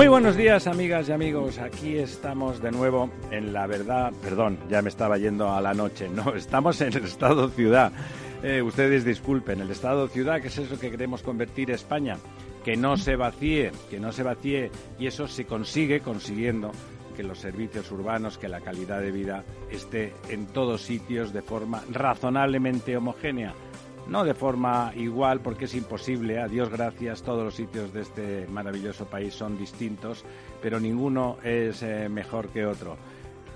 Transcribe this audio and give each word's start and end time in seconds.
Muy 0.00 0.08
buenos 0.08 0.34
días, 0.34 0.66
amigas 0.66 1.10
y 1.10 1.12
amigos. 1.12 1.58
Aquí 1.58 1.98
estamos 1.98 2.62
de 2.62 2.70
nuevo 2.70 3.10
en 3.30 3.52
la 3.52 3.66
verdad. 3.66 4.14
Perdón, 4.22 4.58
ya 4.70 4.80
me 4.80 4.88
estaba 4.88 5.18
yendo 5.18 5.52
a 5.52 5.60
la 5.60 5.74
noche. 5.74 6.08
No, 6.08 6.34
estamos 6.34 6.80
en 6.80 6.94
el 6.94 7.04
Estado 7.04 7.50
Ciudad. 7.50 7.92
Eh, 8.42 8.62
ustedes 8.62 9.04
disculpen, 9.04 9.60
el 9.60 9.70
Estado 9.70 10.08
Ciudad, 10.08 10.40
que 10.40 10.48
es 10.48 10.56
eso 10.56 10.80
que 10.80 10.90
queremos 10.90 11.22
convertir 11.22 11.70
España. 11.70 12.16
Que 12.64 12.78
no 12.78 12.96
se 12.96 13.14
vacíe, 13.14 13.72
que 13.90 14.00
no 14.00 14.10
se 14.10 14.22
vacíe. 14.22 14.70
Y 14.98 15.06
eso 15.06 15.28
se 15.28 15.44
consigue 15.44 16.00
consiguiendo 16.00 16.72
que 17.14 17.22
los 17.22 17.38
servicios 17.38 17.92
urbanos, 17.92 18.38
que 18.38 18.48
la 18.48 18.62
calidad 18.62 19.02
de 19.02 19.12
vida 19.12 19.44
esté 19.70 20.14
en 20.30 20.46
todos 20.46 20.80
sitios 20.80 21.34
de 21.34 21.42
forma 21.42 21.82
razonablemente 21.92 22.96
homogénea 22.96 23.52
no 24.10 24.24
de 24.24 24.34
forma 24.34 24.92
igual 24.96 25.40
porque 25.40 25.66
es 25.66 25.74
imposible, 25.74 26.40
a 26.40 26.48
Dios 26.48 26.68
gracias, 26.68 27.22
todos 27.22 27.44
los 27.44 27.54
sitios 27.54 27.92
de 27.92 28.02
este 28.02 28.46
maravilloso 28.48 29.06
país 29.06 29.32
son 29.32 29.56
distintos, 29.56 30.24
pero 30.60 30.80
ninguno 30.80 31.38
es 31.44 31.82
eh, 31.82 32.08
mejor 32.08 32.48
que 32.48 32.66
otro. 32.66 32.96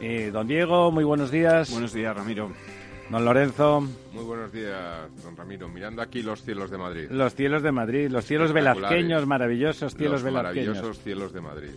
Eh, 0.00 0.30
don 0.32 0.46
Diego, 0.46 0.92
muy 0.92 1.02
buenos 1.02 1.32
días. 1.32 1.72
Buenos 1.72 1.92
días, 1.92 2.16
Ramiro. 2.16 2.52
Don 3.10 3.24
Lorenzo. 3.24 3.80
Muy 4.12 4.24
buenos 4.24 4.52
días, 4.52 5.08
don 5.24 5.36
Ramiro. 5.36 5.68
Mirando 5.68 6.00
aquí 6.00 6.22
los 6.22 6.42
cielos 6.42 6.70
de 6.70 6.78
Madrid. 6.78 7.06
Los 7.10 7.34
cielos 7.34 7.62
de 7.62 7.72
Madrid, 7.72 8.08
los 8.08 8.24
cielos 8.24 8.52
velazqueños, 8.52 9.26
maravillosos 9.26 9.94
cielos 9.94 10.22
los 10.22 10.32
Maravillosos 10.32 11.00
cielos 11.00 11.32
de 11.32 11.40
Madrid. 11.40 11.70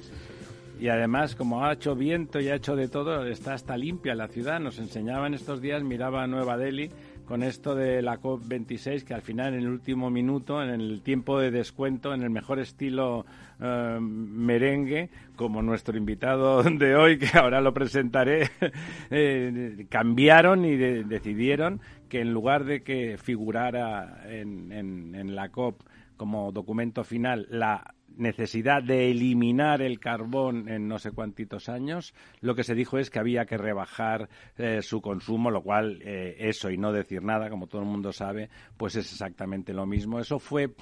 y 0.79 0.87
además, 0.89 1.35
como 1.35 1.65
ha 1.65 1.73
hecho 1.73 1.95
viento 1.95 2.39
y 2.39 2.49
ha 2.49 2.55
hecho 2.55 2.75
de 2.75 2.87
todo, 2.87 3.25
está 3.25 3.55
hasta 3.55 3.75
limpia 3.75 4.13
la 4.13 4.27
ciudad. 4.27 4.59
Nos 4.59 4.77
enseñaban 4.77 5.33
estos 5.33 5.61
días, 5.61 5.83
miraba 5.83 6.23
a 6.23 6.27
Nueva 6.27 6.57
Delhi 6.57 6.91
con 7.27 7.43
esto 7.43 7.75
de 7.75 8.01
la 8.01 8.19
COP26, 8.21 9.03
que 9.03 9.13
al 9.13 9.21
final, 9.21 9.53
en 9.53 9.59
el 9.59 9.67
último 9.67 10.09
minuto, 10.09 10.63
en 10.63 10.69
el 10.69 11.01
tiempo 11.01 11.39
de 11.39 11.51
descuento, 11.51 12.13
en 12.13 12.23
el 12.23 12.29
mejor 12.29 12.57
estilo 12.59 13.25
eh, 13.59 13.97
merengue, 13.99 15.09
como 15.35 15.61
nuestro 15.61 15.97
invitado 15.97 16.63
de 16.63 16.95
hoy, 16.95 17.17
que 17.19 17.37
ahora 17.37 17.59
lo 17.59 17.73
presentaré, 17.73 18.49
eh, 19.11 19.85
cambiaron 19.89 20.63
y 20.63 20.77
decidieron 20.77 21.81
que 22.07 22.21
en 22.21 22.33
lugar 22.33 22.63
de 22.63 22.81
que 22.81 23.17
figurara 23.17 24.23
en, 24.29 24.71
en 24.71 25.35
la 25.35 25.49
COP 25.49 25.83
como 26.15 26.51
documento 26.51 27.03
final 27.03 27.45
la 27.49 27.93
necesidad 28.17 28.83
de 28.83 29.11
eliminar 29.11 29.81
el 29.81 29.99
carbón 29.99 30.69
en 30.69 30.87
no 30.87 30.99
sé 30.99 31.11
cuántitos 31.11 31.69
años, 31.69 32.13
lo 32.41 32.55
que 32.55 32.63
se 32.63 32.75
dijo 32.75 32.97
es 32.97 33.09
que 33.09 33.19
había 33.19 33.45
que 33.45 33.57
rebajar 33.57 34.29
eh, 34.57 34.81
su 34.81 35.01
consumo, 35.01 35.51
lo 35.51 35.61
cual 35.61 36.01
eh, 36.03 36.35
eso 36.39 36.69
y 36.69 36.77
no 36.77 36.91
decir 36.91 37.23
nada, 37.23 37.49
como 37.49 37.67
todo 37.67 37.81
el 37.81 37.87
mundo 37.87 38.11
sabe, 38.11 38.49
pues 38.77 38.95
es 38.95 39.11
exactamente 39.11 39.73
lo 39.73 39.85
mismo. 39.85 40.19
Eso 40.19 40.39
fue 40.39 40.73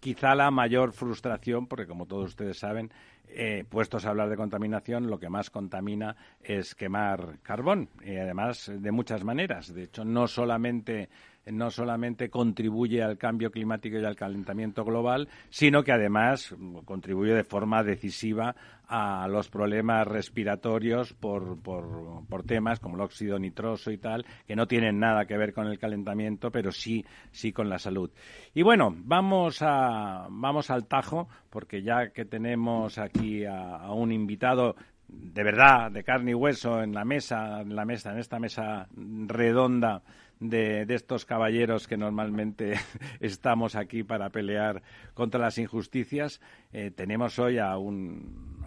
quizá 0.00 0.34
la 0.34 0.50
mayor 0.50 0.92
frustración, 0.92 1.66
porque 1.66 1.86
como 1.86 2.06
todos 2.06 2.30
ustedes 2.30 2.58
saben, 2.58 2.90
eh, 3.28 3.64
puestos 3.68 4.06
a 4.06 4.10
hablar 4.10 4.28
de 4.28 4.36
contaminación, 4.36 5.08
lo 5.08 5.18
que 5.18 5.28
más 5.28 5.50
contamina 5.50 6.16
es 6.40 6.74
quemar 6.74 7.40
carbón, 7.42 7.88
y 8.04 8.16
además 8.16 8.70
de 8.72 8.92
muchas 8.92 9.24
maneras. 9.24 9.74
De 9.74 9.84
hecho, 9.84 10.04
no 10.04 10.26
solamente 10.26 11.08
no 11.46 11.70
solamente 11.70 12.28
contribuye 12.28 13.02
al 13.02 13.18
cambio 13.18 13.50
climático 13.50 13.98
y 13.98 14.04
al 14.04 14.16
calentamiento 14.16 14.84
global, 14.84 15.28
sino 15.48 15.82
que 15.82 15.92
además 15.92 16.54
contribuye 16.84 17.34
de 17.34 17.44
forma 17.44 17.82
decisiva 17.82 18.54
a 18.88 19.26
los 19.28 19.48
problemas 19.48 20.06
respiratorios 20.06 21.12
por, 21.12 21.60
por, 21.60 22.42
temas 22.44 22.78
como 22.78 22.94
el 22.94 23.02
óxido 23.02 23.38
nitroso 23.38 23.90
y 23.90 23.98
tal, 23.98 24.24
que 24.46 24.54
no 24.54 24.66
tienen 24.66 25.00
nada 25.00 25.24
que 25.26 25.36
ver 25.36 25.52
con 25.52 25.66
el 25.66 25.78
calentamiento, 25.78 26.52
pero 26.52 26.70
sí, 26.70 27.04
sí 27.32 27.52
con 27.52 27.68
la 27.68 27.78
salud. 27.78 28.10
Y 28.54 28.62
bueno, 28.62 28.94
vamos, 28.96 29.58
a, 29.62 30.28
vamos 30.30 30.70
al 30.70 30.86
tajo, 30.86 31.28
porque 31.50 31.82
ya 31.82 32.10
que 32.10 32.24
tenemos 32.24 32.98
aquí 32.98 33.44
a 33.44 33.90
un 33.90 34.12
invitado 34.12 34.76
de 35.08 35.42
verdad, 35.44 35.90
de 35.90 36.02
carne 36.02 36.32
y 36.32 36.34
hueso 36.34 36.82
en 36.82 36.92
la 36.92 37.04
mesa, 37.04 37.60
en 37.60 37.74
la 37.76 37.84
mesa, 37.84 38.12
en 38.12 38.18
esta 38.18 38.38
mesa 38.38 38.88
redonda 38.96 40.02
de, 40.40 40.86
estos 40.88 41.24
caballeros 41.24 41.86
que 41.86 41.96
normalmente 41.96 42.74
estamos 43.20 43.76
aquí 43.76 44.02
para 44.02 44.30
pelear 44.30 44.82
contra 45.14 45.40
las 45.40 45.58
injusticias. 45.58 46.40
Eh, 46.72 46.90
tenemos 46.90 47.38
hoy 47.38 47.58
a 47.58 47.76
un, 47.76 48.64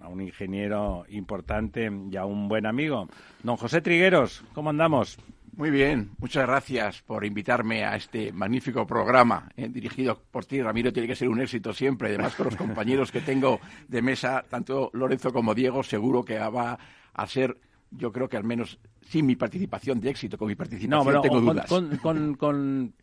a 0.00 0.08
un 0.08 0.20
ingeniero 0.20 1.04
importante 1.08 1.90
y 2.10 2.16
a 2.16 2.24
un 2.24 2.48
buen 2.48 2.66
amigo. 2.66 3.08
Don 3.42 3.56
José 3.56 3.80
Trigueros, 3.80 4.44
¿cómo 4.52 4.70
andamos? 4.70 5.18
Muy 5.54 5.70
bien, 5.70 6.12
muchas 6.18 6.46
gracias 6.46 7.02
por 7.02 7.26
invitarme 7.26 7.84
a 7.84 7.94
este 7.94 8.32
magnífico 8.32 8.86
programa 8.86 9.50
eh, 9.54 9.68
dirigido 9.68 10.18
por 10.30 10.46
ti, 10.46 10.62
Ramiro. 10.62 10.94
Tiene 10.94 11.06
que 11.06 11.14
ser 11.14 11.28
un 11.28 11.42
éxito 11.42 11.74
siempre. 11.74 12.08
Además, 12.08 12.34
con 12.34 12.46
los 12.46 12.56
compañeros 12.56 13.12
que 13.12 13.20
tengo 13.20 13.60
de 13.86 14.00
mesa, 14.00 14.42
tanto 14.48 14.88
Lorenzo 14.94 15.30
como 15.30 15.54
Diego, 15.54 15.82
seguro 15.82 16.24
que 16.24 16.38
va 16.38 16.78
a 17.12 17.26
ser, 17.26 17.58
yo 17.96 18.12
creo 18.12 18.28
que 18.28 18.36
al 18.36 18.44
menos 18.44 18.78
sin 19.00 19.26
mi 19.26 19.36
participación 19.36 20.00
de 20.00 20.10
éxito, 20.10 20.38
con 20.38 20.48
mi 20.48 20.54
participación 20.54 21.22
tengo 21.22 21.40
dudas. 21.40 21.66
con, 22.38 22.94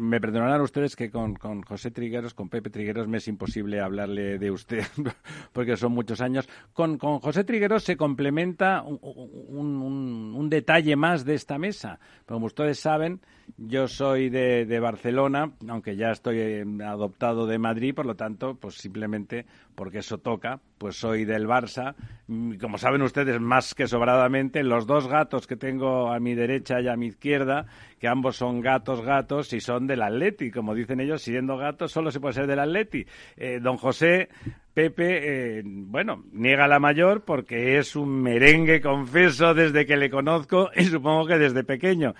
me 0.00 0.20
perdonarán 0.20 0.60
ustedes 0.60 0.96
que 0.96 1.10
con, 1.10 1.36
José 1.62 1.90
Trigueros, 1.90 2.34
con 2.34 2.48
Pepe 2.48 2.70
Trigueros, 2.70 3.08
me 3.08 3.18
es 3.18 3.28
imposible 3.28 3.80
hablarle 3.80 4.38
de 4.38 4.50
usted, 4.50 4.84
porque 5.52 5.76
son 5.76 5.92
muchos 5.92 6.20
años. 6.20 6.48
Con, 6.72 6.98
José 6.98 7.44
Trigueros 7.44 7.84
se 7.84 7.96
complementa 7.96 8.82
un, 8.82 10.48
detalle 10.48 10.96
más 10.96 11.24
de 11.24 11.34
esta 11.34 11.58
mesa. 11.58 12.00
Como 12.26 12.46
ustedes 12.46 12.78
saben, 12.78 13.20
yo 13.56 13.88
soy 13.88 14.30
de, 14.30 14.80
Barcelona, 14.80 15.52
aunque 15.68 15.96
ya 15.96 16.10
estoy 16.10 16.38
eh, 16.38 16.64
adoptado 16.84 17.46
de 17.46 17.58
Madrid, 17.58 17.94
por 17.94 18.06
lo 18.06 18.14
tanto, 18.14 18.54
pues 18.54 18.76
simplemente 18.76 19.46
porque 19.74 19.98
eso 19.98 20.18
toca, 20.18 20.60
pues 20.78 20.96
soy 20.96 21.24
del 21.24 21.46
Barça. 21.46 21.94
Mm, 22.26 22.54
como 22.56 22.78
saben 22.78 23.02
ustedes 23.02 23.40
más 23.40 23.74
que 23.74 23.86
sobradamente, 23.86 24.62
los 24.62 24.86
dos 24.86 25.08
gatos 25.08 25.46
que 25.46 25.56
tengo 25.56 26.12
a 26.12 26.20
mi 26.20 26.34
derecha 26.34 26.80
y 26.80 26.88
a 26.88 26.96
mi 26.96 27.06
izquierda, 27.06 27.66
que 27.98 28.08
ambos 28.08 28.36
son 28.36 28.60
gatos, 28.60 29.02
gatos, 29.02 29.52
y 29.52 29.60
son 29.60 29.86
del 29.86 30.02
Atleti, 30.02 30.50
como 30.50 30.74
dicen 30.74 31.00
ellos, 31.00 31.22
siendo 31.22 31.56
gatos 31.56 31.92
solo 31.92 32.10
se 32.10 32.20
puede 32.20 32.34
ser 32.34 32.46
del 32.46 32.60
Atleti. 32.60 33.06
Eh, 33.36 33.60
don 33.60 33.76
José 33.76 34.28
Pepe, 34.72 35.58
eh, 35.58 35.62
bueno, 35.64 36.24
niega 36.32 36.68
la 36.68 36.78
mayor 36.78 37.24
porque 37.24 37.78
es 37.78 37.96
un 37.96 38.22
merengue, 38.22 38.80
confeso, 38.80 39.52
desde 39.52 39.84
que 39.84 39.96
le 39.96 40.10
conozco 40.10 40.70
y 40.76 40.84
supongo 40.84 41.26
que 41.26 41.38
desde 41.38 41.64
pequeño. 41.64 42.14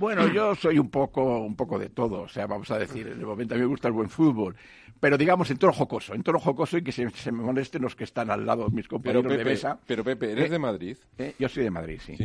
Bueno, 0.00 0.32
yo 0.32 0.54
soy 0.54 0.78
un 0.78 0.88
poco, 0.88 1.40
un 1.40 1.54
poco 1.54 1.78
de 1.78 1.90
todo, 1.90 2.22
o 2.22 2.28
sea, 2.28 2.46
vamos 2.46 2.70
a 2.70 2.78
decir, 2.78 3.06
en 3.06 3.20
el 3.20 3.26
momento 3.26 3.54
a 3.54 3.58
mí 3.58 3.60
me 3.60 3.68
gusta 3.68 3.88
el 3.88 3.92
buen 3.92 4.08
fútbol, 4.08 4.56
pero 4.98 5.18
digamos 5.18 5.50
en 5.50 5.58
tono 5.58 5.74
jocoso, 5.74 6.14
en 6.14 6.22
tono 6.22 6.38
jocoso 6.38 6.78
y 6.78 6.82
que 6.82 6.90
se, 6.90 7.04
me 7.30 7.42
molesten 7.42 7.82
los 7.82 7.94
que 7.94 8.04
están 8.04 8.30
al 8.30 8.46
lado, 8.46 8.70
mis 8.70 8.88
compañeros 8.88 9.30
de 9.30 9.44
mesa. 9.44 9.78
Pero 9.86 10.02
Pepe, 10.02 10.32
¿eres 10.32 10.46
eh, 10.46 10.48
de 10.48 10.58
Madrid? 10.58 10.96
Eh, 11.18 11.34
yo 11.38 11.50
soy 11.50 11.64
de 11.64 11.70
Madrid, 11.70 12.00
sí. 12.02 12.16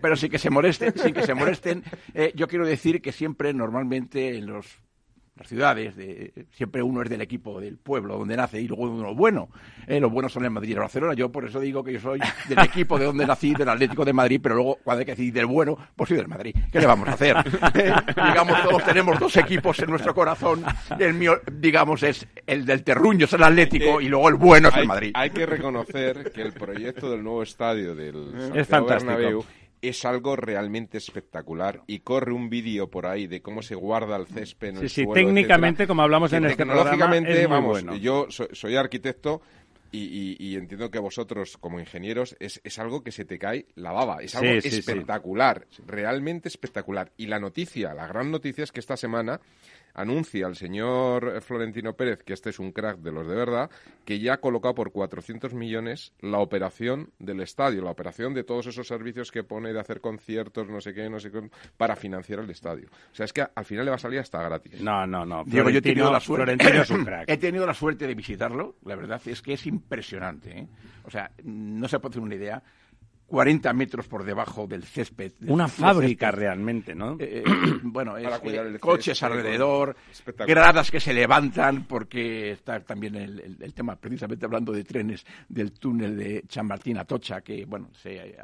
pero 0.00 0.14
sin 0.14 0.30
que 0.30 0.38
se 0.38 0.48
molesten, 0.48 0.96
sin 0.96 1.12
que 1.12 1.22
se 1.22 1.34
molesten, 1.34 1.82
yo 2.36 2.46
quiero 2.46 2.64
decir 2.64 3.02
que 3.02 3.10
siempre, 3.10 3.52
normalmente, 3.52 4.38
en 4.38 4.46
los 4.46 4.78
las 5.38 5.48
ciudades, 5.48 5.96
de, 5.96 6.46
siempre 6.50 6.82
uno 6.82 7.02
es 7.02 7.08
del 7.08 7.20
equipo 7.20 7.60
del 7.60 7.76
pueblo 7.76 8.18
donde 8.18 8.36
nace 8.36 8.60
y 8.60 8.66
luego 8.66 8.84
uno 8.84 9.14
bueno. 9.14 9.48
Eh, 9.86 10.00
los 10.00 10.10
buenos 10.10 10.32
son 10.32 10.44
el 10.44 10.50
Madrid 10.50 10.70
y 10.70 10.72
el 10.72 10.80
Barcelona. 10.80 11.14
Yo 11.14 11.30
por 11.30 11.44
eso 11.44 11.60
digo 11.60 11.84
que 11.84 11.92
yo 11.92 12.00
soy 12.00 12.20
del 12.48 12.58
equipo 12.58 12.98
de 12.98 13.06
donde 13.06 13.24
nací, 13.26 13.54
del 13.54 13.68
Atlético 13.68 14.04
de 14.04 14.12
Madrid, 14.12 14.40
pero 14.42 14.56
luego 14.56 14.78
cuando 14.82 15.00
hay 15.00 15.06
que 15.06 15.12
decir 15.12 15.32
del 15.32 15.46
bueno, 15.46 15.78
pues 15.94 16.08
soy 16.08 16.16
del 16.16 16.28
Madrid. 16.28 16.54
¿Qué 16.72 16.80
le 16.80 16.86
vamos 16.86 17.08
a 17.08 17.12
hacer? 17.12 17.36
Eh, 17.74 17.92
digamos, 18.16 18.62
todos 18.62 18.84
tenemos 18.84 19.18
dos 19.18 19.36
equipos 19.36 19.78
en 19.78 19.90
nuestro 19.90 20.14
corazón. 20.14 20.64
El 20.98 21.14
mío, 21.14 21.40
digamos, 21.52 22.02
es 22.02 22.26
el 22.46 22.66
del 22.66 22.82
terruño, 22.82 23.26
es 23.26 23.32
el 23.32 23.42
Atlético, 23.42 24.00
y 24.00 24.08
luego 24.08 24.28
el 24.28 24.34
bueno 24.34 24.68
es 24.68 24.76
el 24.76 24.86
Madrid. 24.86 25.12
Hay 25.14 25.30
que 25.30 25.46
reconocer 25.46 26.32
que 26.32 26.42
el 26.42 26.52
proyecto 26.52 27.10
del 27.10 27.22
nuevo 27.22 27.42
estadio 27.42 27.94
del 27.94 28.52
es 28.54 28.66
fantástico. 28.66 29.12
Bernabéu 29.12 29.44
es 29.82 30.04
algo 30.04 30.36
realmente 30.36 30.98
espectacular 30.98 31.82
y 31.86 32.00
corre 32.00 32.32
un 32.32 32.48
vídeo 32.50 32.88
por 32.88 33.06
ahí 33.06 33.26
de 33.26 33.40
cómo 33.40 33.62
se 33.62 33.74
guarda 33.74 34.16
el 34.16 34.26
césped 34.26 34.68
en 34.68 34.76
sí, 34.76 34.82
el 34.82 34.90
sí, 34.90 35.06
técnicamente, 35.12 35.86
como 35.86 36.02
hablamos 36.02 36.32
en 36.32 36.44
este 36.46 36.64
programa, 36.64 37.16
es 37.16 37.48
vamos, 37.48 37.82
bueno. 37.82 37.96
yo 37.96 38.26
soy, 38.30 38.76
arquitecto 38.76 39.40
y, 39.90 40.56
entiendo 40.56 40.90
que 40.90 40.98
vosotros, 40.98 41.56
como 41.56 41.80
ingenieros, 41.80 42.36
es, 42.40 42.60
es, 42.62 42.78
algo 42.78 43.02
que 43.02 43.10
se 43.10 43.24
te 43.24 43.38
cae 43.38 43.66
la 43.74 43.90
baba. 43.90 44.18
Es 44.22 44.34
algo 44.34 44.52
espectacular, 44.52 45.66
realmente 45.86 46.48
espectacular. 46.48 47.12
Y 47.16 47.26
la 47.26 47.38
noticia, 47.38 47.94
la 47.94 48.06
gran 48.06 48.30
noticia 48.30 48.64
es 48.64 48.72
que 48.72 48.80
esta 48.80 48.98
semana 48.98 49.40
anuncia 50.00 50.46
al 50.46 50.56
señor 50.56 51.40
Florentino 51.40 51.94
Pérez, 51.94 52.22
que 52.22 52.32
este 52.32 52.50
es 52.50 52.58
un 52.58 52.72
crack 52.72 52.98
de 52.98 53.12
los 53.12 53.26
de 53.26 53.34
verdad, 53.34 53.70
que 54.04 54.20
ya 54.20 54.34
ha 54.34 54.40
colocado 54.40 54.74
por 54.74 54.92
400 54.92 55.54
millones 55.54 56.12
la 56.20 56.38
operación 56.38 57.10
del 57.18 57.40
estadio, 57.40 57.82
la 57.82 57.90
operación 57.90 58.32
de 58.32 58.44
todos 58.44 58.66
esos 58.66 58.86
servicios 58.86 59.32
que 59.32 59.42
pone 59.42 59.72
de 59.72 59.80
hacer 59.80 60.00
conciertos, 60.00 60.68
no 60.68 60.80
sé 60.80 60.94
qué, 60.94 61.10
no 61.10 61.18
sé 61.18 61.30
qué, 61.30 61.50
para 61.76 61.96
financiar 61.96 62.40
el 62.40 62.50
estadio. 62.50 62.88
O 63.12 63.14
sea, 63.14 63.24
es 63.24 63.32
que 63.32 63.44
al 63.54 63.64
final 63.64 63.84
le 63.84 63.90
va 63.90 63.96
a 63.96 64.00
salir 64.00 64.20
hasta 64.20 64.42
gratis. 64.42 64.80
No, 64.80 65.06
no, 65.06 65.24
no. 65.24 65.44
Diego, 65.44 65.70
yo 65.70 65.78
he 65.78 65.82
tenido 65.82 66.12
la 66.12 66.20
suerte. 66.20 66.44
Florentino 66.44 66.82
es 66.82 66.90
un 66.90 67.04
crack. 67.04 67.28
He 67.28 67.36
tenido 67.36 67.66
la 67.66 67.74
suerte 67.74 68.06
de 68.06 68.14
visitarlo. 68.14 68.76
La 68.84 68.94
verdad 68.94 69.20
es 69.26 69.42
que 69.42 69.54
es 69.54 69.66
impresionante. 69.66 70.58
¿eh? 70.58 70.68
O 71.04 71.10
sea, 71.10 71.30
no 71.42 71.88
se 71.88 71.98
puede 71.98 72.12
hacer 72.12 72.22
una 72.22 72.34
idea 72.34 72.62
40 73.28 73.74
metros 73.74 74.08
por 74.08 74.24
debajo 74.24 74.66
del 74.66 74.84
césped. 74.84 75.32
Una 75.46 75.68
fábrica 75.68 76.30
realmente, 76.30 76.94
¿no? 76.94 77.12
Eh, 77.20 77.42
eh, 77.44 77.44
bueno, 77.82 78.16
es, 78.16 78.26
eh, 78.42 78.78
coches 78.80 79.22
alrededor, 79.22 79.94
gradas 80.46 80.90
que 80.90 80.98
se 80.98 81.12
levantan, 81.12 81.84
porque 81.84 82.52
está 82.52 82.80
también 82.80 83.14
el, 83.16 83.74
tema, 83.74 83.96
precisamente 83.96 84.46
hablando 84.46 84.72
de 84.72 84.82
trenes, 84.82 85.26
del 85.46 85.72
túnel 85.72 86.16
de 86.16 86.44
Chamartín 86.48 86.96
a 86.96 87.04
Tocha, 87.04 87.42
que, 87.42 87.66
bueno, 87.66 87.90
se, 87.92 88.34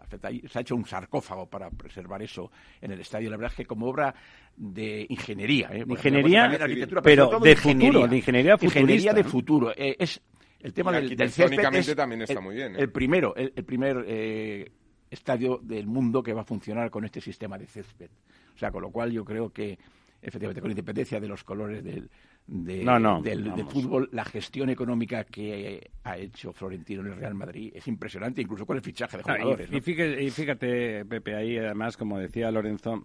se 0.46 0.58
ha 0.58 0.60
hecho 0.60 0.76
un 0.76 0.84
sarcófago 0.84 1.46
para 1.46 1.70
preservar 1.70 2.22
eso 2.22 2.50
en 2.82 2.92
el 2.92 3.00
estadio. 3.00 3.30
La 3.30 3.38
verdad 3.38 3.52
es 3.52 3.56
que 3.56 3.66
como 3.66 3.86
obra 3.86 4.14
de 4.54 5.06
ingeniería. 5.08 5.70
ingeniería, 5.74 6.58
pero, 7.02 7.40
de, 7.40 7.56
futuro, 7.56 8.06
de 8.06 8.16
ingeniería 8.18 8.58
Ingeniería 8.60 9.14
de 9.14 9.24
futuro. 9.24 9.72
es 9.74 10.20
el 10.64 10.72
tema 10.72 10.92
del, 10.92 11.10
césped 11.30 11.94
también 11.94 12.22
está 12.22 12.32
el, 12.32 12.40
muy 12.40 12.54
bien. 12.54 12.74
¿eh? 12.74 12.80
El 12.80 12.90
primero, 12.90 13.36
el, 13.36 13.50
primer 13.64 14.02
eh, 14.08 14.72
estadio 15.10 15.60
del 15.62 15.86
mundo 15.86 16.22
que 16.22 16.32
va 16.32 16.40
a 16.40 16.44
funcionar 16.44 16.90
con 16.90 17.04
este 17.04 17.20
sistema 17.20 17.58
de 17.58 17.66
césped. 17.66 18.08
O 18.54 18.58
sea, 18.58 18.70
con 18.70 18.80
lo 18.80 18.90
cual 18.90 19.12
yo 19.12 19.26
creo 19.26 19.52
que, 19.52 19.78
efectivamente, 20.22 20.62
con 20.62 20.70
independencia 20.70 21.20
de 21.20 21.28
los 21.28 21.44
colores 21.44 21.84
del, 21.84 22.08
del, 22.46 23.66
fútbol, 23.68 24.08
la 24.12 24.24
gestión 24.24 24.70
económica 24.70 25.24
que 25.24 25.90
ha 26.02 26.16
hecho 26.16 26.54
Florentino 26.54 27.02
en 27.02 27.08
el 27.08 27.16
Real 27.16 27.34
Madrid 27.34 27.70
es 27.74 27.86
impresionante, 27.86 28.40
incluso 28.40 28.64
con 28.64 28.78
el 28.78 28.82
fichaje 28.82 29.18
de 29.18 29.22
jugadores. 29.22 29.70
y, 29.70 29.80
fíjate, 29.82 30.22
y, 30.22 30.30
fíjate, 30.30 31.04
Pepe, 31.04 31.34
ahí 31.34 31.58
además, 31.58 31.98
como 31.98 32.18
decía 32.18 32.50
Lorenzo, 32.50 33.04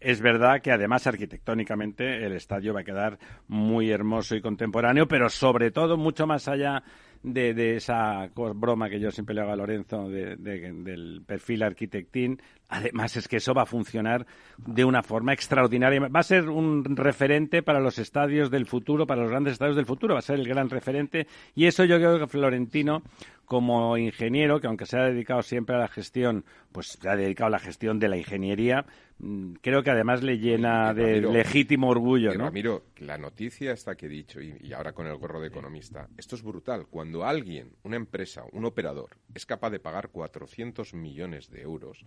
es 0.00 0.20
verdad 0.20 0.60
que 0.60 0.72
además 0.72 1.06
arquitectónicamente 1.06 2.24
el 2.24 2.32
estadio 2.32 2.74
va 2.74 2.80
a 2.80 2.84
quedar 2.84 3.18
muy 3.48 3.90
hermoso 3.90 4.34
y 4.34 4.40
contemporáneo, 4.40 5.06
pero 5.06 5.28
sobre 5.28 5.70
todo 5.70 5.96
mucho 5.96 6.26
más 6.26 6.48
allá 6.48 6.82
de, 7.22 7.76
esa 7.76 8.28
broma 8.34 8.90
que 8.90 8.98
yo 8.98 9.10
siempre 9.10 9.34
le 9.34 9.42
hago 9.42 9.52
a 9.52 9.56
Lorenzo 9.56 10.08
del 10.08 11.22
perfil 11.24 11.62
arquitectín. 11.62 12.40
Además 12.68 13.16
es 13.16 13.28
que 13.28 13.36
eso 13.36 13.54
va 13.54 13.62
a 13.62 13.66
funcionar 13.66 14.26
de 14.56 14.84
una 14.84 15.02
forma 15.02 15.32
extraordinaria. 15.32 16.00
Va 16.08 16.20
a 16.20 16.24
ser 16.24 16.48
un 16.48 16.96
referente 16.96 17.62
para 17.62 17.80
los 17.80 17.98
estadios 17.98 18.50
del 18.50 18.66
futuro, 18.66 19.06
para 19.06 19.22
los 19.22 19.30
grandes 19.30 19.54
estadios 19.54 19.76
del 19.76 19.86
futuro. 19.86 20.14
Va 20.14 20.20
a 20.20 20.22
ser 20.22 20.38
el 20.40 20.48
gran 20.48 20.70
referente. 20.70 21.26
Y 21.54 21.66
eso 21.66 21.84
yo 21.84 21.96
creo 21.96 22.18
que 22.18 22.26
Florentino 22.26 23.02
como 23.44 23.96
ingeniero, 23.98 24.60
que 24.60 24.66
aunque 24.66 24.86
se 24.86 24.98
ha 24.98 25.04
dedicado 25.04 25.42
siempre 25.42 25.76
a 25.76 25.78
la 25.78 25.88
gestión, 25.88 26.44
pues 26.72 26.98
se 27.00 27.08
ha 27.08 27.16
dedicado 27.16 27.48
a 27.48 27.50
la 27.50 27.58
gestión 27.58 27.98
de 27.98 28.08
la 28.08 28.16
ingeniería, 28.16 28.86
mm, 29.18 29.54
creo 29.60 29.82
que 29.82 29.90
además 29.90 30.22
le 30.22 30.38
llena 30.38 30.94
de 30.94 31.20
legítimo 31.20 31.88
orgullo. 31.88 32.32
¿no? 32.34 32.44
Ramiro, 32.44 32.84
la 32.98 33.18
noticia 33.18 33.72
está 33.72 33.94
que 33.94 34.06
he 34.06 34.08
dicho, 34.08 34.40
y, 34.40 34.72
ahora 34.72 34.92
con 34.92 35.06
el 35.06 35.16
gorro 35.16 35.40
de 35.40 35.48
economista, 35.48 36.08
esto 36.16 36.36
es 36.36 36.42
brutal. 36.42 36.86
Cuando 36.88 37.24
alguien, 37.24 37.72
una 37.82 37.96
empresa, 37.96 38.42
un 38.52 38.64
operador, 38.64 39.10
es 39.34 39.44
capaz 39.44 39.70
de 39.70 39.80
pagar 39.80 40.08
400 40.08 40.94
millones 40.94 41.50
de 41.50 41.62
euros, 41.62 42.04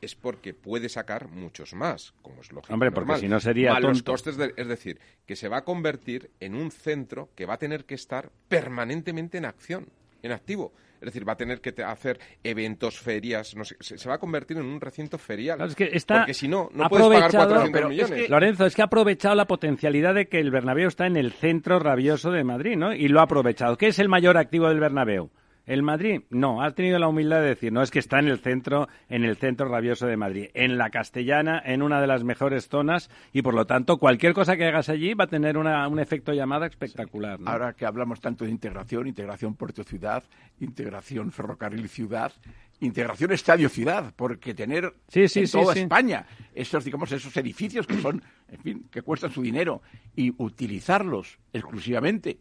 es 0.00 0.14
porque 0.14 0.54
puede 0.54 0.88
sacar 0.88 1.28
muchos 1.28 1.74
más, 1.74 2.12
como 2.22 2.42
es 2.42 2.52
lógico. 2.52 2.72
Hombre, 2.72 2.92
porque 2.92 3.16
si 3.16 3.28
no 3.28 3.40
sería 3.40 3.78
los 3.80 4.02
costes, 4.02 4.38
es 4.56 4.68
decir, 4.68 5.00
que 5.26 5.34
se 5.34 5.48
va 5.48 5.58
a 5.58 5.64
convertir 5.64 6.30
en 6.40 6.54
un 6.54 6.70
centro 6.70 7.30
que 7.34 7.46
va 7.46 7.54
a 7.54 7.58
tener 7.58 7.84
que 7.84 7.94
estar 7.94 8.30
permanentemente 8.48 9.38
en 9.38 9.46
acción, 9.46 9.88
en 10.24 10.32
activo. 10.32 10.72
Es 11.00 11.06
decir, 11.06 11.28
va 11.28 11.34
a 11.34 11.36
tener 11.36 11.60
que 11.60 11.74
hacer 11.82 12.18
eventos, 12.42 12.98
ferias, 12.98 13.54
no 13.54 13.64
sé, 13.64 13.76
se, 13.80 14.08
va 14.08 14.14
a 14.14 14.18
convertir 14.18 14.56
en 14.56 14.64
un 14.64 14.80
recinto 14.80 15.18
ferial. 15.18 15.58
porque 15.58 16.32
si 16.32 16.48
no, 16.48 16.70
no 16.72 16.88
puedes 16.88 17.08
pagar 17.08 17.30
400 17.30 17.88
millones. 17.90 18.30
Lorenzo, 18.30 18.64
es 18.64 18.74
que 18.74 18.80
ha 18.80 18.86
aprovechado 18.86 19.34
la 19.34 19.46
potencialidad 19.46 20.14
de 20.14 20.26
que 20.26 20.40
el 20.40 20.50
Bernabéu 20.50 20.88
está 20.88 21.06
en 21.06 21.16
el 21.16 21.32
centro 21.32 21.78
rabioso 21.78 22.30
de 22.30 22.42
Madrid, 22.42 22.76
¿no? 22.76 22.94
Y 22.94 23.08
lo 23.08 23.20
ha 23.20 23.24
aprovechado. 23.24 23.76
¿Qué 23.76 23.88
es 23.88 23.98
el 23.98 24.08
mayor 24.08 24.38
activo 24.38 24.68
del 24.68 24.80
Bernabéu? 24.80 25.30
¿El 25.66 25.82
Madrid? 25.82 26.20
No, 26.28 26.62
ha 26.62 26.72
tenido 26.72 26.98
la 26.98 27.08
humildad 27.08 27.40
de 27.40 27.48
decir, 27.48 27.72
no 27.72 27.82
es 27.82 27.90
que 27.90 27.98
está 27.98 28.18
en 28.18 28.28
el 28.28 28.38
centro, 28.38 28.86
en 29.08 29.24
el 29.24 29.36
centro 29.36 29.66
rabioso 29.66 30.06
de 30.06 30.18
Madrid, 30.18 30.48
en 30.52 30.76
la 30.76 30.90
Castellana, 30.90 31.62
en 31.64 31.80
una 31.80 32.02
de 32.02 32.06
las 32.06 32.22
mejores 32.22 32.68
zonas, 32.68 33.08
y 33.32 33.40
por 33.40 33.54
lo 33.54 33.66
tanto, 33.66 33.96
cualquier 33.96 34.34
cosa 34.34 34.58
que 34.58 34.66
hagas 34.66 34.90
allí 34.90 35.14
va 35.14 35.24
a 35.24 35.28
tener 35.28 35.56
un 35.56 35.98
efecto 35.98 36.34
llamada 36.34 36.66
espectacular. 36.66 37.38
Ahora 37.46 37.72
que 37.72 37.86
hablamos 37.86 38.20
tanto 38.20 38.44
de 38.44 38.50
integración, 38.50 39.06
integración 39.06 39.54
puerto-ciudad, 39.54 40.22
integración 40.60 41.32
ferrocarril-ciudad, 41.32 42.32
integración 42.80 43.32
estadio-ciudad, 43.32 44.12
porque 44.16 44.52
tener 44.52 44.92
en 45.14 45.50
toda 45.50 45.72
España 45.72 46.26
esos, 46.54 46.84
digamos, 46.84 47.10
esos 47.10 47.34
edificios 47.38 47.86
que 47.86 47.98
son, 48.02 48.22
en 48.50 48.60
fin, 48.60 48.86
que 48.90 49.00
cuestan 49.00 49.30
su 49.30 49.40
dinero, 49.40 49.80
y 50.14 50.34
utilizarlos 50.36 51.38
exclusivamente 51.54 52.36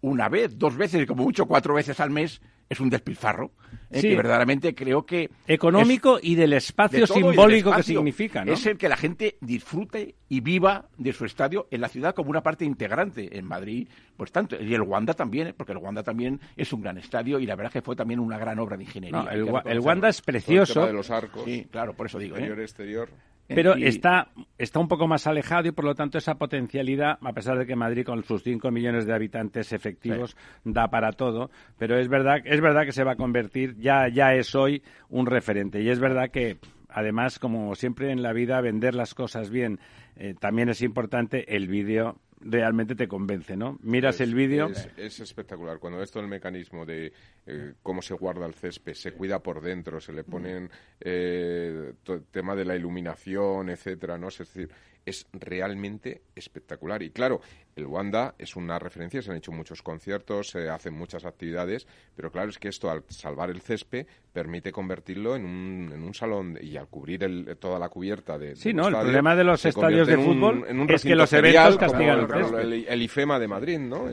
una 0.00 0.28
vez, 0.28 0.58
dos 0.58 0.76
veces, 0.76 1.06
como 1.06 1.24
mucho 1.24 1.46
cuatro 1.46 1.74
veces 1.74 1.98
al 1.98 2.10
mes, 2.10 2.40
es 2.68 2.80
un 2.80 2.90
despilfarro, 2.90 3.52
¿eh? 3.90 4.00
que 4.00 4.14
verdaderamente 4.14 4.74
creo 4.74 5.06
que... 5.06 5.30
Económico 5.46 6.18
y 6.20 6.34
del 6.34 6.52
espacio 6.52 7.06
simbólico 7.06 7.74
que 7.74 7.82
significa, 7.82 8.44
¿no? 8.44 8.52
Es 8.52 8.66
el 8.66 8.76
que 8.76 8.88
la 8.88 8.96
gente 8.96 9.36
disfrute 9.40 10.16
y 10.28 10.40
viva 10.40 10.88
de 10.98 11.12
su 11.12 11.24
estadio 11.24 11.66
en 11.70 11.80
la 11.80 11.88
ciudad 11.88 12.14
como 12.14 12.30
una 12.30 12.42
parte 12.42 12.64
integrante. 12.64 13.38
En 13.38 13.46
Madrid, 13.46 13.88
pues 14.16 14.32
tanto. 14.32 14.60
Y 14.60 14.74
el 14.74 14.82
Wanda 14.82 15.14
también, 15.14 15.48
¿eh? 15.48 15.54
porque 15.56 15.72
el 15.72 15.78
Wanda 15.78 16.02
también 16.02 16.40
es 16.56 16.72
un 16.72 16.82
gran 16.82 16.98
estadio 16.98 17.38
y 17.38 17.46
la 17.46 17.56
verdad 17.56 17.72
que 17.72 17.82
fue 17.82 17.96
también 17.96 18.20
una 18.20 18.38
gran 18.38 18.58
obra 18.58 18.76
de 18.76 18.84
ingeniería. 18.84 19.28
el, 19.32 19.80
Wanda 19.80 20.08
es 20.08 20.20
precioso. 20.20 20.86
de 20.86 20.92
los 20.92 21.10
arcos. 21.10 21.44
Sí, 21.44 21.66
claro, 21.70 21.94
por 21.94 22.06
eso 22.06 22.18
digo. 22.18 22.36
Interior, 22.36 22.60
exterior. 22.60 23.10
Pero 23.48 23.74
está, 23.74 24.28
está 24.58 24.78
un 24.78 24.88
poco 24.88 25.08
más 25.08 25.26
alejado 25.26 25.68
y 25.68 25.72
por 25.72 25.84
lo 25.84 25.94
tanto 25.94 26.18
esa 26.18 26.36
potencialidad, 26.36 27.18
a 27.22 27.32
pesar 27.32 27.58
de 27.58 27.66
que 27.66 27.76
Madrid 27.76 28.04
con 28.04 28.22
sus 28.22 28.42
5 28.42 28.70
millones 28.70 29.06
de 29.06 29.14
habitantes 29.14 29.72
efectivos 29.72 30.36
da 30.64 30.88
para 30.88 31.12
todo, 31.12 31.50
pero 31.78 31.98
es 31.98 32.08
verdad, 32.08 32.40
es 32.44 32.60
verdad 32.60 32.84
que 32.84 32.92
se 32.92 33.04
va 33.04 33.12
a 33.12 33.16
convertir, 33.16 33.76
ya, 33.78 34.08
ya 34.08 34.34
es 34.34 34.54
hoy 34.54 34.82
un 35.08 35.26
referente. 35.26 35.80
Y 35.80 35.88
es 35.88 35.98
verdad 35.98 36.30
que 36.30 36.58
además, 36.88 37.38
como 37.38 37.74
siempre 37.74 38.10
en 38.10 38.22
la 38.22 38.32
vida, 38.32 38.60
vender 38.60 38.94
las 38.94 39.14
cosas 39.14 39.50
bien 39.50 39.78
eh, 40.16 40.34
también 40.38 40.68
es 40.68 40.82
importante. 40.82 41.54
El 41.54 41.68
vídeo 41.68 42.16
realmente 42.40 42.94
te 42.94 43.08
convence, 43.08 43.56
¿no? 43.56 43.78
Miras 43.82 44.20
el 44.20 44.34
vídeo. 44.34 44.70
Es, 44.96 45.20
espectacular. 45.20 45.78
Cuando 45.78 45.98
ves 45.98 46.10
todo 46.10 46.22
el 46.22 46.28
mecanismo 46.28 46.84
de 46.86 47.12
eh, 47.46 47.74
cómo 47.82 48.02
se 48.02 48.14
guarda 48.14 48.46
el 48.46 48.54
césped, 48.54 48.94
se 48.94 49.12
cuida 49.12 49.40
por 49.40 49.60
dentro, 49.60 50.00
se 50.00 50.12
le 50.12 50.24
ponen 50.24 50.70
eh, 51.00 51.92
el 52.06 52.24
tema 52.30 52.54
de 52.54 52.64
la 52.64 52.76
iluminación, 52.76 53.70
etcétera, 53.70 54.18
¿no? 54.18 54.28
Es 54.28 54.38
decir, 54.38 54.70
es 55.04 55.26
realmente 55.32 56.22
espectacular. 56.34 57.02
Y 57.02 57.10
claro, 57.10 57.40
el 57.76 57.86
Wanda 57.86 58.34
es 58.38 58.56
una 58.56 58.78
referencia, 58.78 59.22
se 59.22 59.30
han 59.30 59.36
hecho 59.36 59.52
muchos 59.52 59.82
conciertos, 59.82 60.48
se 60.48 60.68
hacen 60.68 60.94
muchas 60.94 61.24
actividades, 61.24 61.86
pero 62.14 62.30
claro, 62.30 62.50
es 62.50 62.58
que 62.58 62.68
esto 62.68 62.90
al 62.90 63.04
salvar 63.08 63.50
el 63.50 63.60
césped 63.60 64.06
permite 64.32 64.72
convertirlo 64.72 65.36
en 65.36 65.44
un, 65.44 65.90
en 65.92 66.02
un 66.02 66.14
salón 66.14 66.58
y 66.60 66.76
al 66.76 66.88
cubrir 66.88 67.24
el, 67.24 67.56
toda 67.58 67.78
la 67.78 67.88
cubierta 67.88 68.38
de... 68.38 68.56
Sí, 68.56 68.72
no, 68.72 68.88
el 68.88 68.94
problema 68.94 69.34
de 69.36 69.44
los 69.44 69.64
estadios 69.64 70.08
de 70.08 70.16
fútbol 70.16 70.64
es 70.88 71.02
que 71.02 71.14
los 71.14 71.32
eventos 71.32 71.76
castigan 71.78 72.28
el, 72.58 72.86
el, 72.88 73.02
IFEMA 73.02 73.38
de 73.38 73.48
Madrid, 73.48 73.78
¿no? 73.78 74.06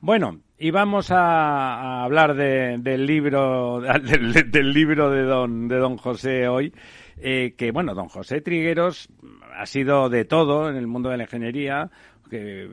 Bueno, 0.00 0.40
y 0.58 0.70
vamos 0.70 1.10
a, 1.10 2.04
hablar 2.04 2.34
del 2.34 3.06
libro 3.06 3.80
del, 4.50 4.72
libro 4.72 5.10
de 5.10 5.22
don, 5.22 5.68
de 5.68 5.76
don 5.76 5.96
José 5.96 6.48
hoy. 6.48 6.72
Eh, 7.18 7.54
que 7.56 7.70
bueno, 7.70 7.94
don 7.94 8.08
José 8.08 8.42
Trigueros 8.42 9.08
ha 9.56 9.66
sido 9.66 10.08
de 10.08 10.24
todo 10.24 10.68
en 10.68 10.76
el 10.76 10.86
mundo 10.86 11.10
de 11.10 11.16
la 11.16 11.24
ingeniería, 11.24 11.90
que 12.28 12.68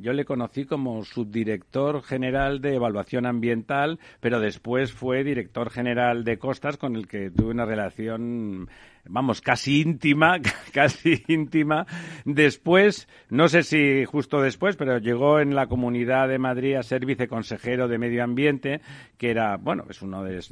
yo 0.00 0.12
le 0.12 0.24
conocí 0.24 0.64
como 0.64 1.04
subdirector 1.04 2.02
general 2.02 2.60
de 2.60 2.74
evaluación 2.74 3.26
ambiental, 3.26 3.98
pero 4.20 4.40
después 4.40 4.92
fue 4.92 5.24
director 5.24 5.70
general 5.70 6.24
de 6.24 6.38
costas 6.38 6.76
con 6.76 6.96
el 6.96 7.06
que 7.06 7.30
tuve 7.30 7.50
una 7.50 7.66
relación 7.66 8.68
vamos, 9.08 9.40
casi 9.40 9.80
íntima, 9.80 10.38
casi 10.72 11.22
íntima. 11.28 11.86
Después, 12.24 13.08
no 13.30 13.48
sé 13.48 13.62
si 13.62 14.04
justo 14.04 14.40
después, 14.40 14.76
pero 14.76 14.98
llegó 14.98 15.40
en 15.40 15.54
la 15.54 15.66
Comunidad 15.66 16.28
de 16.28 16.38
Madrid 16.38 16.76
a 16.76 16.82
ser 16.82 17.06
viceconsejero 17.06 17.88
de 17.88 17.98
Medio 17.98 18.24
Ambiente, 18.24 18.80
que 19.18 19.30
era, 19.30 19.56
bueno, 19.56 19.84
es 19.88 20.02
uno 20.02 20.22
de, 20.22 20.42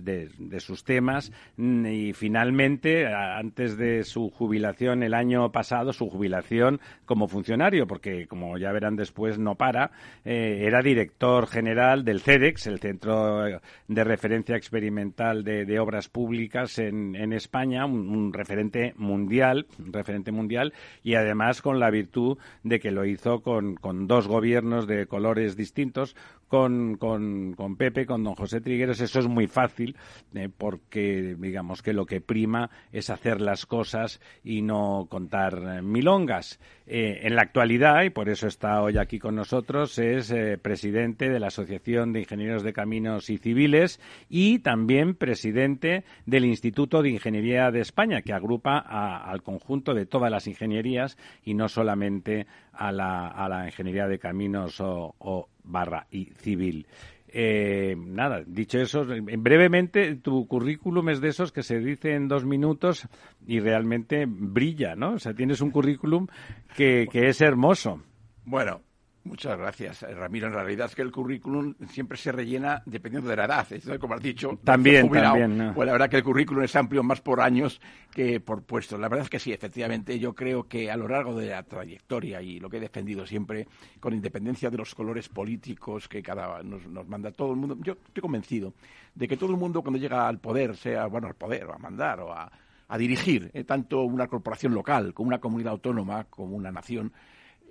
sus 0.60 0.84
temas. 0.84 1.32
Y 1.56 2.12
finalmente, 2.12 3.06
antes 3.06 3.76
de 3.76 4.04
su 4.04 4.30
jubilación 4.30 5.02
el 5.02 5.14
año 5.14 5.50
pasado, 5.52 5.92
su 5.92 6.08
jubilación 6.08 6.80
como 7.04 7.28
funcionario, 7.28 7.86
porque 7.86 8.26
como 8.26 8.58
ya 8.58 8.72
verán 8.72 8.96
después, 8.96 9.38
no 9.38 9.54
para, 9.54 9.90
eh, 10.24 10.62
era 10.62 10.82
director 10.82 11.46
general 11.46 12.04
del 12.04 12.20
CEDEX, 12.20 12.66
el 12.66 12.78
Centro 12.78 13.60
de 13.88 14.04
Referencia 14.04 14.56
Experimental 14.56 15.44
de, 15.44 15.74
Obras 15.78 16.08
Públicas 16.08 16.78
en, 16.78 17.32
España, 17.32 17.84
un 17.84 18.32
referente 18.44 18.92
mundial, 18.98 19.66
referente 19.78 20.30
mundial, 20.30 20.74
y 21.02 21.14
además 21.14 21.62
con 21.62 21.80
la 21.80 21.88
virtud 21.90 22.36
de 22.62 22.78
que 22.78 22.90
lo 22.90 23.06
hizo 23.06 23.40
con, 23.40 23.74
con 23.76 24.06
dos 24.06 24.28
gobiernos 24.28 24.86
de 24.86 25.06
colores 25.06 25.56
distintos, 25.56 26.14
con, 26.48 26.96
con, 26.96 27.54
con, 27.54 27.76
Pepe, 27.76 28.06
con 28.06 28.22
don 28.22 28.34
José 28.34 28.60
Trigueros, 28.60 29.00
eso 29.00 29.18
es 29.18 29.26
muy 29.26 29.46
fácil, 29.46 29.96
eh, 30.34 30.48
porque 30.56 31.36
digamos 31.38 31.82
que 31.82 31.92
lo 31.92 32.06
que 32.06 32.20
prima 32.20 32.70
es 32.92 33.10
hacer 33.10 33.40
las 33.40 33.66
cosas 33.66 34.20
y 34.42 34.62
no 34.62 35.06
contar 35.08 35.54
eh, 35.54 35.82
milongas. 35.82 36.60
Eh, 36.86 37.20
en 37.22 37.34
la 37.34 37.42
actualidad, 37.42 38.02
y 38.02 38.10
por 38.10 38.28
eso 38.28 38.46
está 38.46 38.82
hoy 38.82 38.98
aquí 38.98 39.18
con 39.18 39.34
nosotros, 39.34 39.98
es 39.98 40.34
presidente 40.60 41.30
de 41.30 41.40
la 41.40 41.46
Asociación 41.46 42.12
de 42.12 42.20
Ingenieros 42.20 42.62
de 42.62 42.74
Caminos 42.74 43.30
y 43.30 43.38
Civiles 43.38 44.00
y 44.28 44.58
también 44.58 45.14
presidente 45.14 46.04
del 46.26 46.44
Instituto 46.44 47.00
de 47.00 47.08
Ingeniería 47.08 47.70
de 47.70 47.80
España, 47.80 48.20
que 48.20 48.34
agrupa 48.34 48.78
al 48.78 49.42
conjunto 49.42 49.94
de 49.94 50.04
todas 50.04 50.30
las 50.30 50.46
ingenierías 50.46 51.16
y 51.42 51.54
no 51.54 51.68
solamente 51.68 52.46
a 52.76 52.92
la, 52.92 53.28
a 53.28 53.48
la 53.48 53.66
ingeniería 53.66 54.06
de 54.06 54.18
caminos 54.18 54.80
o, 54.80 55.48
barra 55.64 56.06
y 56.10 56.26
civil. 56.36 56.86
Eh, 57.28 57.96
nada, 57.98 58.42
dicho 58.46 58.78
eso, 58.78 59.04
brevemente, 59.04 60.14
tu 60.16 60.46
currículum 60.46 61.08
es 61.08 61.20
de 61.20 61.28
esos 61.28 61.50
que 61.50 61.64
se 61.64 61.80
dice 61.80 62.14
en 62.14 62.28
dos 62.28 62.44
minutos 62.44 63.08
y 63.46 63.58
realmente 63.58 64.26
brilla, 64.28 64.94
¿no? 64.94 65.14
O 65.14 65.18
sea, 65.18 65.34
tienes 65.34 65.60
un 65.60 65.70
currículum 65.70 66.28
que, 66.76 67.08
que 67.10 67.28
es 67.28 67.40
hermoso. 67.40 68.00
Bueno, 68.44 68.82
Muchas 69.24 69.58
gracias, 69.58 70.02
eh, 70.02 70.14
Ramiro. 70.14 70.48
En 70.48 70.52
realidad 70.52 70.86
es 70.86 70.94
que 70.94 71.02
el 71.02 71.10
currículum 71.10 71.74
siempre 71.88 72.18
se 72.18 72.30
rellena 72.30 72.82
dependiendo 72.84 73.30
de 73.30 73.36
la 73.36 73.46
edad. 73.46 73.66
como 73.98 74.14
has 74.14 74.22
dicho, 74.22 74.58
también, 74.62 75.10
también. 75.10 75.72
Pues 75.74 75.86
la 75.86 75.92
verdad 75.92 76.10
que 76.10 76.18
el 76.18 76.24
currículum 76.24 76.62
es 76.62 76.76
amplio 76.76 77.02
más 77.02 77.22
por 77.22 77.40
años 77.40 77.80
que 78.12 78.40
por 78.40 78.62
puestos. 78.62 79.00
La 79.00 79.08
verdad 79.08 79.24
es 79.24 79.30
que 79.30 79.38
sí, 79.38 79.52
efectivamente, 79.52 80.18
yo 80.18 80.34
creo 80.34 80.68
que 80.68 80.90
a 80.90 80.96
lo 80.96 81.08
largo 81.08 81.34
de 81.34 81.48
la 81.48 81.62
trayectoria 81.62 82.42
y 82.42 82.60
lo 82.60 82.68
que 82.68 82.76
he 82.76 82.80
defendido 82.80 83.26
siempre, 83.26 83.66
con 83.98 84.12
independencia 84.12 84.68
de 84.68 84.76
los 84.76 84.94
colores 84.94 85.28
políticos 85.30 86.06
que 86.06 86.22
cada 86.22 86.62
nos, 86.62 86.86
nos 86.86 87.08
manda 87.08 87.32
todo 87.32 87.52
el 87.52 87.56
mundo, 87.56 87.78
yo 87.80 87.94
estoy 87.94 88.20
convencido 88.20 88.74
de 89.14 89.28
que 89.28 89.36
todo 89.36 89.50
el 89.50 89.56
mundo 89.56 89.82
cuando 89.82 89.98
llega 89.98 90.28
al 90.28 90.38
poder, 90.38 90.76
sea 90.76 91.06
bueno 91.06 91.28
al 91.28 91.34
poder 91.34 91.66
o 91.66 91.74
a 91.74 91.78
mandar 91.78 92.20
o 92.20 92.32
a, 92.32 92.50
dirigir 92.98 93.50
eh, 93.54 93.64
tanto 93.64 94.02
una 94.02 94.28
corporación 94.28 94.72
local 94.72 95.14
como 95.14 95.26
una 95.26 95.40
comunidad 95.40 95.72
autónoma 95.72 96.24
como 96.30 96.54
una 96.54 96.70
nación, 96.70 97.12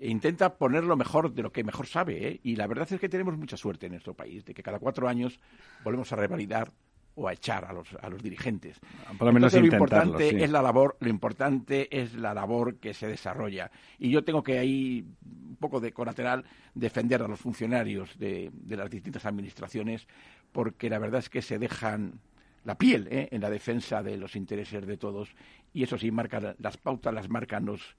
e 0.04 0.10
intenta 0.10 0.58
poner 0.58 0.84
lo 0.84 0.98
mejor 0.98 1.34
de 1.34 1.42
lo 1.42 1.54
que 1.54 1.64
mejor 1.64 1.88
sabe. 1.88 2.28
¿eh? 2.28 2.40
Y 2.44 2.58
la 2.58 2.68
verdad 2.68 2.92
es 2.92 3.00
que 3.00 3.08
tenemos 3.08 3.38
mucha 3.38 3.56
suerte 3.56 3.86
en 3.86 3.94
nuestro 3.94 4.14
país, 4.14 4.44
de 4.44 4.54
que 4.54 4.62
cada 4.62 4.78
cuatro 4.78 5.08
años 5.08 5.40
volvemos 5.82 6.12
a 6.12 6.18
revalidar 6.18 6.74
o 7.16 7.26
a 7.30 7.32
echar 7.32 7.64
a 7.64 7.72
los, 7.72 7.88
a 8.02 8.10
los 8.10 8.22
dirigentes. 8.22 8.82
Por 9.18 9.28
lo 9.28 9.32
menos 9.32 9.54
lo 9.54 9.66
importante 9.66 10.44
es 10.44 10.52
la 10.52 10.62
labor, 10.62 10.98
lo 11.00 11.08
importante 11.08 11.88
es 11.90 12.16
la 12.16 12.34
labor 12.34 12.80
que 12.80 12.94
se 12.94 13.08
desarrolla. 13.08 13.72
Y 13.98 14.10
yo 14.10 14.26
tengo 14.26 14.44
que 14.44 14.60
ahí 14.60 15.06
un 15.26 15.56
poco 15.56 15.80
de 15.80 15.94
colateral 15.94 16.44
defender 16.74 17.22
a 17.22 17.28
los 17.30 17.40
funcionarios 17.40 18.20
de, 18.20 18.50
de 18.52 18.76
las 18.76 18.90
distintas 18.90 19.26
administraciones, 19.26 20.06
porque 20.52 20.90
la 20.90 21.00
verdad 21.00 21.20
es 21.20 21.30
que 21.30 21.42
se 21.42 21.60
dejan 21.60 22.20
la 22.66 22.78
piel 22.78 23.08
¿eh? 23.10 23.30
en 23.32 23.40
la 23.40 23.50
defensa 23.50 24.04
de 24.04 24.18
los 24.18 24.36
intereses 24.36 24.86
de 24.86 24.98
todos 24.98 25.34
y 25.74 25.84
eso 25.84 25.98
sí 25.98 26.12
marca 26.12 26.56
las 26.60 26.78
pautas 26.78 27.14
las 27.14 27.30
marcan 27.30 27.66
los 27.66 27.96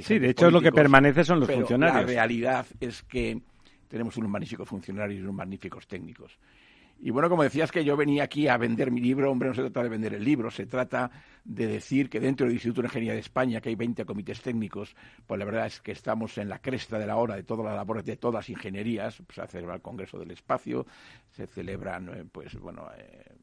Sí, 0.00 0.18
de 0.18 0.30
hecho 0.30 0.50
lo 0.50 0.60
que 0.60 0.72
permanece 0.72 1.24
son 1.24 1.40
los 1.40 1.50
funcionarios. 1.50 2.00
La 2.00 2.06
realidad 2.06 2.66
es 2.80 3.02
que 3.02 3.40
tenemos 3.88 4.16
unos 4.16 4.30
magníficos 4.30 4.68
funcionarios 4.68 5.20
y 5.20 5.22
unos 5.22 5.34
magníficos 5.34 5.86
técnicos. 5.86 6.38
Y 7.00 7.10
bueno, 7.10 7.28
como 7.28 7.44
decías 7.44 7.70
que 7.70 7.84
yo 7.84 7.96
venía 7.96 8.24
aquí 8.24 8.48
a 8.48 8.56
vender 8.56 8.90
mi 8.90 9.00
libro, 9.00 9.30
hombre, 9.30 9.48
no 9.48 9.54
se 9.54 9.62
trata 9.62 9.84
de 9.84 9.88
vender 9.88 10.14
el 10.14 10.24
libro, 10.24 10.50
se 10.50 10.66
trata 10.66 11.10
de 11.44 11.68
decir 11.68 12.10
que 12.10 12.18
dentro 12.18 12.46
del 12.46 12.54
Instituto 12.54 12.82
de 12.82 12.88
Ingeniería 12.88 13.14
de 13.14 13.20
España, 13.20 13.60
que 13.60 13.68
hay 13.68 13.76
20 13.76 14.04
comités 14.04 14.42
técnicos, 14.42 14.96
pues 15.24 15.38
la 15.38 15.44
verdad 15.44 15.66
es 15.66 15.80
que 15.80 15.92
estamos 15.92 16.36
en 16.38 16.48
la 16.48 16.58
cresta 16.58 16.98
de 16.98 17.06
la 17.06 17.16
hora 17.16 17.36
de 17.36 17.44
todas 17.44 17.64
las 17.64 17.76
labores 17.76 18.04
de 18.04 18.16
todas 18.16 18.34
las 18.34 18.50
ingenierías, 18.50 19.22
se 19.32 19.46
celebra 19.46 19.76
el 19.76 19.80
Congreso 19.80 20.18
del 20.18 20.32
Espacio, 20.32 20.86
se 21.30 21.46
celebran, 21.46 22.08
eh, 22.08 22.24
pues 22.30 22.58
bueno, 22.58 22.88
eh, 22.98 23.36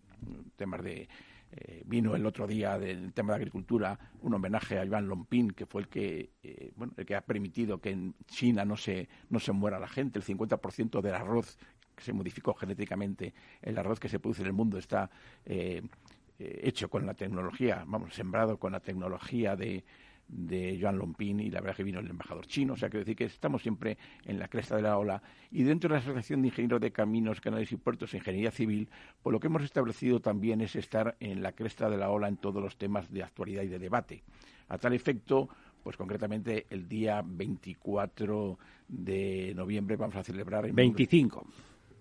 temas 0.58 0.84
de 0.84 1.08
eh, 1.58 1.84
vino 1.86 2.16
el 2.16 2.26
otro 2.26 2.48
día 2.48 2.78
del 2.78 3.14
tema 3.14 3.34
de 3.34 3.38
agricultura 3.38 3.98
un 4.22 4.34
homenaje 4.34 4.78
a 4.78 4.84
Iván 4.84 5.08
Lompín, 5.08 5.52
que 5.52 5.66
fue 5.66 5.84
el 5.84 5.88
que, 5.88 6.32
eh, 6.44 6.74
bueno, 6.76 6.94
el 6.98 7.06
que 7.06 7.16
ha 7.16 7.22
permitido 7.22 7.80
que 7.80 7.92
en 7.92 8.14
China 8.28 8.66
no 8.66 8.76
se, 8.76 9.08
no 9.30 9.40
se 9.40 9.54
muera 9.54 9.80
la 9.80 9.88
gente. 9.88 10.20
El 10.20 10.26
50% 10.26 11.02
del 11.02 11.14
arroz 11.14 11.58
que 11.96 12.04
se 12.04 12.12
modificó 12.12 12.54
genéticamente, 12.54 13.34
el 13.62 13.78
arroz 13.78 14.02
que 14.02 14.10
se 14.10 14.20
produce 14.20 14.42
en 14.42 14.48
el 14.48 14.54
mundo 14.54 14.78
está 14.78 15.10
eh, 15.46 15.82
hecho 16.38 16.90
con 16.90 17.06
la 17.06 17.14
tecnología, 17.14 17.86
vamos, 17.88 18.14
sembrado 18.14 18.58
con 18.58 18.74
la 18.74 18.82
tecnología 18.82 19.56
de, 19.56 19.86
de 20.28 20.78
Joan 20.82 20.98
Lompín 20.98 21.40
y 21.40 21.50
la 21.50 21.62
verdad 21.62 21.78
que 21.78 21.84
vino 21.84 22.00
el 22.00 22.10
embajador 22.10 22.46
chino. 22.48 22.74
O 22.74 22.78
sea, 22.78 22.90
quiero 22.90 23.06
decir 23.06 23.16
que 23.16 23.26
estamos 23.26 23.62
siempre 23.62 23.98
en 24.26 24.40
la 24.40 24.48
cresta 24.48 24.76
de 24.76 24.82
la 24.82 24.98
ola. 24.98 25.22
Y 25.52 25.64
dentro 25.64 25.88
de 25.88 25.96
la 25.96 26.00
Asociación 26.00 26.42
de 26.42 26.50
Ingenieros 26.50 26.82
de 26.82 26.92
Caminos, 26.92 27.42
Canales 27.42 27.72
y 27.72 27.78
Puertos 27.78 28.14
e 28.14 28.18
Ingeniería 28.18 28.52
Civil, 28.52 28.90
pues 29.22 29.32
lo 29.32 29.40
que 29.40 29.48
hemos 29.48 29.64
establecido 29.64 30.20
también 30.20 30.62
es 30.62 30.76
estar 30.76 31.16
en 31.20 31.42
la 31.42 31.52
cresta 31.52 31.90
de 31.90 31.98
la 31.98 32.10
ola 32.10 32.28
en 32.28 32.38
todos 32.38 32.62
los 32.62 32.78
temas 32.78 33.12
de 33.12 33.24
actualidad 33.24 33.64
y 33.64 33.68
de 33.68 33.80
debate. 33.80 34.24
A 34.70 34.78
tal 34.78 34.94
efecto, 34.94 35.50
pues 35.84 35.98
concretamente 35.98 36.66
el 36.70 36.88
día 36.88 37.22
24 37.24 38.58
de 38.88 39.54
noviembre 39.56 39.96
vamos 39.96 40.16
a 40.16 40.24
celebrar... 40.24 40.66
En 40.66 40.76
25. 40.76 41.46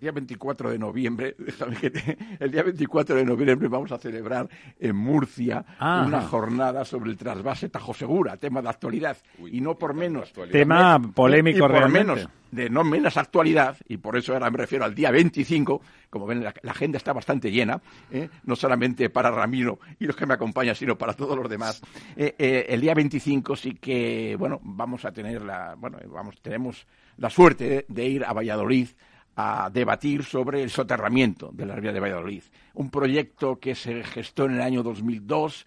Día 0.04 0.12
24 0.12 0.70
de 0.70 0.78
noviembre, 0.78 1.34
el 2.40 2.50
día 2.50 2.62
24 2.62 3.16
de 3.16 3.24
noviembre 3.24 3.68
vamos 3.68 3.90
a 3.90 3.96
celebrar 3.96 4.46
en 4.78 4.94
Murcia 4.94 5.64
una 5.80 6.20
jornada 6.20 6.84
sobre 6.84 7.10
el 7.10 7.16
trasvase 7.16 7.70
Tajo 7.70 7.94
Segura, 7.94 8.36
tema 8.36 8.60
de 8.60 8.68
actualidad, 8.68 9.16
y 9.50 9.62
no 9.62 9.76
por 9.78 9.94
menos. 9.94 10.30
Tema 10.52 11.00
polémico 11.14 11.56
y, 11.56 11.60
por 11.60 11.88
menos, 11.88 12.28
de 12.50 12.68
no 12.68 12.84
menos 12.84 13.16
actualidad, 13.16 13.78
y 13.88 13.96
por 13.96 14.18
eso 14.18 14.34
ahora 14.34 14.50
me 14.50 14.58
refiero 14.58 14.84
al 14.84 14.94
día 14.94 15.10
25, 15.10 15.80
como 16.10 16.26
ven, 16.26 16.44
la, 16.44 16.52
agenda 16.68 16.98
está 16.98 17.14
bastante 17.14 17.50
llena, 17.50 17.80
¿eh? 18.12 18.28
no 18.44 18.56
solamente 18.56 19.08
para 19.08 19.30
Ramiro 19.30 19.78
y 19.98 20.04
los 20.04 20.16
que 20.16 20.26
me 20.26 20.34
acompañan, 20.34 20.74
sino 20.74 20.98
para 20.98 21.14
todos 21.14 21.34
los 21.34 21.48
demás. 21.48 21.80
Eh, 22.14 22.34
eh, 22.38 22.66
el 22.68 22.82
día 22.82 22.92
25 22.92 23.56
sí 23.56 23.72
que, 23.80 24.36
bueno, 24.38 24.60
vamos 24.62 25.06
a 25.06 25.12
tener 25.12 25.40
la, 25.40 25.74
bueno, 25.78 25.96
vamos, 26.12 26.42
tenemos 26.42 26.86
la 27.16 27.30
suerte 27.30 27.86
de 27.88 28.04
ir 28.04 28.22
a 28.22 28.34
Valladolid 28.34 28.88
a 29.36 29.70
debatir 29.72 30.22
sobre 30.24 30.62
el 30.62 30.70
soterramiento 30.70 31.50
de 31.52 31.66
la 31.66 31.76
vías 31.76 31.94
de 31.94 32.00
Valladolid. 32.00 32.42
Un 32.74 32.90
proyecto 32.90 33.58
que 33.58 33.74
se 33.74 34.04
gestó 34.04 34.44
en 34.44 34.52
el 34.52 34.60
año 34.60 34.82
2002, 34.82 35.66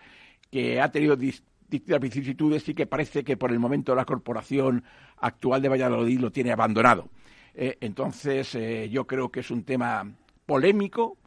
que 0.50 0.80
ha 0.80 0.90
tenido 0.90 1.16
distintas 1.16 2.00
vicisitudes 2.00 2.68
y 2.70 2.74
que 2.74 2.86
parece 2.86 3.24
que 3.24 3.36
por 3.36 3.52
el 3.52 3.60
momento 3.60 3.94
la 3.94 4.06
corporación 4.06 4.84
actual 5.18 5.62
de 5.62 5.70
Valladolid 5.70 6.20
lo 6.20 6.32
tiene 6.32 6.52
abandonado. 6.52 7.10
Eh, 7.54 7.78
entonces, 7.82 8.56
eh, 8.56 8.88
yo 8.90 9.06
creo 9.06 9.30
que 9.30 9.42
es 9.42 9.52
un 9.52 9.64
tema 9.64 10.10
polémico 10.46 11.18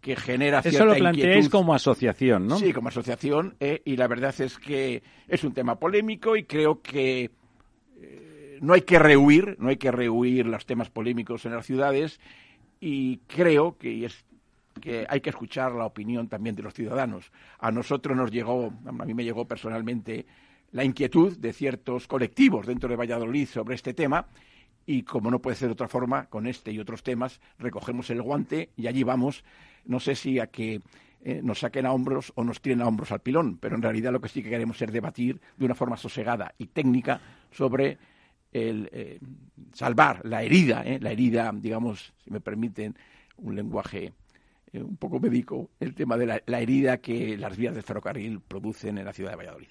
que 0.00 0.16
genera 0.16 0.60
cierta 0.62 0.78
Eso 0.78 0.86
lo 0.86 0.94
planteáis 0.96 1.48
como 1.48 1.74
asociación, 1.74 2.46
¿no? 2.46 2.58
Sí, 2.58 2.72
como 2.72 2.88
asociación, 2.88 3.54
eh, 3.60 3.82
y 3.84 3.96
la 3.96 4.08
verdad 4.08 4.34
es 4.38 4.58
que 4.58 5.02
es 5.28 5.44
un 5.44 5.54
tema 5.54 5.78
polémico 5.78 6.36
y 6.36 6.44
creo 6.44 6.82
que 6.82 7.30
no 8.64 8.72
hay 8.72 8.82
que 8.82 8.98
rehuir, 8.98 9.56
no 9.60 9.68
hay 9.68 9.76
que 9.76 9.90
rehuir 9.90 10.46
los 10.46 10.64
temas 10.64 10.88
polémicos 10.88 11.44
en 11.44 11.52
las 11.52 11.66
ciudades 11.66 12.18
y 12.80 13.18
creo 13.26 13.76
que 13.76 14.06
es 14.06 14.24
que 14.80 15.06
hay 15.08 15.20
que 15.20 15.30
escuchar 15.30 15.72
la 15.72 15.84
opinión 15.84 16.28
también 16.28 16.56
de 16.56 16.62
los 16.62 16.74
ciudadanos. 16.74 17.30
A 17.58 17.70
nosotros 17.70 18.16
nos 18.16 18.30
llegó, 18.30 18.72
a 18.86 18.92
mí 18.92 19.14
me 19.14 19.22
llegó 19.22 19.46
personalmente 19.46 20.26
la 20.72 20.82
inquietud 20.82 21.36
de 21.36 21.52
ciertos 21.52 22.08
colectivos 22.08 22.66
dentro 22.66 22.88
de 22.88 22.96
Valladolid 22.96 23.46
sobre 23.46 23.74
este 23.74 23.94
tema 23.94 24.26
y 24.86 25.02
como 25.02 25.30
no 25.30 25.40
puede 25.40 25.56
ser 25.56 25.68
de 25.68 25.74
otra 25.74 25.88
forma, 25.88 26.26
con 26.26 26.46
este 26.46 26.72
y 26.72 26.80
otros 26.80 27.02
temas 27.02 27.40
recogemos 27.58 28.10
el 28.10 28.22
guante 28.22 28.70
y 28.76 28.86
allí 28.86 29.04
vamos, 29.04 29.44
no 29.84 30.00
sé 30.00 30.16
si 30.16 30.40
a 30.40 30.46
que 30.48 30.80
eh, 31.22 31.40
nos 31.42 31.60
saquen 31.60 31.86
a 31.86 31.92
hombros 31.92 32.32
o 32.34 32.44
nos 32.44 32.60
tiren 32.60 32.82
a 32.82 32.88
hombros 32.88 33.12
al 33.12 33.20
pilón, 33.20 33.58
pero 33.58 33.76
en 33.76 33.82
realidad 33.82 34.12
lo 34.12 34.20
que 34.20 34.28
sí 34.28 34.42
que 34.42 34.50
queremos 34.50 34.80
es 34.82 34.90
debatir 34.90 35.40
de 35.56 35.66
una 35.66 35.74
forma 35.74 35.96
sosegada 35.96 36.54
y 36.58 36.66
técnica 36.66 37.20
sobre 37.50 37.98
el 38.54 38.88
eh, 38.92 39.18
salvar 39.72 40.24
la 40.24 40.42
herida, 40.42 40.82
eh, 40.86 40.98
la 41.00 41.10
herida, 41.10 41.50
digamos, 41.52 42.14
si 42.24 42.30
me 42.30 42.40
permiten 42.40 42.94
un 43.36 43.56
lenguaje 43.56 44.12
eh, 44.72 44.80
un 44.80 44.96
poco 44.96 45.20
médico, 45.20 45.70
el 45.80 45.94
tema 45.94 46.16
de 46.16 46.26
la, 46.46 46.60
herida 46.60 46.98
que 46.98 47.36
las 47.36 47.56
vías 47.56 47.74
de 47.74 47.82
ferrocarril 47.82 48.40
producen 48.40 48.96
en 48.96 49.04
la 49.04 49.12
ciudad 49.12 49.32
de 49.32 49.36
Valladolid. 49.36 49.68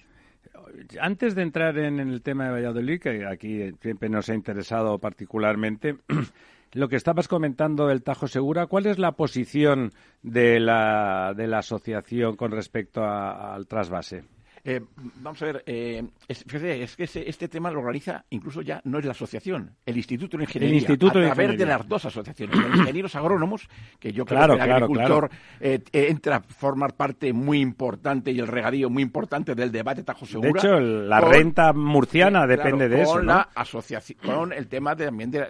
Antes 1.00 1.34
de 1.34 1.42
entrar 1.42 1.78
en, 1.78 1.98
el 1.98 2.22
tema 2.22 2.44
de 2.44 2.52
Valladolid, 2.52 3.00
que 3.00 3.26
aquí 3.26 3.72
siempre 3.80 4.08
nos 4.08 4.28
ha 4.28 4.34
interesado 4.34 4.98
particularmente, 4.98 5.96
lo 6.72 6.88
que 6.88 6.96
estabas 6.96 7.26
comentando 7.26 7.86
del 7.86 8.02
Tajo 8.02 8.28
Segura, 8.28 8.66
¿cuál 8.66 8.86
es 8.86 8.98
la 8.98 9.12
posición 9.12 9.92
de 10.22 10.60
la, 10.60 11.32
de 11.34 11.46
la 11.46 11.58
asociación 11.58 12.36
con 12.36 12.50
respecto 12.50 13.02
al 13.02 13.66
trasvase? 13.66 14.24
Eh, 14.66 14.80
vamos 15.16 15.42
a 15.42 15.44
ver, 15.44 15.62
eh, 15.66 16.02
es, 16.26 16.42
que 16.42 17.06
este 17.26 17.48
tema 17.48 17.70
lo 17.70 17.82
realiza 17.82 18.24
incluso 18.30 18.62
ya 18.62 18.80
no 18.84 18.98
es 18.98 19.04
la 19.04 19.10
asociación, 19.10 19.76
el 19.84 19.98
Instituto 19.98 20.38
de 20.38 20.44
Ingeniería. 20.44 20.70
El 20.70 20.82
Instituto 20.82 21.18
a 21.18 21.34
través 21.34 21.58
de, 21.58 21.66
las 21.66 21.86
dos 21.86 22.06
asociaciones, 22.06 22.56
los 22.56 22.78
ingenieros 22.78 23.14
agrónomos, 23.14 23.68
que 24.00 24.10
yo 24.10 24.24
creo 24.24 24.46
que 24.48 24.54
el 24.54 24.72
agricultor 24.72 25.28
eh, 25.60 25.82
entra 25.92 26.36
a 26.36 26.40
formar 26.40 26.94
parte 26.94 27.34
muy 27.34 27.60
importante 27.60 28.32
y 28.32 28.38
el 28.38 28.46
regadío 28.46 28.88
muy 28.88 29.02
importante 29.02 29.54
del 29.54 29.70
debate 29.70 30.02
Tajo 30.02 30.24
Segura. 30.24 30.52
De 30.52 30.58
hecho, 30.58 30.80
la 30.80 31.20
renta 31.20 31.74
murciana 31.74 32.46
depende 32.46 32.88
de 32.88 33.02
eso. 33.02 33.12
Con 33.12 33.26
la 33.26 33.50
asociación, 33.54 34.18
con 34.24 34.50
el 34.54 34.66
tema 34.68 34.94
de, 34.94 35.04
también 35.04 35.30
de 35.30 35.40
la 35.40 35.46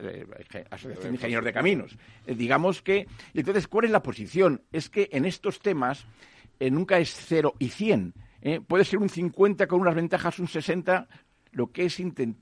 Asociación 0.70 1.12
de 1.12 1.16
Ingenieros 1.18 1.44
de 1.44 1.52
Caminos. 1.52 1.96
digamos 2.26 2.82
que, 2.82 3.06
entonces, 3.32 3.68
¿cuál 3.68 3.84
es 3.84 3.92
la 3.92 4.02
posición? 4.02 4.62
Es 4.72 4.90
que 4.90 5.08
en 5.12 5.24
estos 5.24 5.60
temas 5.60 6.04
nunca 6.58 6.98
es 6.98 7.14
cero 7.14 7.54
y 7.60 7.68
cien 7.68 8.12
¿eh? 8.44 8.60
puede 8.60 8.84
ser 8.84 9.00
un 9.00 9.08
50 9.08 9.66
con 9.66 9.80
unas 9.80 9.96
ventajas, 9.96 10.38
un 10.38 10.46
60. 10.46 11.08
Lo 11.52 11.70
que, 11.72 11.84
es 11.84 12.00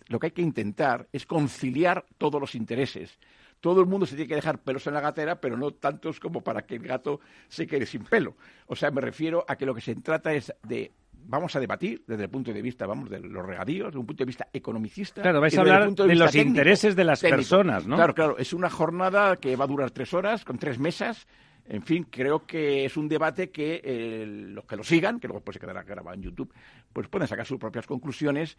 lo 0.09 0.19
que 0.19 0.27
hay 0.27 0.31
que 0.33 0.43
intentar 0.43 1.09
es 1.13 1.27
conciliar 1.27 2.05
todos 2.19 2.41
los 2.41 2.55
intereses. 2.55 3.19
Todo 3.61 3.81
el 3.81 3.87
mundo 3.87 4.07
se 4.07 4.17
tiene 4.17 4.29
que 4.29 4.35
dejar 4.35 4.59
pelos 4.59 4.87
en 4.87 4.95
la 4.95 5.01
gatera, 5.01 5.41
pero 5.41 5.57
no 5.57 5.71
tantos 5.71 6.19
como 6.19 6.43
para 6.43 6.63
que 6.63 6.77
el 6.77 6.83
gato 6.83 7.21
se 7.49 7.67
quede 7.67 7.87
sin 7.87 8.05
pelo. 8.05 8.37
O 8.67 8.75
sea, 8.75 8.91
me 8.91 9.01
refiero 9.01 9.45
a 9.47 9.57
que 9.57 9.67
lo 9.67 9.75
que 9.75 9.81
se 9.81 9.95
trata 9.97 10.33
es 10.33 10.53
de 10.67 10.91
vamos 11.27 11.55
a 11.55 11.61
debatir 11.61 12.03
desde 12.07 12.25
el 12.25 12.31
punto 12.31 12.53
de 12.53 12.63
vista, 12.63 12.87
vamos, 12.87 13.09
de 13.09 13.21
los 13.21 13.47
regadíos, 13.47 13.89
desde 13.89 13.99
un 13.99 14.07
punto 14.07 14.23
de 14.23 14.27
vista 14.27 14.49
economicista. 14.53 15.23
Claro, 15.23 15.41
vais 15.41 15.57
a 15.57 15.61
hablar 15.61 15.93
de, 15.93 16.15
los 16.15 16.35
intereses 16.35 16.97
de 16.97 17.05
las 17.05 17.21
personas, 17.21 17.87
¿no? 17.87 17.97
Claro, 17.97 18.15
claro. 18.15 18.39
Es 18.39 18.53
una 18.53 18.71
jornada 18.71 19.37
que 19.37 19.55
va 19.57 19.65
a 19.65 19.69
durar 19.69 19.91
tres 19.91 20.13
horas, 20.15 20.45
con 20.45 20.59
tres 20.59 20.79
mesas, 20.79 21.27
en 21.67 21.83
fin, 21.83 22.07
creo 22.11 22.45
que 22.45 22.85
es 22.85 22.97
un 22.97 23.09
debate 23.09 23.51
que 23.51 23.81
eh, 23.85 24.27
los 24.27 24.65
que 24.65 24.77
lo 24.77 24.83
sigan, 24.83 25.21
que 25.21 25.29
luego 25.29 25.43
pues 25.43 25.55
se 25.55 25.61
quedará 25.61 25.83
grabado 25.85 26.17
en 26.17 26.23
YouTube, 26.23 26.53
pues 26.93 27.09
pueden 27.09 27.29
sacar 27.29 27.47
sus 27.47 27.59
propias 27.59 27.87
conclusiones 27.87 28.57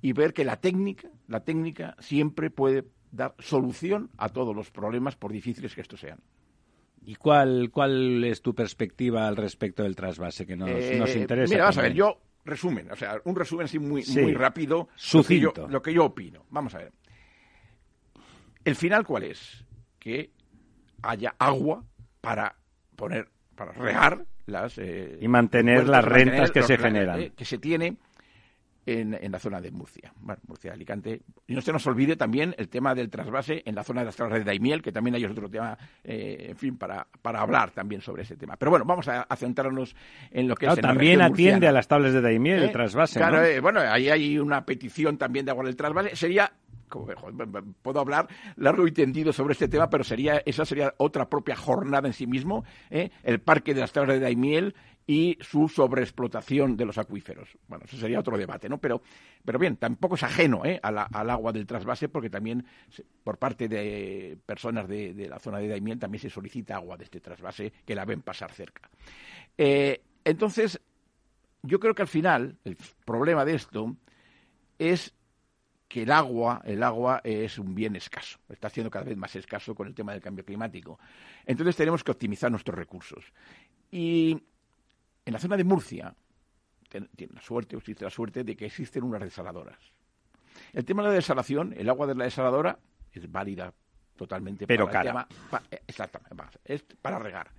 y 0.00 0.12
ver 0.12 0.32
que 0.32 0.44
la 0.44 0.56
técnica, 0.56 1.08
la 1.28 1.40
técnica 1.40 1.96
siempre 1.98 2.50
puede 2.50 2.84
dar 3.12 3.34
solución 3.38 4.10
a 4.16 4.30
todos 4.30 4.54
los 4.54 4.70
problemas, 4.70 5.16
por 5.16 5.32
difíciles 5.32 5.74
que 5.74 5.82
estos 5.82 6.00
sean. 6.00 6.18
¿Y 7.04 7.14
cuál, 7.14 7.70
cuál 7.70 8.24
es 8.24 8.42
tu 8.42 8.54
perspectiva 8.54 9.28
al 9.28 9.36
respecto 9.36 9.82
del 9.82 9.94
trasvase 9.94 10.46
que 10.46 10.56
nos, 10.56 10.70
eh, 10.70 11.18
interesa? 11.18 11.54
Mira, 11.54 11.64
vamos 11.64 11.78
a 11.78 11.82
ver, 11.82 11.94
yo 11.94 12.18
resumen, 12.44 12.90
o 12.90 12.96
sea, 12.96 13.20
un 13.24 13.36
resumen 13.36 13.66
así 13.66 13.78
muy, 13.78 14.02
muy 14.08 14.32
rápido. 14.34 14.88
Sucinto. 14.96 15.68
lo 15.68 15.82
que 15.82 15.92
yo 15.92 16.06
opino. 16.06 16.46
Vamos 16.50 16.74
a 16.74 16.78
ver. 16.78 16.92
¿El 18.64 18.74
final 18.74 19.06
cuál 19.06 19.24
es? 19.24 19.64
Que 20.00 20.30
haya 21.02 21.34
agua 21.38 21.84
para 22.26 22.56
poner, 22.96 23.28
para 23.54 23.70
regar 23.70 24.24
las... 24.46 24.78
Eh, 24.78 25.16
y 25.20 25.28
mantener 25.28 25.86
las 25.86 26.04
rentas 26.04 26.50
que 26.50 26.62
se 26.62 26.76
generan. 26.76 27.20
Eh, 27.20 27.32
que 27.36 27.44
se 27.44 27.58
tiene 27.58 27.98
en, 28.84 29.14
en, 29.14 29.30
la 29.30 29.38
zona 29.38 29.60
de 29.60 29.70
Murcia. 29.70 30.12
Bueno, 30.16 30.42
Murcia, 30.48 30.72
Alicante. 30.72 31.22
Y 31.46 31.54
no 31.54 31.60
se 31.60 31.72
nos 31.72 31.86
olvide 31.86 32.16
también 32.16 32.52
el 32.58 32.68
tema 32.68 32.96
del 32.96 33.10
trasvase 33.10 33.62
en 33.64 33.76
la 33.76 33.84
zona 33.84 34.00
de 34.00 34.06
las 34.06 34.16
tablas 34.16 34.40
de 34.40 34.44
Daimiel, 34.44 34.82
que 34.82 34.90
también 34.90 35.14
hay 35.14 35.24
otro 35.24 35.48
tema, 35.48 35.78
eh, 36.02 36.46
en 36.50 36.56
fin, 36.56 36.76
para, 36.76 37.06
para 37.22 37.42
hablar 37.42 37.70
también 37.70 38.00
sobre 38.00 38.24
ese 38.24 38.36
tema. 38.36 38.56
Pero 38.56 38.72
bueno, 38.72 38.84
vamos 38.84 39.06
a, 39.06 39.24
centrarnos 39.36 39.94
en 40.32 40.48
lo 40.48 40.56
que 40.56 40.66
es... 40.66 40.80
también 40.80 41.22
atiende 41.22 41.68
a 41.68 41.72
las 41.72 41.86
tablas 41.86 42.12
de 42.12 42.22
Daimiel 42.22 42.60
el 42.60 42.72
trasvase, 42.72 43.20
Claro, 43.20 43.40
bueno, 43.62 43.78
ahí 43.78 44.08
hay 44.08 44.36
una 44.36 44.66
petición 44.66 45.16
también 45.16 45.44
de 45.44 45.52
agua 45.52 45.64
del 45.64 45.76
trasvase. 45.76 46.16
Sería 46.16 46.50
puedo 47.82 48.00
hablar 48.00 48.28
largo 48.56 48.86
y 48.86 48.92
tendido 48.92 49.32
sobre 49.32 49.52
este 49.52 49.68
tema, 49.68 49.90
pero 49.90 50.04
sería 50.04 50.42
esa 50.44 50.64
sería 50.64 50.94
otra 50.98 51.28
propia 51.28 51.56
jornada 51.56 52.08
en 52.08 52.14
sí 52.14 52.26
mismo, 52.26 52.64
¿eh? 52.90 53.10
el 53.22 53.40
parque 53.40 53.74
de 53.74 53.80
las 53.80 53.92
tablas 53.92 54.16
de 54.16 54.20
Daimiel 54.20 54.74
y 55.06 55.38
su 55.40 55.68
sobreexplotación 55.68 56.76
de 56.76 56.84
los 56.84 56.98
acuíferos. 56.98 57.56
Bueno, 57.68 57.84
eso 57.86 57.96
sería 57.96 58.18
otro 58.18 58.36
debate, 58.36 58.68
¿no? 58.68 58.78
Pero, 58.78 59.02
pero 59.44 59.58
bien, 59.58 59.76
tampoco 59.76 60.16
es 60.16 60.22
ajeno 60.24 60.64
¿eh? 60.64 60.80
al 60.82 61.30
agua 61.30 61.52
del 61.52 61.66
trasvase, 61.66 62.08
porque 62.08 62.28
también 62.28 62.66
por 63.22 63.38
parte 63.38 63.68
de 63.68 64.36
personas 64.44 64.88
de, 64.88 65.28
la 65.28 65.38
zona 65.38 65.58
de 65.58 65.68
Daimiel 65.68 65.98
también 65.98 66.20
se 66.20 66.30
solicita 66.30 66.74
agua 66.74 66.96
de 66.96 67.04
este 67.04 67.20
trasvase 67.20 67.72
que 67.84 67.94
la 67.94 68.04
ven 68.04 68.22
pasar 68.22 68.50
cerca. 68.50 68.90
Eh, 69.56 70.02
entonces, 70.24 70.80
yo 71.62 71.78
creo 71.78 71.94
que 71.94 72.02
al 72.02 72.08
final 72.08 72.58
el 72.64 72.76
problema 73.04 73.44
de 73.44 73.54
esto 73.54 73.96
es 74.78 75.14
que 75.88 76.02
el 76.02 76.10
agua, 76.10 76.62
el 76.64 76.82
agua 76.82 77.20
es 77.22 77.58
un 77.58 77.74
bien 77.74 77.94
escaso, 77.96 78.38
está 78.48 78.68
siendo 78.68 78.90
cada 78.90 79.04
vez 79.04 79.16
más 79.16 79.34
escaso 79.36 79.74
con 79.74 79.86
el 79.86 79.94
tema 79.94 80.12
del 80.12 80.20
cambio 80.20 80.44
climático. 80.44 80.98
Entonces 81.44 81.76
tenemos 81.76 82.02
que 82.02 82.10
optimizar 82.10 82.50
nuestros 82.50 82.76
recursos. 82.76 83.32
Y 83.90 84.32
en 85.24 85.32
la 85.32 85.38
zona 85.38 85.56
de 85.56 85.64
Murcia 85.64 86.14
tiene 86.88 87.34
la 87.34 87.40
suerte, 87.40 87.76
existe 87.76 88.04
la 88.04 88.10
suerte 88.10 88.42
de 88.44 88.56
que 88.56 88.66
existen 88.66 89.04
unas 89.04 89.20
desaladoras. 89.20 89.78
El 90.72 90.84
tema 90.84 91.02
de 91.02 91.08
la 91.08 91.14
desalación, 91.14 91.74
el 91.76 91.88
agua 91.88 92.06
de 92.06 92.14
la 92.14 92.24
desaladora 92.24 92.78
es 93.12 93.30
válida 93.30 93.72
totalmente 94.16 94.66
Pero 94.66 94.86
para 94.86 95.00
el 95.00 95.06
tema, 95.06 95.28
exactamente, 95.86 96.58
es 96.64 96.82
para 96.82 97.18
regar. 97.18 97.50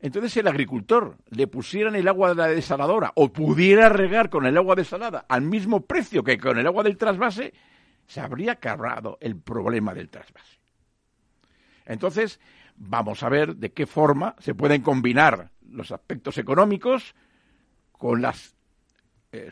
Entonces, 0.00 0.36
el 0.36 0.46
agricultor 0.46 1.16
le 1.30 1.48
pusieran 1.48 1.96
el 1.96 2.06
agua 2.06 2.30
de 2.30 2.36
la 2.36 2.46
desaladora 2.48 3.12
o 3.16 3.32
pudiera 3.32 3.88
regar 3.88 4.30
con 4.30 4.46
el 4.46 4.56
agua 4.56 4.76
desalada 4.76 5.26
al 5.28 5.42
mismo 5.42 5.80
precio 5.80 6.22
que 6.22 6.38
con 6.38 6.58
el 6.58 6.66
agua 6.66 6.84
del 6.84 6.96
trasvase, 6.96 7.52
se 8.06 8.20
habría 8.20 8.56
cargado 8.56 9.18
el 9.20 9.36
problema 9.36 9.92
del 9.94 10.08
trasvase. 10.08 10.58
Entonces, 11.84 12.38
vamos 12.76 13.22
a 13.22 13.28
ver 13.28 13.56
de 13.56 13.72
qué 13.72 13.86
forma 13.86 14.36
se 14.38 14.54
pueden 14.54 14.82
combinar 14.82 15.50
los 15.68 15.90
aspectos 15.90 16.38
económicos 16.38 17.14
con 17.90 18.22
las, 18.22 18.54
eh, 19.32 19.50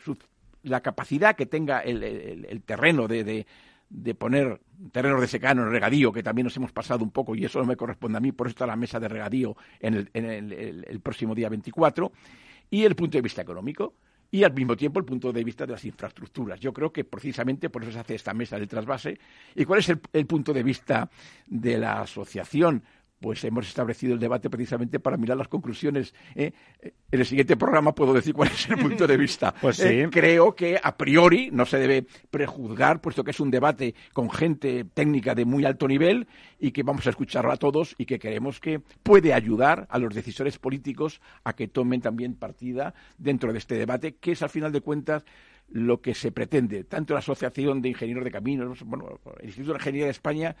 la 0.63 0.81
capacidad 0.81 1.35
que 1.35 1.45
tenga 1.45 1.81
el, 1.81 2.63
terreno 2.65 3.07
de 3.07 3.45
poner 4.17 4.59
terrenos 4.91 5.21
de 5.21 5.27
secano 5.27 5.63
en 5.63 5.71
regadío, 5.71 6.11
que 6.11 6.23
también 6.23 6.45
nos 6.45 6.57
hemos 6.57 6.71
pasado 6.71 7.03
un 7.03 7.11
poco 7.11 7.35
y 7.35 7.45
eso 7.45 7.59
no 7.59 7.65
me 7.65 7.75
corresponde 7.75 8.17
a 8.17 8.21
mí, 8.21 8.31
por 8.31 8.47
eso 8.47 8.51
está 8.51 8.67
la 8.67 8.75
mesa 8.75 8.99
de 8.99 9.07
regadío 9.07 9.55
en 9.79 9.93
el, 9.93 10.09
en 10.13 10.51
el 10.87 10.99
próximo 10.99 11.33
día 11.33 11.49
24, 11.49 12.11
y 12.69 12.83
el 12.83 12.95
punto 12.95 13.17
de 13.17 13.21
vista 13.21 13.41
económico 13.41 13.93
y 14.31 14.43
al 14.43 14.53
mismo 14.53 14.75
tiempo 14.75 14.99
el 14.99 15.05
punto 15.05 15.31
de 15.31 15.43
vista 15.43 15.65
de 15.65 15.73
las 15.73 15.85
infraestructuras. 15.85 16.59
Yo 16.59 16.73
creo 16.73 16.91
que 16.91 17.03
precisamente 17.03 17.69
por 17.69 17.83
eso 17.83 17.91
se 17.91 17.99
hace 17.99 18.15
esta 18.15 18.33
mesa 18.33 18.57
del 18.57 18.67
trasvase. 18.67 19.17
¿Y 19.55 19.65
cuál 19.65 19.79
es 19.79 19.89
el, 19.89 20.25
punto 20.25 20.53
de 20.53 20.63
vista 20.63 21.09
de 21.45 21.77
la 21.77 22.01
asociación? 22.01 22.83
Pues 23.19 23.43
hemos 23.43 23.67
establecido 23.67 24.13
el 24.13 24.19
debate 24.19 24.49
precisamente 24.49 24.99
para 24.99 25.17
mirar 25.17 25.37
las 25.37 25.47
conclusiones. 25.47 26.13
¿eh? 26.35 26.51
En 26.81 27.19
el 27.19 27.25
siguiente 27.25 27.57
programa 27.57 27.93
puedo 27.93 28.13
decir 28.13 28.33
cuál 28.33 28.49
es 28.49 28.69
el 28.69 28.77
punto 28.77 29.07
de 29.07 29.17
vista. 29.17 29.53
Pues 29.67 29.79
¿eh? 29.79 30.07
creo 30.11 30.55
que 30.55 30.79
a 30.81 30.95
priori 30.95 31.49
no 31.51 31.65
se 31.65 31.77
debe 31.77 32.05
prejuzgar, 32.29 33.01
puesto 33.01 33.23
que 33.23 33.31
es 33.31 33.39
un 33.39 33.49
debate 33.49 33.95
con 34.13 34.29
gente 34.29 34.85
técnica 34.93 35.35
de 35.35 35.45
muy 35.45 35.65
alto 35.65 35.87
nivel 35.87 36.27
y 36.59 36.71
que 36.71 36.83
vamos 36.83 37.05
a 37.07 37.09
escucharlo 37.09 37.51
a 37.51 37.57
todos 37.57 37.95
y 37.97 38.05
que 38.05 38.19
creemos 38.19 38.59
que 38.59 38.79
puede 39.03 39.33
ayudar 39.33 39.87
a 39.89 39.99
los 39.99 40.13
decisores 40.13 40.57
políticos 40.57 41.21
a 41.43 41.53
que 41.53 41.67
tomen 41.67 42.01
también 42.01 42.35
partida 42.35 42.93
dentro 43.17 43.51
de 43.51 43.57
este 43.57 43.75
debate, 43.75 44.15
que 44.15 44.33
es 44.33 44.41
al 44.41 44.49
final 44.49 44.71
de 44.71 44.81
cuentas 44.81 45.25
lo 45.69 46.01
que 46.01 46.13
se 46.13 46.31
pretende, 46.31 46.83
tanto 46.85 47.13
la 47.13 47.19
Asociación 47.19 47.81
de 47.81 47.89
Ingenieros 47.89 48.23
de 48.23 48.31
Caminos, 48.31 48.83
bueno, 48.83 49.19
el 49.39 49.47
Instituto 49.47 49.73
de 49.73 49.79
Ingeniería 49.79 50.05
de 50.05 50.11
España, 50.11 50.55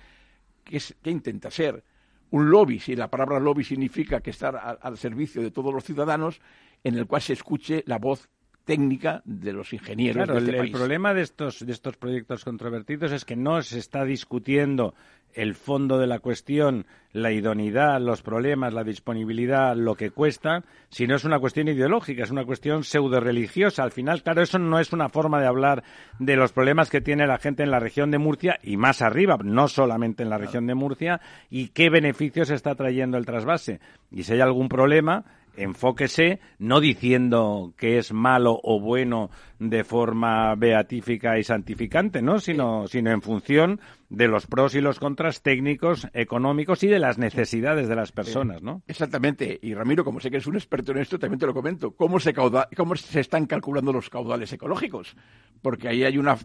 que, 0.63 0.77
es, 0.77 0.95
que 1.01 1.11
intenta 1.11 1.49
ser 1.49 1.83
un 2.31 2.49
lobby, 2.49 2.79
si 2.79 2.95
la 2.95 3.09
palabra 3.09 3.39
lobby 3.39 3.63
significa 3.63 4.21
que 4.21 4.31
estar 4.31 4.79
al 4.81 4.97
servicio 4.97 5.41
de 5.41 5.51
todos 5.51 5.73
los 5.73 5.83
ciudadanos, 5.83 6.41
en 6.83 6.95
el 6.95 7.07
cual 7.07 7.21
se 7.21 7.33
escuche 7.33 7.83
la 7.85 7.97
voz 7.97 8.29
técnica 8.67 9.21
de 9.23 9.53
los 9.53 9.71
ingenieros 9.71 10.27
de 10.27 10.37
este 10.37 10.57
el, 10.59 10.71
problema 10.71 11.13
de 11.13 11.21
estos, 11.21 11.65
de 11.65 11.71
estos 11.71 11.95
proyectos 11.95 12.43
controvertidos 12.43 13.13
es 13.13 13.23
que 13.23 13.37
no 13.37 13.61
se 13.61 13.79
está 13.79 14.03
discutiendo 14.03 14.93
el 15.33 15.55
fondo 15.55 15.99
de 15.99 16.07
la 16.07 16.19
cuestión, 16.19 16.85
la 17.13 17.31
idoneidad, 17.31 18.01
los 18.01 18.23
problemas, 18.23 18.73
la 18.73 18.83
disponibilidad, 18.83 19.75
lo 19.75 19.95
que 19.95 20.09
cuesta, 20.09 20.63
sino 20.89 21.15
es 21.15 21.25
una 21.25 21.39
cuestión 21.39 21.67
ideológica, 21.67 22.23
es 22.23 22.31
una 22.31 22.43
cuestión 22.43 22.83
pseudo-religiosa. 22.83 23.83
Al 23.83 23.91
final, 23.91 24.23
claro, 24.23 24.41
eso 24.41 24.57
no 24.57 24.79
es 24.79 24.91
una 24.93 25.09
forma 25.09 25.39
de 25.39 25.47
hablar 25.47 25.83
de 26.17 26.35
los 26.35 26.53
problemas 26.53 26.89
que 26.89 27.01
tiene 27.01 27.27
la 27.27 27.37
gente 27.37 27.61
en 27.61 27.71
la 27.71 27.79
región 27.79 28.09
de 28.09 28.17
Murcia 28.17 28.59
y 28.63 28.77
más 28.77 29.01
arriba, 29.01 29.37
no 29.43 29.67
solamente 29.67 30.23
en 30.23 30.29
la 30.29 30.39
región 30.39 30.65
de 30.65 30.75
Murcia, 30.75 31.21
y 31.51 31.69
qué 31.69 31.89
beneficios 31.89 32.49
está 32.49 32.73
trayendo 32.73 33.17
el 33.17 33.25
trasvase. 33.25 33.79
Y 34.11 34.23
si 34.23 34.33
hay 34.33 34.41
algún 34.41 34.69
problema, 34.69 35.23
enfóquese 35.57 36.39
no 36.59 36.79
diciendo 36.79 37.73
que 37.77 37.97
es 37.97 38.13
malo 38.13 38.59
o 38.63 38.79
bueno 38.79 39.29
de 39.59 39.83
forma 39.83 40.53
beatífica 40.55 41.37
y 41.37 41.43
santificante, 41.43 42.21
¿no? 42.21 42.39
Sino, 42.39 42.87
sino 42.87 43.11
en 43.11 43.21
función 43.21 43.81
de 44.09 44.27
los 44.27 44.47
pros 44.47 44.75
y 44.75 44.81
los 44.81 44.99
contras 44.99 45.41
técnicos, 45.41 46.07
económicos 46.13 46.83
y 46.83 46.87
de 46.87 46.99
las 46.99 47.17
necesidades 47.17 47.89
de 47.89 47.95
las 47.95 48.11
personas, 48.11 48.61
¿no? 48.61 48.83
Exactamente. 48.87 49.59
Y 49.61 49.73
Ramiro, 49.73 50.05
como 50.05 50.19
sé 50.19 50.29
que 50.29 50.37
eres 50.37 50.47
un 50.47 50.55
experto 50.55 50.91
en 50.91 50.99
esto, 50.99 51.19
también 51.19 51.39
te 51.39 51.45
lo 51.45 51.53
comento. 51.53 51.91
¿Cómo 51.91 52.19
se, 52.19 52.33
cómo 52.33 52.95
se 52.95 53.19
están 53.19 53.47
calculando 53.47 53.91
los 53.91 54.09
caudales 54.09 54.53
ecológicos? 54.53 55.15
Porque 55.61 55.89
ahí 55.89 56.03
hay 56.03 56.17
una, 56.17 56.37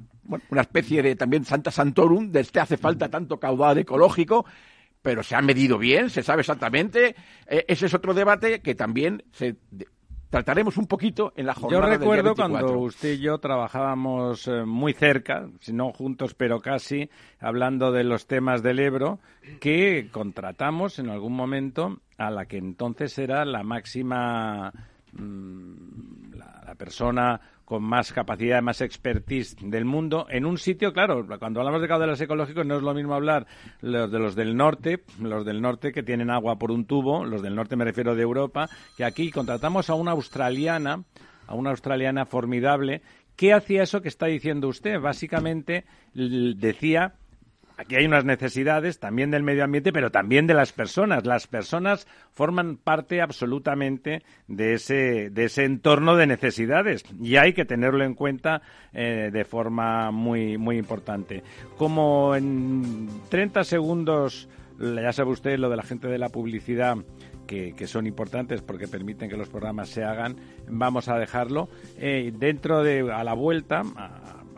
una 0.51 0.61
especie 0.63 1.03
de 1.03 1.15
también 1.15 1.45
Santa 1.45 1.71
Santorum, 1.71 2.31
de 2.31 2.41
este 2.41 2.61
hace 2.61 2.77
falta 2.77 3.09
tanto 3.09 3.39
caudal 3.39 3.79
ecológico 3.79 4.47
pero 5.03 5.23
se 5.23 5.35
ha 5.35 5.43
medido 5.43 5.79
bien, 5.79 6.09
se 6.09 6.23
sabe 6.23 6.41
exactamente. 6.41 7.15
Eh, 7.47 7.65
ese 7.69 7.87
es 7.87 7.95
otro 7.95 8.15
debate 8.15 8.61
que 8.61 8.75
también 8.75 9.25
se 9.33 9.57
trataremos 10.33 10.79
un 10.79 10.87
poquito 10.87 11.35
en 11.37 11.45
la 11.45 11.53
jornada. 11.53 11.93
Yo 11.93 11.99
recuerdo 11.99 12.35
cuando 12.35 12.79
usted 12.79 13.13
y 13.13 13.19
yo 13.19 13.37
trabajábamos 13.37 14.49
eh, 14.49 14.65
muy 14.65 14.95
cerca, 14.95 15.47
si 15.61 15.75
no 15.75 15.93
juntos, 15.93 16.33
pero 16.33 16.61
casi, 16.61 17.11
hablando 17.39 17.93
de 17.93 18.03
los 18.03 18.27
temas 18.27 18.63
del 18.63 18.81
Ebro, 18.81 19.19
que 19.61 20.09
contratamos 20.11 20.99
en 20.99 21.11
algún 21.11 21.35
momento 21.35 21.99
a 22.17 22.31
la 22.31 22.47
que 22.47 22.57
entonces 22.57 23.19
era 23.19 23.45
la 23.45 23.63
máxima 23.63 24.73
mm, 25.13 26.33
la, 26.35 26.75
persona 26.79 27.39
con 27.73 27.85
más 27.85 28.13
capacidad, 28.13 28.61
más 28.61 28.83
expertise 28.83 29.57
del 29.63 29.87
mundo, 29.87 30.27
en 30.29 30.45
un 30.45 30.59
sitio, 30.59 30.93
claro, 30.93 31.27
cuando 31.39 31.61
hablamos 31.61 31.81
de 31.81 31.89
caudales 31.89 32.21
ecológicos 32.21 32.67
no 32.67 32.77
es 32.77 32.83
lo 32.83 32.93
mismo 32.93 33.15
hablar 33.15 33.47
los 33.81 34.13
de 34.13 34.19
los 34.19 34.35
del 34.35 34.55
norte, 34.55 35.05
los 35.19 35.47
del 35.47 35.63
norte 35.63 35.91
que 35.91 36.03
tienen 36.03 36.29
agua 36.29 36.59
por 36.59 36.71
un 36.71 36.85
tubo, 36.85 37.25
los 37.25 37.41
del 37.41 37.55
norte 37.55 37.75
me 37.75 37.87
refiero 37.87 38.15
de 38.15 38.21
Europa, 38.21 38.69
que 38.95 39.07
aquí 39.07 39.31
contratamos 39.31 39.89
a 39.89 39.95
una 39.95 40.11
australiana, 40.11 41.05
a 41.47 41.55
una 41.55 41.71
australiana 41.71 42.27
formidable, 42.27 43.01
¿qué 43.37 43.55
hacía 43.55 43.85
eso 43.85 44.03
que 44.03 44.09
está 44.09 44.27
diciendo 44.27 44.69
usted? 44.69 45.01
Básicamente 45.01 45.87
decía 46.13 47.15
aquí 47.83 47.97
hay 47.97 48.07
unas 48.07 48.25
necesidades 48.25 48.99
también 48.99 49.31
del 49.31 49.43
medio 49.43 49.65
ambiente, 49.65 49.93
pero 49.93 50.11
también 50.11 50.47
de 50.47 50.55
las 50.55 50.73
personas. 50.73 51.27
Las 51.27 51.47
personas 51.47 52.07
forman 52.31 52.77
parte 52.77 53.21
absolutamente 53.21 54.23
de 54.49 54.75
ese, 54.75 55.31
de 55.31 55.45
ese 55.45 55.65
entorno 55.65 56.17
de 56.17 56.27
necesidades 56.27 57.05
y 57.21 57.37
hay 57.37 57.53
que 57.53 57.65
tenerlo 57.65 58.05
en 58.05 58.15
cuenta 58.15 58.63
eh, 58.93 59.31
de 59.33 59.45
forma 59.45 60.11
muy, 60.11 60.59
muy 60.59 60.79
importante. 60.79 61.43
Como 61.77 62.35
en 62.35 63.09
30 63.29 63.65
segundos, 63.65 64.49
ya 64.79 65.13
sabe 65.13 65.31
usted 65.31 65.59
lo 65.59 65.69
de 65.69 65.77
la 65.77 65.83
gente 65.83 66.09
de 66.09 66.19
la 66.19 66.29
publicidad. 66.29 66.97
Que, 67.47 67.87
son 67.87 68.07
importantes 68.07 68.63
porque 68.63 68.89
permiten 68.89 69.29
que 69.29 69.37
los 69.37 69.51
programas 69.51 69.91
se 69.91 70.05
hagan, 70.05 70.37
vamos 70.71 71.09
a 71.09 71.19
dejarlo. 71.19 71.69
Eh, 71.99 72.33
dentro 72.35 72.83
de, 72.83 73.13
a 73.13 73.23
la 73.25 73.35
vuelta, 73.35 73.83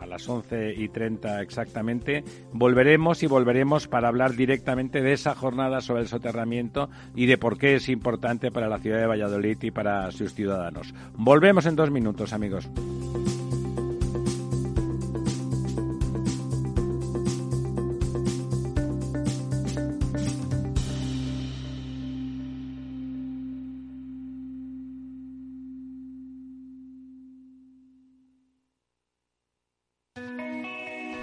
las 0.05 0.27
11 0.27 0.73
y 0.75 0.89
30 0.89 1.41
exactamente, 1.41 2.23
volveremos 2.51 3.23
y 3.23 3.27
volveremos 3.27 3.87
para 3.87 4.07
hablar 4.07 4.35
directamente 4.35 5.01
de 5.01 5.13
esa 5.13 5.35
jornada 5.35 5.81
sobre 5.81 6.01
el 6.01 6.07
soterramiento 6.07 6.89
y 7.15 7.25
de 7.25 7.37
por 7.37 7.57
qué 7.57 7.75
es 7.75 7.89
importante 7.89 8.51
para 8.51 8.69
la 8.69 8.79
ciudad 8.79 8.99
de 8.99 9.07
Valladolid 9.07 9.57
y 9.61 9.71
para 9.71 10.11
sus 10.11 10.33
ciudadanos. 10.33 10.93
Volvemos 11.15 11.65
en 11.65 11.75
dos 11.75 11.91
minutos, 11.91 12.33
amigos. 12.33 12.69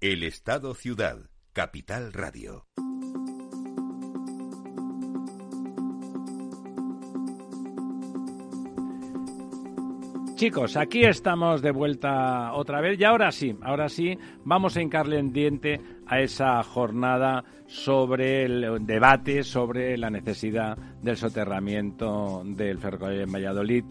El 0.00 0.22
Estado 0.22 0.74
Ciudad, 0.74 1.16
Capital 1.52 2.12
Radio. 2.12 2.68
Chicos, 10.36 10.76
aquí 10.76 11.02
estamos 11.02 11.62
de 11.62 11.72
vuelta 11.72 12.52
otra 12.52 12.80
vez 12.80 13.00
y 13.00 13.02
ahora 13.02 13.32
sí, 13.32 13.56
ahora 13.60 13.88
sí, 13.88 14.16
vamos 14.44 14.76
a 14.76 14.82
hincarle 14.82 15.18
en 15.18 15.32
diente 15.32 15.80
a 16.06 16.20
esa 16.20 16.62
jornada 16.62 17.42
sobre 17.66 18.44
el 18.44 18.86
debate 18.86 19.42
sobre 19.42 19.98
la 19.98 20.10
necesidad 20.10 20.78
del 21.02 21.16
soterramiento 21.16 22.44
del 22.44 22.78
ferrocarril 22.78 23.22
en 23.22 23.32
Valladolid 23.32 23.84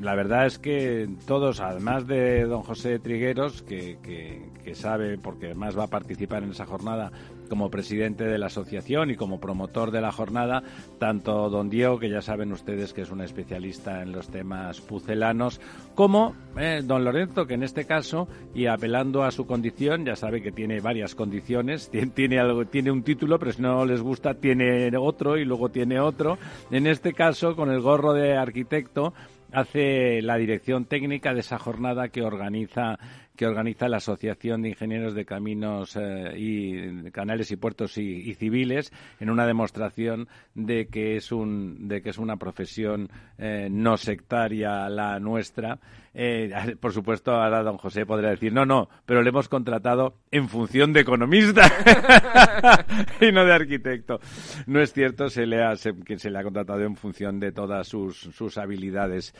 la 0.00 0.14
verdad 0.14 0.46
es 0.46 0.58
que 0.58 1.08
todos, 1.26 1.60
además 1.60 2.06
de 2.06 2.44
don 2.44 2.62
José 2.62 2.98
Trigueros, 2.98 3.62
que, 3.62 3.98
que, 4.02 4.49
sabe, 4.74 5.18
porque 5.18 5.46
además 5.46 5.78
va 5.78 5.84
a 5.84 5.88
participar 5.88 6.42
en 6.42 6.50
esa 6.50 6.66
jornada 6.66 7.10
como 7.48 7.70
presidente 7.70 8.24
de 8.24 8.38
la 8.38 8.46
asociación 8.46 9.10
y 9.10 9.16
como 9.16 9.40
promotor 9.40 9.90
de 9.90 10.00
la 10.00 10.12
jornada, 10.12 10.62
tanto 10.98 11.50
don 11.50 11.68
Diego, 11.68 11.98
que 11.98 12.08
ya 12.08 12.22
saben 12.22 12.52
ustedes 12.52 12.92
que 12.92 13.02
es 13.02 13.10
un 13.10 13.20
especialista 13.20 14.02
en 14.02 14.12
los 14.12 14.28
temas 14.28 14.80
pucelanos, 14.80 15.60
como 15.94 16.36
eh, 16.56 16.82
don 16.84 17.04
Lorenzo, 17.04 17.46
que 17.46 17.54
en 17.54 17.64
este 17.64 17.84
caso, 17.84 18.28
y 18.54 18.66
apelando 18.66 19.24
a 19.24 19.32
su 19.32 19.46
condición, 19.46 20.04
ya 20.04 20.14
sabe 20.16 20.42
que 20.42 20.52
tiene 20.52 20.80
varias 20.80 21.14
condiciones, 21.14 21.90
tiene, 22.14 22.38
algo, 22.38 22.66
tiene 22.66 22.90
un 22.90 23.02
título, 23.02 23.38
pero 23.38 23.52
si 23.52 23.62
no 23.62 23.84
les 23.84 24.00
gusta, 24.00 24.34
tiene 24.34 24.96
otro 24.96 25.36
y 25.36 25.44
luego 25.44 25.70
tiene 25.70 25.98
otro. 25.98 26.38
En 26.70 26.86
este 26.86 27.12
caso, 27.12 27.56
con 27.56 27.70
el 27.70 27.80
gorro 27.80 28.12
de 28.12 28.36
arquitecto, 28.36 29.12
hace 29.52 30.22
la 30.22 30.36
dirección 30.36 30.84
técnica 30.84 31.34
de 31.34 31.40
esa 31.40 31.58
jornada 31.58 32.08
que 32.08 32.22
organiza 32.22 32.98
que 33.40 33.46
organiza 33.46 33.88
la 33.88 33.96
Asociación 33.96 34.60
de 34.60 34.68
Ingenieros 34.68 35.14
de 35.14 35.24
Caminos 35.24 35.96
eh, 35.96 36.34
y 36.36 37.10
Canales 37.10 37.50
y 37.50 37.56
Puertos 37.56 37.96
y, 37.96 38.34
Civiles 38.34 38.92
en 39.18 39.30
una 39.30 39.46
demostración 39.46 40.28
de 40.54 40.88
que 40.88 41.16
es 41.16 41.32
un 41.32 41.88
de 41.88 42.02
que 42.02 42.10
es 42.10 42.18
una 42.18 42.36
profesión 42.36 43.08
eh, 43.38 43.68
no 43.70 43.96
sectaria 43.96 44.90
la 44.90 45.18
nuestra. 45.20 45.78
Eh, 46.12 46.50
por 46.80 46.92
supuesto, 46.92 47.32
ahora 47.32 47.62
don 47.62 47.78
José 47.78 48.04
podría 48.04 48.30
decir 48.30 48.52
no, 48.52 48.66
no, 48.66 48.90
pero 49.06 49.22
le 49.22 49.30
hemos 49.30 49.48
contratado 49.48 50.16
en 50.30 50.48
función 50.48 50.92
de 50.92 51.00
economista 51.00 51.62
y 53.22 53.32
no 53.32 53.46
de 53.46 53.54
arquitecto. 53.54 54.20
No 54.66 54.80
es 54.80 54.92
cierto, 54.92 55.30
se 55.30 55.46
le 55.46 55.62
ha, 55.62 55.72
que 56.04 56.18
se 56.18 56.30
le 56.30 56.38
ha 56.38 56.42
contratado 56.42 56.80
en 56.80 56.96
función 56.96 57.40
de 57.40 57.52
todas 57.52 57.88
sus, 57.88 58.18
sus 58.18 58.58
habilidades. 58.58 59.34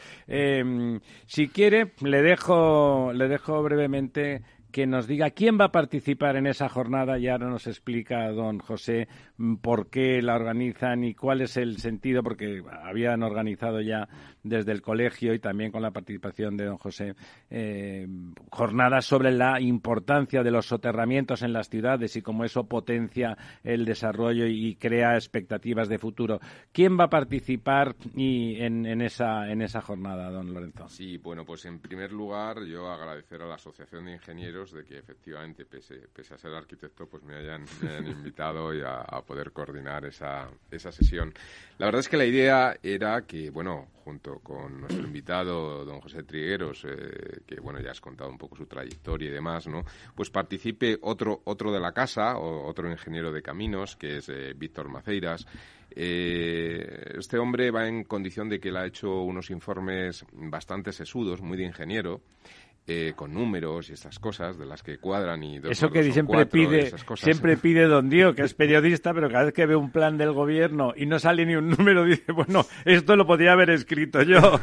si 1.27 1.49
quiere, 1.49 1.93
le 2.01 2.23
dejo 2.23 3.13
le 3.13 3.29
dejo 3.29 3.63
brevemente 3.63 3.89
simplemente 3.90 4.42
que 4.71 4.87
nos 4.87 5.07
diga 5.07 5.31
quién 5.31 5.59
va 5.61 5.67
a 5.67 5.73
participar 5.73 6.37
en 6.37 6.47
esa 6.47 6.69
jornada 6.69 7.19
y 7.19 7.29
ahora 7.29 7.49
nos 7.49 7.67
explica 7.67 8.31
don 8.31 8.59
José 8.59 9.09
mm, 9.37 9.57
por 9.57 9.89
qué 9.89 10.23
la 10.23 10.35
organizan 10.35 11.05
y 11.05 11.15
cuál 11.15 11.41
es 11.43 11.57
el 11.57 11.79
sentido, 11.79 12.23
porque 12.23 12.63
habían 12.83 13.23
organizado 13.23 13.81
ya 13.81 14.09
desde 14.43 14.73
el 14.73 14.83
colegio 14.83 15.35
y 15.35 15.39
también 15.39 15.71
con 15.71 15.83
la 15.83 15.91
participación 15.91 16.57
de 16.57 16.65
don 16.67 16.79
José, 16.79 17.15
eh, 17.51 18.07
jornadas 18.51 19.05
sobre 19.05 19.33
la 19.33 19.61
importancia 19.61 20.43
de 20.43 20.51
los 20.51 20.67
soterramientos 20.67 21.43
en 21.43 21.53
las 21.53 21.69
ciudades 21.69 22.17
y 22.17 22.23
cómo 22.23 22.45
eso 22.45 22.65
potencia 22.65 23.37
el 23.63 23.85
desarrollo 23.85 24.47
y 24.47 24.77
crea 24.77 25.15
expectativas 25.15 25.89
de 25.89 25.99
futuro. 25.99 26.41
¿Quién 26.73 26.99
va 26.99 27.05
a 27.05 27.11
participar 27.11 27.97
y 28.15 28.61
en, 28.61 28.87
esa, 29.03 29.51
en 29.51 29.63
esa 29.63 29.81
jornada, 29.81 30.31
don 30.31 30.53
Lorenzo? 30.53 30.89
Sí, 30.89 31.19
bueno, 31.19 31.45
pues 31.45 31.65
en 31.65 31.79
primer 31.79 32.13
lugar 32.13 32.65
yo 32.65 32.89
agradecer 32.91 33.43
a 33.43 33.47
la 33.47 33.55
Asociación 33.55 34.07
de 34.07 34.13
Ingenieros 34.13 34.60
de 34.68 34.85
que 34.85 34.99
efectivamente, 34.99 35.64
pese, 35.64 36.09
pese 36.12 36.35
a 36.35 36.38
ser 36.38 36.53
arquitecto, 36.53 37.07
pues 37.07 37.23
me 37.23 37.35
hayan, 37.35 37.64
invitado 38.07 38.75
y 38.75 38.83
a, 38.83 39.01
a, 39.01 39.23
poder 39.23 39.53
coordinar 39.53 40.05
esa, 40.05 40.51
esa 40.70 40.92
sesión. 40.92 41.33
La 41.79 41.87
verdad 41.87 42.01
es 42.01 42.09
que 42.09 42.18
la 42.18 42.27
idea 42.27 42.77
era 42.83 43.23
que, 43.23 43.49
bueno, 43.49 43.88
junto 44.05 44.40
con 44.40 44.81
nuestro 44.81 45.07
invitado, 45.07 45.85
don 45.85 46.01
José 46.01 46.25
Trigueros, 46.25 46.85
eh, 46.85 47.42
que 47.46 47.61
bueno, 47.61 47.81
ya 47.81 47.92
has 47.92 48.01
contado 48.01 48.29
un 48.29 48.38
poco 48.38 48.57
su 48.57 48.66
trayectoria 48.66 49.29
y 49.29 49.33
demás, 49.33 49.66
¿no? 49.66 49.85
Pues 50.14 50.31
participe 50.31 50.99
otro, 51.03 51.42
otro 51.44 51.73
de 51.73 51.81
la 51.81 51.92
casa, 51.92 52.37
o 52.37 52.68
otro 52.68 52.90
ingeniero 52.90 53.33
de 53.33 53.42
caminos, 53.42 53.96
que 53.96 54.18
es 54.18 54.29
eh, 54.29 54.53
Víctor 54.57 54.88
Maceiras. 54.88 55.46
Eh, 55.92 57.14
este 57.18 57.38
hombre 57.38 57.70
va 57.70 57.88
en 57.88 58.05
condición 58.05 58.49
de 58.49 58.61
que 58.61 58.68
él 58.68 58.77
ha 58.77 58.87
hecho 58.87 59.23
unos 59.23 59.51
informes 59.51 60.25
bastante 60.33 60.92
sesudos, 60.92 61.40
muy 61.40 61.57
de 61.57 61.64
ingeniero, 61.64 62.20
eh, 62.87 63.12
con 63.14 63.33
números 63.33 63.90
y 63.90 63.93
estas 63.93 64.19
cosas 64.19 64.59
de 64.59 64.66
las 64.66 64.83
que 64.83 64.99
cuadran 64.99 65.45
y 65.45 65.61
eso 65.71 65.90
que 65.90 66.11
siempre 66.11 66.47
pide 66.47 66.90
siempre 67.16 67.57
pide 67.57 67.87
don 67.87 68.09
Diego 68.09 68.35
que 68.35 68.43
es 68.43 68.55
periodista 68.55 69.12
pero 69.14 69.29
cada 69.29 69.45
vez 69.45 69.55
que 69.55 69.66
ve 69.66 69.77
un 69.77 69.90
plan 69.90 70.16
del 70.16 70.33
gobierno 70.33 70.95
y 70.97 71.07
no 71.07 71.19
sale 71.19 71.47
ni 71.47 71.55
un 71.55 71.69
número 71.71 72.05
dice 72.05 72.33
bueno 72.33 72.64
esto 72.85 73.14
lo 73.16 73.27
podría 73.27 73.53
haber 73.53 73.71
escrito 73.71 74.23
yo 74.23 74.59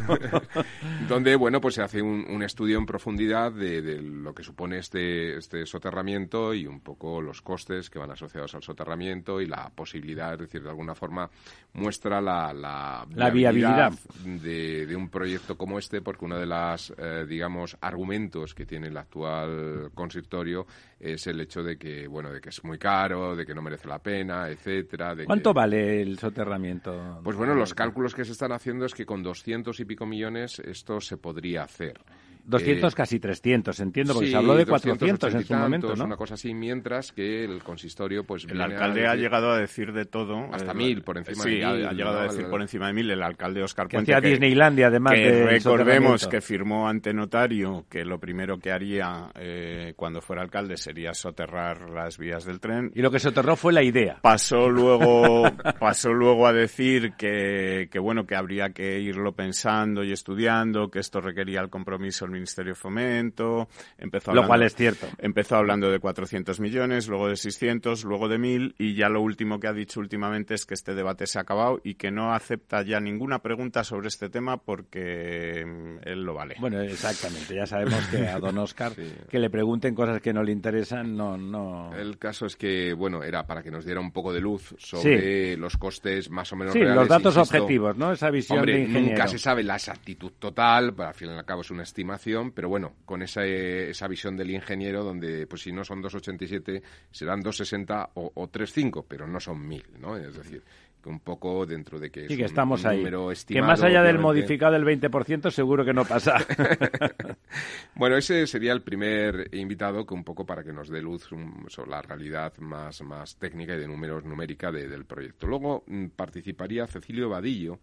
donde 1.07 1.35
bueno 1.37 1.61
pues 1.61 1.75
se 1.75 1.83
hace 1.83 2.01
un, 2.01 2.41
estudio 2.43 2.77
en 2.79 2.85
profundidad 2.85 3.51
de, 3.51 4.01
lo 4.01 4.33
que 4.33 4.43
supone 4.43 4.79
este 4.79 5.37
este 5.37 5.65
soterramiento 5.65 6.53
y 6.53 6.65
un 6.65 6.81
poco 6.81 7.21
los 7.21 7.41
costes 7.41 7.89
que 7.89 7.99
van 7.99 8.11
asociados 8.11 8.55
al 8.55 8.63
soterramiento 8.63 9.39
y 9.39 9.45
la 9.45 9.69
posibilidad 9.69 10.33
es 10.33 10.39
decir 10.39 10.63
de 10.63 10.69
alguna 10.69 10.95
forma 10.95 11.29
muestra 11.73 12.19
la, 12.19 12.51
la, 12.51 13.29
viabilidad, 13.29 13.93
de, 14.25 14.95
un 14.97 15.07
proyecto 15.09 15.55
como 15.55 15.77
este 15.77 16.01
porque 16.01 16.25
una 16.25 16.39
de 16.39 16.45
las 16.47 16.93
eh, 16.97 17.25
digamos 17.27 17.77
argumentos 17.79 18.06
que 18.55 18.65
tiene 18.65 18.87
el 18.87 18.97
actual 18.97 19.91
consistorio 19.93 20.65
es 20.99 21.27
el 21.27 21.39
hecho 21.41 21.61
de 21.61 21.77
que, 21.77 22.07
bueno, 22.07 22.31
de 22.31 22.41
que 22.41 22.49
es 22.49 22.63
muy 22.63 22.77
caro, 22.77 23.35
de 23.35 23.45
que 23.45 23.53
no 23.53 23.61
merece 23.61 23.87
la 23.87 23.99
pena, 23.99 24.49
etcétera. 24.49 25.13
De 25.13 25.25
¿Cuánto 25.25 25.53
vale 25.53 26.01
el 26.01 26.17
soterramiento? 26.17 27.19
Pues 27.23 27.35
bueno, 27.35 27.53
los 27.53 27.73
cálculos 27.73 28.15
que 28.15 28.25
se 28.25 28.31
están 28.31 28.51
haciendo 28.51 28.85
es 28.85 28.93
que 28.93 29.05
con 29.05 29.21
200 29.21 29.79
y 29.79 29.85
pico 29.85 30.05
millones 30.05 30.59
esto 30.59 30.99
se 31.01 31.17
podría 31.17 31.63
hacer. 31.63 31.99
200, 32.47 32.95
casi 32.95 33.19
300, 33.19 33.77
entiendo, 33.81 34.13
porque 34.13 34.29
se 34.29 34.37
habló 34.37 34.55
de 34.55 34.65
400 34.65 35.33
en 35.33 35.43
su 35.43 35.53
momento, 35.53 35.95
¿no? 35.95 36.05
una 36.05 36.15
cosa 36.15 36.35
así, 36.35 36.53
mientras 36.53 37.11
que 37.11 37.43
el 37.43 37.61
consistorio, 37.61 38.23
pues... 38.23 38.45
El 38.45 38.61
alcalde 38.61 39.05
ha 39.05 39.15
llegado 39.15 39.51
a 39.51 39.59
decir 39.59 39.91
de 39.91 40.05
todo. 40.05 40.47
Hasta 40.53 40.73
mil, 40.73 41.03
por 41.03 41.17
encima 41.17 41.43
de 41.43 41.49
mil. 41.49 41.59
Sí, 41.59 41.63
ha, 41.63 41.91
llegado 41.91 42.19
a 42.19 42.23
decir 42.23 42.47
por 42.47 42.61
encima 42.61 42.87
de 42.87 42.93
mil 42.93 43.11
el 43.11 43.21
alcalde 43.21 43.61
Oscar 43.61 43.89
Puente. 43.89 44.13
Que 44.13 44.29
Disneylandia, 44.29 44.87
además 44.87 45.13
que 45.13 45.43
recordemos 45.43 46.27
que 46.27 46.41
firmó 46.41 46.87
ante 46.87 47.13
notario 47.13 47.85
que 47.89 48.05
lo 48.05 48.19
primero 48.19 48.57
que 48.57 48.71
haría 48.71 49.29
eh, 49.35 49.93
cuando 49.95 50.21
fuera 50.21 50.41
alcalde 50.41 50.77
sería 50.77 51.13
soterrar 51.13 51.89
las 51.89 52.17
vías 52.17 52.45
del 52.45 52.59
tren. 52.61 52.91
Y 52.95 53.01
lo 53.01 53.11
que 53.11 53.19
soterró 53.19 53.55
fue 53.57 53.73
la 53.73 53.83
idea. 53.83 54.19
Pasó 54.21 54.69
luego, 54.69 55.43
pasó 55.79 56.13
luego 56.13 56.47
a 56.47 56.53
decir 56.53 57.13
que, 57.17 57.89
que, 57.91 57.99
bueno, 57.99 58.25
que 58.25 58.35
habría 58.35 58.69
que 58.69 58.99
irlo 58.99 59.33
pensando 59.33 60.03
y 60.03 60.13
estudiando, 60.13 60.89
que 60.89 60.99
esto 60.99 61.19
requería 61.19 61.59
el 61.59 61.69
compromiso 61.69 62.25
del 62.25 62.36
Ministerio 62.37 62.71
de 62.71 62.75
Fomento, 62.75 63.67
empezó 63.97 64.33
lo 64.33 64.45
cual 64.45 64.63
es 64.63 64.75
cierto. 64.75 65.07
Empezó 65.17 65.55
hablando 65.55 65.91
de 65.91 65.99
400 65.99 66.59
millones, 66.59 67.07
luego 67.07 67.29
de 67.29 67.35
600, 67.35 68.03
luego 68.03 68.27
de 68.27 68.37
1000 68.37 68.75
y 68.77 68.95
ya 68.95 69.09
lo 69.09 69.21
último 69.21 69.59
que 69.59 69.67
ha 69.67 69.73
dicho 69.73 69.99
últimamente 69.99 70.53
es 70.53 70.65
que 70.65 70.73
este 70.73 70.95
debate 70.95 71.27
se 71.27 71.39
ha 71.39 71.41
acabado 71.41 71.79
y 71.83 71.95
que 71.95 72.11
no 72.11 72.33
acepta 72.33 72.81
ya 72.83 72.99
ninguna 72.99 73.39
pregunta 73.39 73.83
sobre 73.83 74.07
este 74.07 74.29
tema 74.29 74.57
porque 74.57 75.65
mm, 75.65 76.07
él 76.07 76.23
lo 76.23 76.33
vale. 76.33 76.55
Bueno, 76.59 76.81
exactamente, 76.81 77.55
ya 77.55 77.65
sabemos 77.65 78.05
que 78.07 78.27
a 78.27 78.39
don 78.39 78.57
Oscar 78.57 78.93
que 79.29 79.39
le 79.39 79.49
pregunten 79.49 79.95
cosas 79.95 80.21
que 80.21 80.33
no 80.33 80.43
le 80.43 80.51
interesan, 80.51 81.15
no, 81.15 81.37
no. 81.37 81.95
El 81.95 82.17
caso 82.17 82.45
es 82.45 82.55
que, 82.55 82.93
bueno, 82.93 83.23
era 83.23 83.45
para 83.45 83.63
que 83.63 83.71
nos 83.71 83.85
diera 83.85 83.99
un 83.99 84.11
poco 84.11 84.33
de 84.33 84.41
luz 84.41 84.75
sobre 84.77 85.57
los 85.57 85.77
costes 85.77 86.29
más 86.29 86.51
o 86.53 86.55
menos 86.55 86.73
sí, 86.73 86.79
los 86.79 87.07
datos 87.07 87.37
objetivos, 87.37 87.97
¿no? 87.97 88.11
Esa 88.11 88.29
visión 88.29 88.65
de 88.65 88.81
ingeniero. 88.81 89.09
nunca 89.09 89.27
se 89.27 89.39
sabe 89.39 89.63
la 89.63 89.75
exactitud 89.75 90.31
total, 90.39 90.93
al 90.97 91.13
fin 91.13 91.29
y 91.29 91.31
al 91.31 91.45
cabo 91.45 91.61
es 91.61 91.71
una 91.71 91.83
estimación, 91.83 92.26
pero 92.53 92.69
bueno, 92.69 92.95
con 93.05 93.21
esa, 93.21 93.45
esa 93.45 94.07
visión 94.07 94.35
del 94.35 94.51
ingeniero 94.51 95.03
donde, 95.03 95.47
pues 95.47 95.61
si 95.61 95.71
no 95.71 95.83
son 95.83 96.01
2,87, 96.01 96.81
serán 97.11 97.41
2,60 97.41 98.09
o, 98.15 98.31
o 98.33 98.51
3,5, 98.51 99.05
pero 99.07 99.27
no 99.27 99.39
son 99.39 99.69
1.000, 99.69 99.99
¿no? 99.99 100.17
Es 100.17 100.35
decir, 100.35 100.63
que 101.01 101.09
un 101.09 101.19
poco 101.19 101.65
dentro 101.65 101.99
de 101.99 102.09
que 102.09 102.21
es 102.21 102.27
que 102.27 102.35
un, 102.35 102.41
estamos 102.41 102.85
ahí. 102.85 102.97
número 102.97 103.31
estimado. 103.31 103.65
Que 103.65 103.67
más 103.67 103.83
allá 103.83 104.03
del 104.03 104.19
modificado 104.19 104.73
del 104.73 104.83
20% 104.83 105.51
seguro 105.51 105.85
que 105.85 105.93
no 105.93 106.05
pasa. 106.05 106.35
bueno, 107.95 108.17
ese 108.17 108.47
sería 108.47 108.73
el 108.73 108.81
primer 108.81 109.53
invitado 109.55 110.05
que 110.05 110.13
un 110.13 110.23
poco 110.23 110.45
para 110.45 110.63
que 110.63 110.73
nos 110.73 110.89
dé 110.89 111.01
luz 111.01 111.29
sobre 111.67 111.89
la 111.91 112.01
realidad 112.01 112.53
más, 112.59 113.01
más 113.01 113.37
técnica 113.37 113.75
y 113.75 113.79
de 113.79 113.87
números 113.87 114.25
numérica 114.25 114.71
del 114.71 115.05
proyecto. 115.05 115.47
Luego 115.47 115.83
mm, 115.87 116.07
participaría 116.07 116.87
Cecilio 116.87 117.29
Vadillo, 117.29 117.79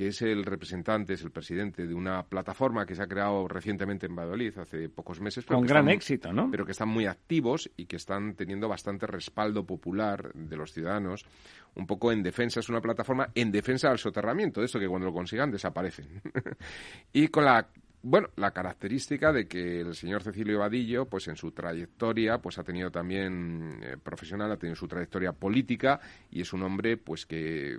que 0.00 0.06
es 0.06 0.22
el 0.22 0.46
representante, 0.46 1.12
es 1.12 1.22
el 1.24 1.30
presidente 1.30 1.86
de 1.86 1.92
una 1.92 2.22
plataforma 2.22 2.86
que 2.86 2.94
se 2.94 3.02
ha 3.02 3.06
creado 3.06 3.46
recientemente 3.46 4.06
en 4.06 4.16
Valladolid 4.16 4.56
hace 4.56 4.88
pocos 4.88 5.20
meses. 5.20 5.44
Con 5.44 5.66
gran 5.66 5.90
éxito, 5.90 6.32
¿no? 6.32 6.50
Pero 6.50 6.64
que 6.64 6.72
están 6.72 6.88
muy 6.88 7.04
activos 7.04 7.70
y 7.76 7.84
que 7.84 7.96
están 7.96 8.34
teniendo 8.34 8.66
bastante 8.66 9.06
respaldo 9.06 9.66
popular 9.66 10.32
de 10.32 10.56
los 10.56 10.72
ciudadanos, 10.72 11.26
un 11.74 11.86
poco 11.86 12.12
en 12.12 12.22
defensa, 12.22 12.60
es 12.60 12.70
una 12.70 12.80
plataforma 12.80 13.28
en 13.34 13.52
defensa 13.52 13.90
del 13.90 13.98
soterramiento, 13.98 14.60
de 14.60 14.66
esto 14.66 14.80
que 14.80 14.88
cuando 14.88 15.08
lo 15.08 15.12
consigan 15.12 15.50
desaparecen. 15.50 16.22
y 17.12 17.28
con 17.28 17.44
la 17.44 17.68
bueno, 18.02 18.28
la 18.36 18.52
característica 18.52 19.30
de 19.30 19.46
que 19.46 19.80
el 19.80 19.94
señor 19.94 20.22
Cecilio 20.22 20.60
Vadillo, 20.60 21.04
pues 21.04 21.28
en 21.28 21.36
su 21.36 21.52
trayectoria, 21.52 22.38
pues 22.38 22.58
ha 22.58 22.64
tenido 22.64 22.90
también 22.90 23.78
eh, 23.82 23.96
profesional, 24.02 24.50
ha 24.50 24.56
tenido 24.56 24.76
su 24.76 24.88
trayectoria 24.88 25.32
política 25.32 26.00
y 26.30 26.40
es 26.40 26.54
un 26.54 26.62
hombre, 26.62 26.96
pues 26.96 27.26
que 27.26 27.78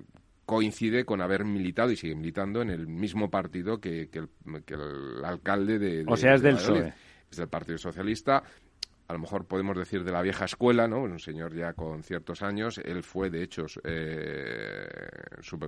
coincide 0.51 1.05
con 1.05 1.21
haber 1.21 1.45
militado 1.45 1.91
y 1.91 1.95
sigue 1.95 2.13
militando 2.13 2.61
en 2.61 2.71
el 2.71 2.85
mismo 2.85 3.29
partido 3.29 3.79
que, 3.79 4.09
el, 4.11 5.23
alcalde 5.23 5.79
de, 5.79 6.03
O 6.05 6.17
sea, 6.17 6.33
es 6.33 6.41
del 6.41 6.55
PSOE. 6.55 6.93
Es 7.31 7.37
del 7.37 7.47
Partido 7.47 7.77
Socialista. 7.77 8.43
A 9.07 9.13
lo 9.13 9.19
mejor 9.19 9.45
podemos 9.45 9.77
decir 9.77 10.03
de 10.03 10.11
la 10.11 10.21
vieja 10.21 10.43
escuela, 10.43 10.89
¿no? 10.89 11.03
Un 11.03 11.19
señor 11.19 11.55
ya 11.55 11.71
con 11.71 12.03
ciertos 12.03 12.41
años. 12.41 12.81
Él 12.83 13.01
fue, 13.01 13.29
de 13.29 13.43
hecho, 13.43 13.65
eh, 13.85 14.89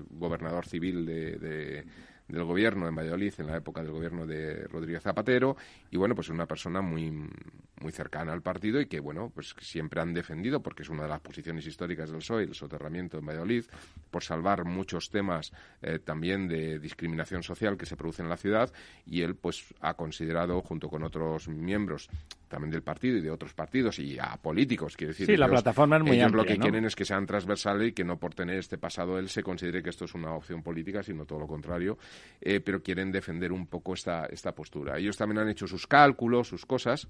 gobernador 0.10 0.66
civil 0.66 1.06
de 1.06 1.86
del 2.28 2.44
gobierno 2.44 2.88
en 2.88 2.96
Valladolid 2.96 3.34
en 3.38 3.48
la 3.48 3.58
época 3.58 3.82
del 3.82 3.92
gobierno 3.92 4.26
de 4.26 4.68
Rodríguez 4.68 5.04
Zapatero 5.04 5.58
y 5.92 5.98
bueno 5.98 6.16
pues 6.16 6.28
es 6.28 6.32
una 6.32 6.46
persona 6.46 6.82
muy 6.82 7.12
muy 7.12 7.92
cercana 7.92 8.34
al 8.34 8.42
partido 8.42 8.80
y 8.80 8.86
que 8.86 9.00
bueno 9.00 9.32
pues 9.34 9.56
siempre 9.60 10.02
han 10.02 10.14
defendido 10.14 10.62
porque 10.62 10.84
es 10.84 10.90
una 10.90 11.04
de 11.04 11.10
las 11.10 11.20
posiciones 11.20 11.66
históricas 11.66 12.10
del 12.10 12.20
PSOE 12.20 12.44
el 12.44 12.56
soterramiento 12.56 13.18
en 13.18 13.26
Valladolid 13.26 13.66
por 14.10 14.24
salvar 14.24 14.66
muchos 14.66 15.10
temas 15.10 15.52
eh, 15.82 16.00
también 16.00 16.48
de 16.48 16.80
discriminación 16.80 17.44
social 17.44 17.78
que 17.78 17.86
se 17.86 17.98
producen 17.98 18.26
en 18.26 18.30
la 18.30 18.38
ciudad 18.38 18.72
y 19.06 19.22
él 19.22 19.36
pues 19.36 19.74
ha 19.82 19.96
considerado 19.96 20.62
junto 20.62 20.90
con 20.90 21.04
otros 21.04 21.48
miembros 21.48 22.10
también 22.54 22.70
del 22.70 22.84
partido 22.84 23.18
y 23.18 23.22
de 23.22 23.32
otros 23.32 23.52
partidos 23.56 23.98
y 23.98 24.20
a 24.20 24.38
políticos, 24.38 24.96
quiero 24.96 25.12
decir. 25.12 25.26
Sí, 25.26 25.36
la 25.36 25.48
plataforma 25.48 25.98
es 25.98 26.04
muy 26.04 26.18
ellos 26.18 26.34
lo 26.34 26.46
que 26.46 26.58
quieren 26.60 26.86
es 26.86 26.96
que 26.96 27.04
sean 27.04 27.26
transversales 27.26 27.90
y 27.90 27.92
que 27.94 28.04
no 28.04 28.18
por 28.18 28.36
tener 28.36 28.60
este 28.60 28.78
pasado 28.78 29.18
él 29.18 29.28
se 29.28 29.42
considere 29.42 29.82
que 29.82 29.90
esto 29.90 30.06
es 30.06 30.14
una 30.14 30.36
opción 30.36 30.62
política, 30.62 31.02
sino 31.02 31.26
todo 31.26 31.40
lo 31.40 31.48
contrario, 31.48 31.98
eh, 32.42 32.60
pero 32.60 32.84
quieren 32.84 33.12
defender 33.12 33.52
un 33.52 33.68
poco 33.68 33.94
esta, 33.94 34.26
esta 34.26 34.54
postura. 34.54 34.98
Ellos 34.98 35.18
también 35.18 35.40
han 35.40 35.50
hecho 35.50 35.68
sus 35.68 35.88
cálculos, 35.88 36.48
sus 36.48 36.66
cosas, 36.66 37.08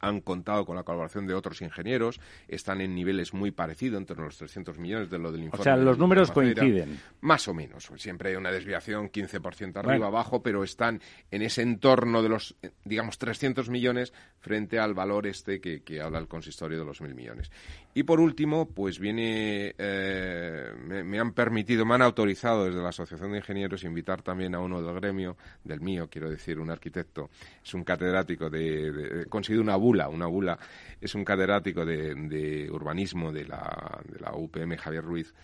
han 0.00 0.20
contado 0.20 0.64
con 0.64 0.76
la 0.76 0.82
colaboración 0.82 1.26
de 1.26 1.34
otros 1.34 1.60
ingenieros, 1.62 2.20
están 2.48 2.80
en 2.80 2.94
niveles 2.94 3.34
muy 3.34 3.50
parecidos, 3.50 4.00
entre 4.00 4.16
los 4.16 4.36
300 4.36 4.78
millones 4.78 5.10
de 5.10 5.18
lo 5.18 5.30
del 5.30 5.44
informe. 5.44 5.60
O 5.60 5.64
sea, 5.64 5.76
los 5.76 5.98
números 5.98 6.30
coinciden. 6.30 6.98
Más 7.20 7.46
o 7.48 7.54
menos. 7.54 7.90
Siempre 7.96 8.30
hay 8.30 8.36
una 8.36 8.50
desviación 8.50 9.10
15% 9.10 9.76
arriba, 9.76 10.06
abajo, 10.06 10.42
pero 10.42 10.64
están 10.64 11.00
en 11.30 11.42
ese 11.42 11.62
entorno 11.62 12.22
de 12.22 12.28
los, 12.28 12.56
digamos, 12.84 13.18
300 13.18 13.68
millones 13.68 14.12
frente 14.38 14.78
al 14.78 14.94
valor 14.94 15.26
este 15.26 15.60
que, 15.60 16.00
habla 16.00 16.18
el 16.18 16.28
consistorio 16.28 16.78
de 16.78 16.84
los 16.84 17.00
mil 17.00 17.14
millones. 17.14 17.50
Y 17.92 18.04
por 18.04 18.20
último, 18.20 18.68
pues 18.68 18.98
viene, 18.98 19.74
eh, 19.76 20.72
me, 21.04 21.18
han 21.18 21.32
permitido, 21.32 21.84
me 21.84 21.94
han 21.94 22.02
autorizado 22.02 22.64
desde 22.64 22.80
la 22.80 22.88
Asociación 22.88 23.32
de 23.32 23.38
Ingenieros 23.38 23.84
invitar 23.84 24.22
también 24.22 24.54
a 24.54 24.60
uno 24.60 24.80
del 24.80 24.94
gremio, 24.94 25.36
del 25.64 25.80
mío, 25.80 26.08
quiero 26.10 26.30
decir, 26.30 26.58
un 26.58 26.70
arquitecto, 26.70 27.30
es 27.62 27.74
un 27.74 27.84
catedrático 27.84 28.48
de, 28.48 28.92
de, 28.92 29.26
conseguido 29.26 29.62
una 29.62 29.76
una 29.90 30.26
bula, 30.26 30.58
es 31.00 31.14
un 31.14 31.24
catedrático 31.24 31.84
de, 31.84 32.68
urbanismo 32.70 33.32
de 33.32 33.44
la, 33.46 34.00
de 34.04 34.20
la 34.20 34.32
UPM, 34.34 34.76
Javier 34.76 35.04
Ruiz, 35.04 35.34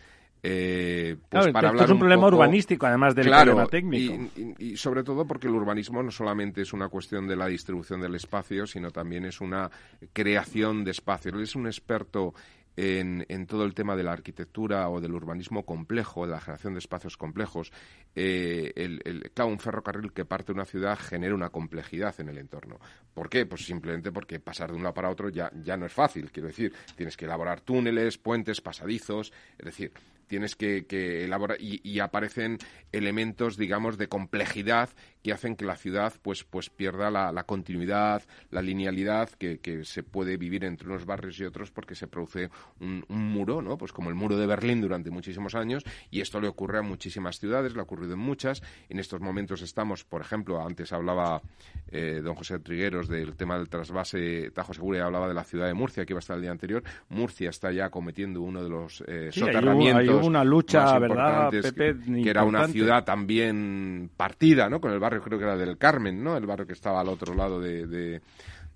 eh, 0.49 1.17
pues 1.29 1.49
para 1.49 1.71
hablar 1.71 1.87
es 1.87 1.91
un, 1.91 1.99
problema 1.99 2.29
urbanístico, 2.29 2.87
además 2.87 3.17
del 3.17 3.27
problema 3.27 3.67
técnico. 3.67 4.31
Y, 4.59 4.77
sobre 4.77 5.03
todo 5.03 5.27
porque 5.27 5.49
el 5.49 5.55
urbanismo 5.55 6.03
no 6.05 6.13
solamente 6.13 6.63
es 6.63 6.73
una 6.73 6.89
cuestión 6.89 7.27
de 7.27 7.35
la 7.35 7.47
distribución 7.47 8.01
del 8.01 8.15
espacio, 8.15 8.65
sino 8.65 8.93
también 8.93 9.25
es 9.25 9.41
una 9.41 9.69
creación 10.13 10.85
de 10.85 10.93
espacios. 10.93 11.35
Él 11.35 11.43
es 11.43 11.57
un 11.57 11.67
experto 11.67 12.33
en, 12.77 13.47
todo 13.47 13.65
el 13.65 13.75
tema 13.75 13.97
de 13.97 14.03
la 14.03 14.13
arquitectura 14.13 14.89
o 14.91 15.01
del 15.01 15.15
urbanismo 15.15 15.65
complejo, 15.65 16.27
de 16.27 16.33
la 16.33 16.41
generación 16.41 16.75
de 16.75 16.81
espacios 16.81 17.17
complejos. 17.17 17.73
Eh, 18.15 18.73
el, 18.77 19.31
un 19.45 19.59
ferrocarril 19.59 20.13
que 20.13 20.25
parte 20.25 20.47
de 20.47 20.53
una 20.53 20.65
ciudad 20.65 20.99
genera 20.99 21.35
una 21.35 21.51
complejidad 21.51 22.15
en 22.21 22.29
el 22.29 22.39
entorno. 22.39 22.79
¿Por 23.15 23.29
qué? 23.29 23.47
Pues 23.47 23.65
simplemente 23.65 24.13
porque 24.13 24.41
pasar 24.41 24.71
de 24.71 24.77
un 24.77 24.83
lado 24.83 24.95
para 24.95 25.11
otro 25.11 25.29
ya, 25.29 25.51
ya 25.63 25.77
no 25.77 25.87
es 25.87 25.93
fácil. 25.93 26.31
Quiero 26.31 26.49
decir, 26.49 26.73
tienes 26.97 27.17
que 27.17 27.25
elaborar 27.25 27.61
túneles, 27.61 28.19
puentes, 28.19 28.61
pasadizos. 28.61 29.33
Es 29.59 29.65
decir, 29.65 29.93
tienes 30.27 30.57
que, 30.57 30.85
elaborar 31.25 31.59
y, 31.61 32.01
aparecen 32.01 32.59
elementos, 32.93 33.57
digamos, 33.57 33.99
de 33.99 34.09
complejidad 34.09 34.91
que 35.23 35.33
hacen 35.33 35.57
que 35.57 35.65
la 35.65 35.77
ciudad 35.77 36.13
pues, 36.23 36.45
pues 36.45 36.71
pierda 36.71 37.11
la, 37.11 37.43
continuidad, 37.45 38.23
la 38.51 38.63
linealidad 38.63 39.31
que, 39.31 39.59
se 39.85 40.03
puede 40.03 40.37
vivir 40.37 40.65
entre 40.65 40.89
unos 40.89 41.05
barrios 41.05 41.39
y 41.41 41.45
otros 41.45 41.71
porque 41.71 41.95
se 41.95 42.07
produce 42.07 42.51
un, 42.81 43.05
muro, 43.09 43.63
¿no? 43.63 43.77
Pues 43.77 43.93
como 43.93 44.09
el 44.09 44.15
muro 44.15 44.37
de 44.37 44.47
Berlín 44.47 44.81
durante 44.81 45.11
muchísimos 45.11 45.55
años 45.55 45.85
y 46.11 46.21
esto 46.21 46.41
le 46.41 46.49
ocurre 46.49 46.79
a 46.79 46.83
muchísimas 46.83 47.39
ciudades, 47.39 47.75
le 47.75 47.81
ha 47.81 47.83
ocurrido 47.83 48.15
en 48.15 48.21
muchas. 48.21 48.63
En 48.89 48.99
estos 48.99 49.21
momentos 49.21 49.63
estamos, 49.63 50.05
por 50.05 50.21
ejemplo, 50.21 50.65
antes 50.65 50.93
hablaba 50.93 51.43
eh, 51.89 52.21
don 52.23 52.35
José 52.35 52.59
Trigueros 52.61 53.09
del 53.09 53.37
tema 53.37 53.59
del 53.59 53.69
trasvase 53.69 54.51
Tajo 54.53 54.75
Segura 54.75 54.99
y 54.99 55.03
hablaba 55.03 55.29
de 55.29 55.35
la 55.35 55.45
ciudad 55.45 55.67
de 55.67 55.75
Murcia, 55.75 56.05
que 56.05 56.13
iba 56.13 56.19
a 56.19 56.21
estar 56.21 56.37
el 56.37 56.43
día 56.43 56.51
anterior. 56.51 56.83
Murcia 57.09 57.51
está 57.51 57.73
ya 57.73 57.91
cometiendo 57.91 58.43
uno 58.43 58.63
de 58.63 58.69
los 58.69 59.03
eh, 59.07 59.31
soterramientos 59.33 60.16
una 60.25 60.45
lucha, 60.45 60.99
¿verdad, 60.99 61.51
que, 61.51 62.31
era 62.31 62.45
una 62.45 62.69
ciudad 62.69 63.05
también 63.05 64.11
partida, 64.17 64.69
¿no? 64.69 64.81
Con 64.81 64.93
el 64.93 64.99
barrio, 64.99 65.21
creo 65.21 65.39
que 65.39 65.45
era 65.45 65.57
del 65.57 65.79
Carmen, 65.79 66.23
¿no? 66.23 66.37
El 66.37 66.47
barrio 66.47 66.67
que 66.67 66.73
estaba 66.73 67.01
al 67.01 67.09
otro 67.09 67.35
lado 67.35 67.61
de, 67.61 68.21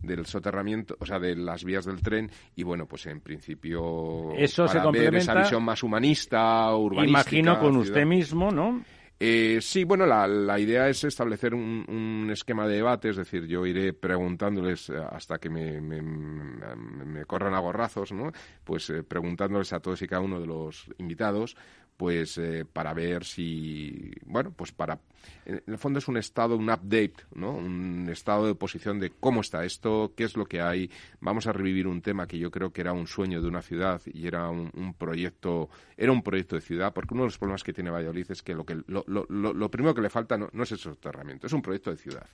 del 0.00 0.26
soterramiento, 0.26 0.96
o 0.98 1.06
sea, 1.06 1.18
de 1.18 1.36
las 1.36 1.64
vías 1.64 1.84
del 1.84 2.02
tren 2.02 2.30
y 2.56 2.62
bueno, 2.62 2.86
pues 2.86 3.06
en 3.06 3.20
principio 3.20 4.32
eso 4.36 4.66
se 4.66 4.80
complementa 4.80 5.18
esa 5.18 5.34
visión 5.34 5.62
más 5.62 5.82
humanista, 5.82 6.74
urbanística. 6.74 7.20
Imagino 7.36 7.60
con 7.60 7.76
usted 7.76 8.04
mismo, 8.06 8.50
¿no? 8.50 8.82
Eh, 9.22 9.58
sí, 9.60 9.84
bueno, 9.84 10.06
la, 10.06 10.26
la, 10.26 10.58
idea 10.58 10.88
es 10.88 11.04
establecer 11.04 11.54
un, 11.54 12.26
esquema 12.32 12.66
de 12.66 12.76
debate, 12.76 13.10
es 13.10 13.18
decir, 13.18 13.46
yo 13.46 13.66
iré 13.66 13.92
preguntándoles 13.92 14.88
eh, 14.88 14.94
hasta 14.96 15.38
que 15.38 15.50
me, 15.50 15.78
me, 15.78 16.00
me 16.00 17.26
corran 17.26 17.52
a 17.52 17.58
gorrazos, 17.58 18.12
¿no? 18.12 18.32
Pues 18.64 18.88
eh, 18.88 19.02
preguntándoles 19.02 19.74
a 19.74 19.80
todos 19.80 20.00
y 20.00 20.08
cada 20.08 20.22
uno 20.22 20.40
de 20.40 20.46
los 20.46 20.86
invitados, 20.96 21.54
pues 22.00 22.38
eh, 22.38 22.64
para 22.64 22.94
ver 22.94 23.26
si, 23.26 24.10
bueno, 24.24 24.54
pues 24.56 24.72
para, 24.72 24.98
en 25.44 25.62
el 25.66 25.76
fondo 25.76 25.98
es 25.98 26.08
un 26.08 26.16
estado, 26.16 26.56
un 26.56 26.70
update, 26.70 27.16
¿no? 27.34 27.52
Un 27.52 28.08
estado 28.10 28.46
de 28.46 28.54
posición 28.54 28.98
de 28.98 29.10
cómo 29.10 29.42
está 29.42 29.66
esto, 29.66 30.14
qué 30.16 30.24
es 30.24 30.34
lo 30.34 30.46
que 30.46 30.62
hay. 30.62 30.90
Vamos 31.20 31.46
a 31.46 31.52
revivir 31.52 31.86
un 31.86 32.00
tema 32.00 32.26
que 32.26 32.38
yo 32.38 32.50
creo 32.50 32.72
que 32.72 32.80
era 32.80 32.94
un 32.94 33.06
sueño 33.06 33.42
de 33.42 33.48
una 33.48 33.60
ciudad 33.60 34.00
y 34.06 34.26
era 34.26 34.48
un, 34.48 34.94
proyecto, 34.96 35.68
era 35.94 36.10
un 36.10 36.22
proyecto 36.22 36.56
de 36.56 36.62
ciudad, 36.62 36.94
porque 36.94 37.12
uno 37.12 37.24
de 37.24 37.26
los 37.26 37.36
problemas 37.36 37.62
que 37.62 37.74
tiene 37.74 37.90
Valladolid 37.90 38.30
es 38.30 38.42
que 38.42 38.54
lo 38.54 38.64
que 38.64 38.76
lo, 38.86 39.04
lo, 39.06 39.26
lo, 39.28 39.70
primero 39.70 39.94
que 39.94 40.00
le 40.00 40.08
falta 40.08 40.38
no, 40.38 40.48
no 40.54 40.62
es 40.62 40.72
el 40.72 40.78
soterramiento, 40.78 41.48
es 41.48 41.52
un 41.52 41.60
proyecto 41.60 41.90
de 41.90 41.98
ciudad. 41.98 42.26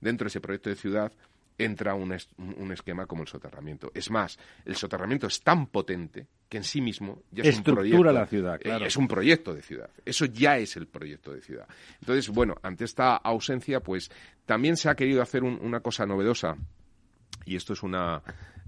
Dentro 0.00 0.24
de 0.24 0.30
ese 0.30 0.40
proyecto 0.40 0.70
de 0.70 0.74
ciudad 0.74 1.12
entra 1.58 1.94
un, 1.94 2.16
un, 2.38 2.72
esquema 2.72 3.06
como 3.06 3.22
el 3.22 3.28
soterramiento. 3.28 3.90
Es 3.94 4.10
más, 4.10 4.38
el 4.64 4.74
soterramiento 4.76 5.26
es 5.26 5.40
tan 5.40 5.66
potente 5.66 6.26
que 6.48 6.56
en 6.56 6.64
sí 6.64 6.80
mismo 6.80 7.22
ya 7.30 7.44
es 7.44 7.56
un 7.56 7.62
proyecto. 7.64 8.04
la 8.04 8.26
ciudad, 8.26 8.60
eh, 8.62 8.78
Es 8.84 8.96
un 8.96 9.06
proyecto 9.06 9.54
de 9.54 9.62
ciudad. 9.62 9.90
Eso 10.04 10.24
ya 10.26 10.58
es 10.58 10.76
el 10.76 10.86
proyecto 10.86 11.32
de 11.32 11.40
ciudad. 11.40 11.66
Entonces, 12.00 12.28
bueno, 12.28 12.56
ante 12.62 12.84
esta 12.84 13.16
ausencia, 13.16 13.80
pues 13.80 14.10
también 14.46 14.76
se 14.76 14.88
ha 14.88 14.94
querido 14.94 15.22
hacer 15.22 15.42
una 15.44 15.80
cosa 15.80 16.06
novedosa 16.06 16.56
y 17.44 17.56
esto 17.56 17.72
es 17.74 17.82
una, 17.82 18.22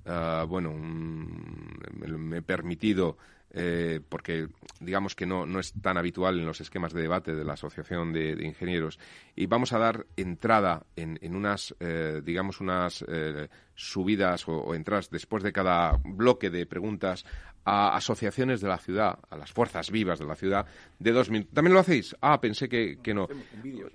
uh, 0.05 0.47
bueno, 0.47 0.73
me 0.73 2.39
he 2.39 2.43
permitido 2.43 3.17
eh, 3.59 4.01
porque 4.07 4.49
digamos 4.81 5.15
que 5.15 5.25
no, 5.25 5.47
no, 5.47 5.61
es 5.61 5.73
tan 5.81 5.97
habitual 5.97 6.39
en 6.39 6.45
los 6.45 6.61
esquemas 6.61 6.93
de 6.93 7.01
debate 7.01 7.35
de 7.35 7.43
la 7.43 7.55
Asociación 7.55 8.13
de, 8.13 8.33
Ingenieros. 8.45 8.99
Y 9.35 9.47
vamos 9.47 9.73
a 9.73 9.79
dar 9.79 10.07
entrada 10.15 10.85
en, 10.95 11.19
en 11.23 11.35
unas, 11.35 11.75
eh, 11.81 12.21
digamos, 12.23 12.61
unas 12.61 13.03
eh, 13.09 13.49
subidas 13.77 14.49
o, 14.49 14.75
entradas 14.75 15.11
después 15.11 15.43
de 15.43 15.53
cada 15.53 16.01
bloque 16.05 16.51
de 16.51 16.67
preguntas 16.67 17.25
a 17.69 17.97
asociaciones 17.97 18.61
de 18.61 18.69
la 18.69 18.79
ciudad, 18.79 19.19
a 19.29 19.37
las 19.37 19.51
fuerzas 19.51 19.91
vivas 19.91 20.21
de 20.21 20.25
la 20.25 20.37
ciudad, 20.37 20.67
de 21.01 21.11
dos 21.11 21.31
minutos. 21.31 21.53
¿También 21.53 21.75
lo 21.75 21.81
hacéis? 21.81 22.15
Ah, 22.21 22.41
pensé 22.41 22.69
que, 22.69 22.99
que 23.03 23.13
no. 23.13 23.27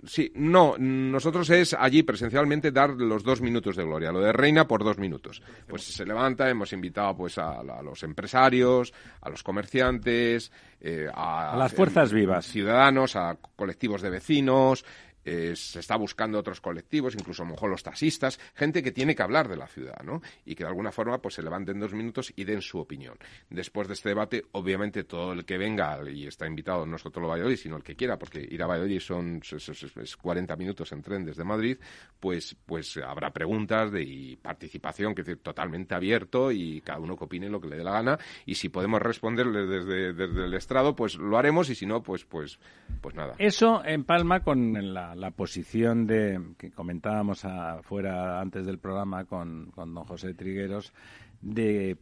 Sí, 0.06 0.30
no, 0.36 0.76
nosotros 0.78 1.49
es 1.51 1.74
allí 1.74 2.03
presencialmente 2.03 2.72
dar 2.72 2.89
los 2.89 3.24
dos 3.24 3.39
minutos 3.39 3.78
de 3.78 3.86
gloria, 3.86 4.12
lo 4.12 4.20
de 4.20 4.34
Reina 4.34 4.68
por 4.68 4.84
dos 4.84 4.97
minutos. 4.97 5.41
Pues 5.68 5.84
se 5.84 6.06
levanta, 6.06 6.49
hemos 6.49 6.74
invitado 6.74 7.16
pues 7.16 7.38
a, 7.38 7.64
los 7.82 8.03
empresarios, 8.03 8.93
a 9.22 9.30
los 9.30 9.41
comerciantes, 9.41 10.51
eh, 10.82 11.08
a, 11.14 11.56
las 11.56 11.74
fuerzas 11.74 12.12
vivas, 12.12 12.45
ciudadanos, 12.47 13.16
a 13.16 13.38
colectivos 13.56 14.01
de 14.01 14.10
vecinos, 14.10 14.84
eh, 15.26 15.53
se 15.55 15.80
está 15.80 15.95
buscando 15.95 16.39
otros 16.39 16.61
colectivos, 16.61 17.15
incluso 17.15 17.43
a 17.43 17.45
lo 17.45 17.51
mejor 17.51 17.69
los 17.69 17.84
taxistas, 17.84 18.39
gente 18.55 18.82
que 18.84 18.91
tiene 18.91 19.15
que 19.15 19.24
hablar 19.24 19.47
de 19.47 19.57
la 19.57 19.67
ciudad, 19.67 20.01
¿no? 20.03 20.22
Y 20.45 20.55
que 20.55 20.63
de 20.63 20.69
alguna 20.69 20.91
forma 20.91 21.22
pues 21.22 21.36
se 21.36 21.43
levanten 21.43 21.80
dos 21.80 21.93
minutos 21.93 22.34
y 22.36 22.43
den 22.43 22.61
su 22.61 22.80
opinión. 22.80 23.17
Después 23.49 23.88
de 23.88 23.93
este 23.93 24.09
debate, 24.09 24.45
obviamente 24.53 25.03
todo 25.03 25.34
el 25.34 25.45
que 25.45 25.57
venga 25.57 25.99
y 26.09 26.28
está 26.28 26.47
invitado, 26.47 26.86
no 26.86 26.97
solo 26.97 27.28
Valladolid, 27.28 27.57
sino 27.57 27.78
el 27.78 27.84
que 27.84 27.95
quiera, 27.95 28.17
porque 28.17 28.47
ir 28.49 28.61
a 28.63 28.67
Valladolid 28.67 28.99
son 28.99 29.41
es, 29.41 30.17
40 30.17 30.55
minutos 30.55 30.91
en 30.91 31.01
tren 31.01 31.26
desde 31.26 31.43
Madrid, 31.43 31.78
pues, 32.19 32.55
pues 32.65 32.97
habrá 32.97 33.32
preguntas 33.32 33.91
de, 33.91 34.03
y 34.03 34.36
participación, 34.36 35.13
que 35.13 35.22
es 35.22 35.41
totalmente 35.41 35.95
abierto 35.95 36.51
y 36.51 36.82
cada 36.82 36.99
uno 36.99 37.15
que 37.15 37.26
opine 37.26 37.49
lo 37.49 37.61
que 37.61 37.67
le 37.67 37.78
dé 37.78 37.84
la 37.84 37.91
gana 37.91 38.19
y 38.45 38.55
si 38.55 38.69
podemos 38.69 39.01
responderle 39.01 39.65
desde, 39.65 40.13
desde 40.13 40.45
el 40.45 40.53
estrado, 40.53 40.95
pues 40.95 41.15
lo 41.15 41.38
haremos 41.38 41.69
y 41.69 41.76
si 41.76 41.86
no, 41.86 42.01
pues, 42.01 42.26
pues, 42.26 42.59
pues 43.01 43.15
nada. 43.15 43.36
Eso 43.38 43.84
en 43.86 44.03
Palma 44.03 44.41
con 44.41 44.93
la 44.93 45.11
la, 45.16 45.32
posición 45.32 46.07
de 46.07 46.39
que 46.57 46.72
comentábamos 46.72 47.45
afuera 47.45 48.39
antes 48.39 48.66
del 48.66 48.80
programa 48.80 49.26
con, 49.26 49.72
con 49.72 49.93
don 49.93 50.05
José 50.05 50.34
Trigueros 50.34 50.93
de 51.41 51.97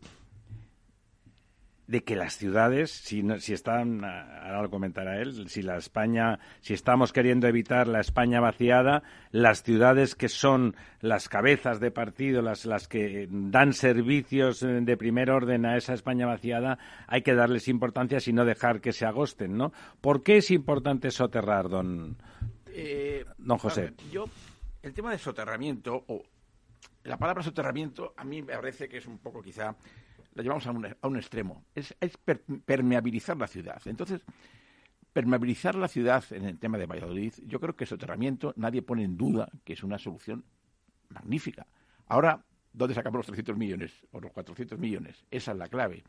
de 1.89 2.03
que 2.03 2.15
las 2.15 2.37
ciudades, 2.37 2.91
si, 2.91 3.23
si 3.39 3.53
están, 3.53 4.05
ahora 4.05 4.61
lo 4.61 4.69
comentará 4.69 5.19
él, 5.19 5.49
si 5.49 5.63
la 5.63 5.75
España, 5.75 6.37
si 6.61 6.75
estamos 6.75 7.11
queriendo 7.11 7.47
evitar 7.47 7.87
la 7.87 7.99
España 7.99 8.39
vaciada, 8.39 9.01
las 9.31 9.63
ciudades 9.63 10.13
que 10.13 10.29
son 10.29 10.75
las 11.01 11.29
cabezas 11.29 11.79
de 11.79 11.89
partido, 11.89 12.43
las, 12.43 12.67
las 12.67 12.87
que 12.87 13.27
dan 13.31 13.73
servicios 13.73 14.59
de 14.59 14.97
primer 14.97 15.31
orden 15.31 15.65
a 15.65 15.77
esa 15.77 15.95
España 15.95 16.27
vaciada, 16.27 16.77
hay 17.07 17.23
que 17.23 17.33
darles 17.33 17.67
importancia 17.67 18.19
y 18.23 18.33
no 18.33 18.45
dejar 18.45 18.81
que 18.81 18.93
se 18.93 19.07
agosten, 19.07 19.57
¿no? 19.57 19.73
¿Por 19.99 20.21
qué 20.21 20.37
es 20.37 20.51
importante 20.51 21.09
soterrar, 21.09 21.69
don, 21.69 22.17
eh, 22.79 23.25
don 23.37 23.57
José. 23.57 23.93
yo, 24.11 24.25
el 24.81 24.93
tema 24.93 25.11
de 25.11 25.17
soterramiento, 25.17 26.03
o 26.07 26.23
la 27.03 27.17
palabra 27.17 27.43
soterramiento, 27.43 28.13
a 28.17 28.23
mí 28.23 28.41
me 28.41 28.53
parece 28.53 28.87
que 28.87 28.97
es 28.97 29.07
un 29.07 29.19
poco 29.19 29.41
quizá, 29.41 29.75
la 30.33 30.43
llevamos 30.43 30.65
a 30.67 30.71
un, 30.71 30.85
a 30.85 31.07
un 31.07 31.17
extremo, 31.17 31.65
es, 31.75 31.95
permeabilizar 32.65 33.37
la 33.37 33.47
ciudad. 33.47 33.81
Entonces, 33.85 34.21
permeabilizar 35.13 35.75
la 35.75 35.87
ciudad 35.87 36.23
en 36.31 36.45
el 36.45 36.59
tema 36.59 36.77
de 36.77 36.85
Valladolid, 36.85 37.33
yo 37.45 37.59
creo 37.59 37.75
que 37.75 37.85
soterramiento 37.85 38.53
nadie 38.55 38.81
pone 38.81 39.03
en 39.03 39.17
duda 39.17 39.49
que 39.63 39.73
es 39.73 39.83
una 39.83 39.97
solución 39.97 40.45
magnífica. 41.09 41.67
Ahora, 42.07 42.43
¿dónde 42.71 42.95
sacamos 42.95 43.19
los 43.19 43.25
300 43.27 43.57
millones 43.57 43.91
o 44.11 44.19
los 44.19 44.31
400 44.31 44.77
millones? 44.77 45.25
Esa 45.31 45.51
es 45.51 45.57
la 45.57 45.67
clave. 45.67 46.03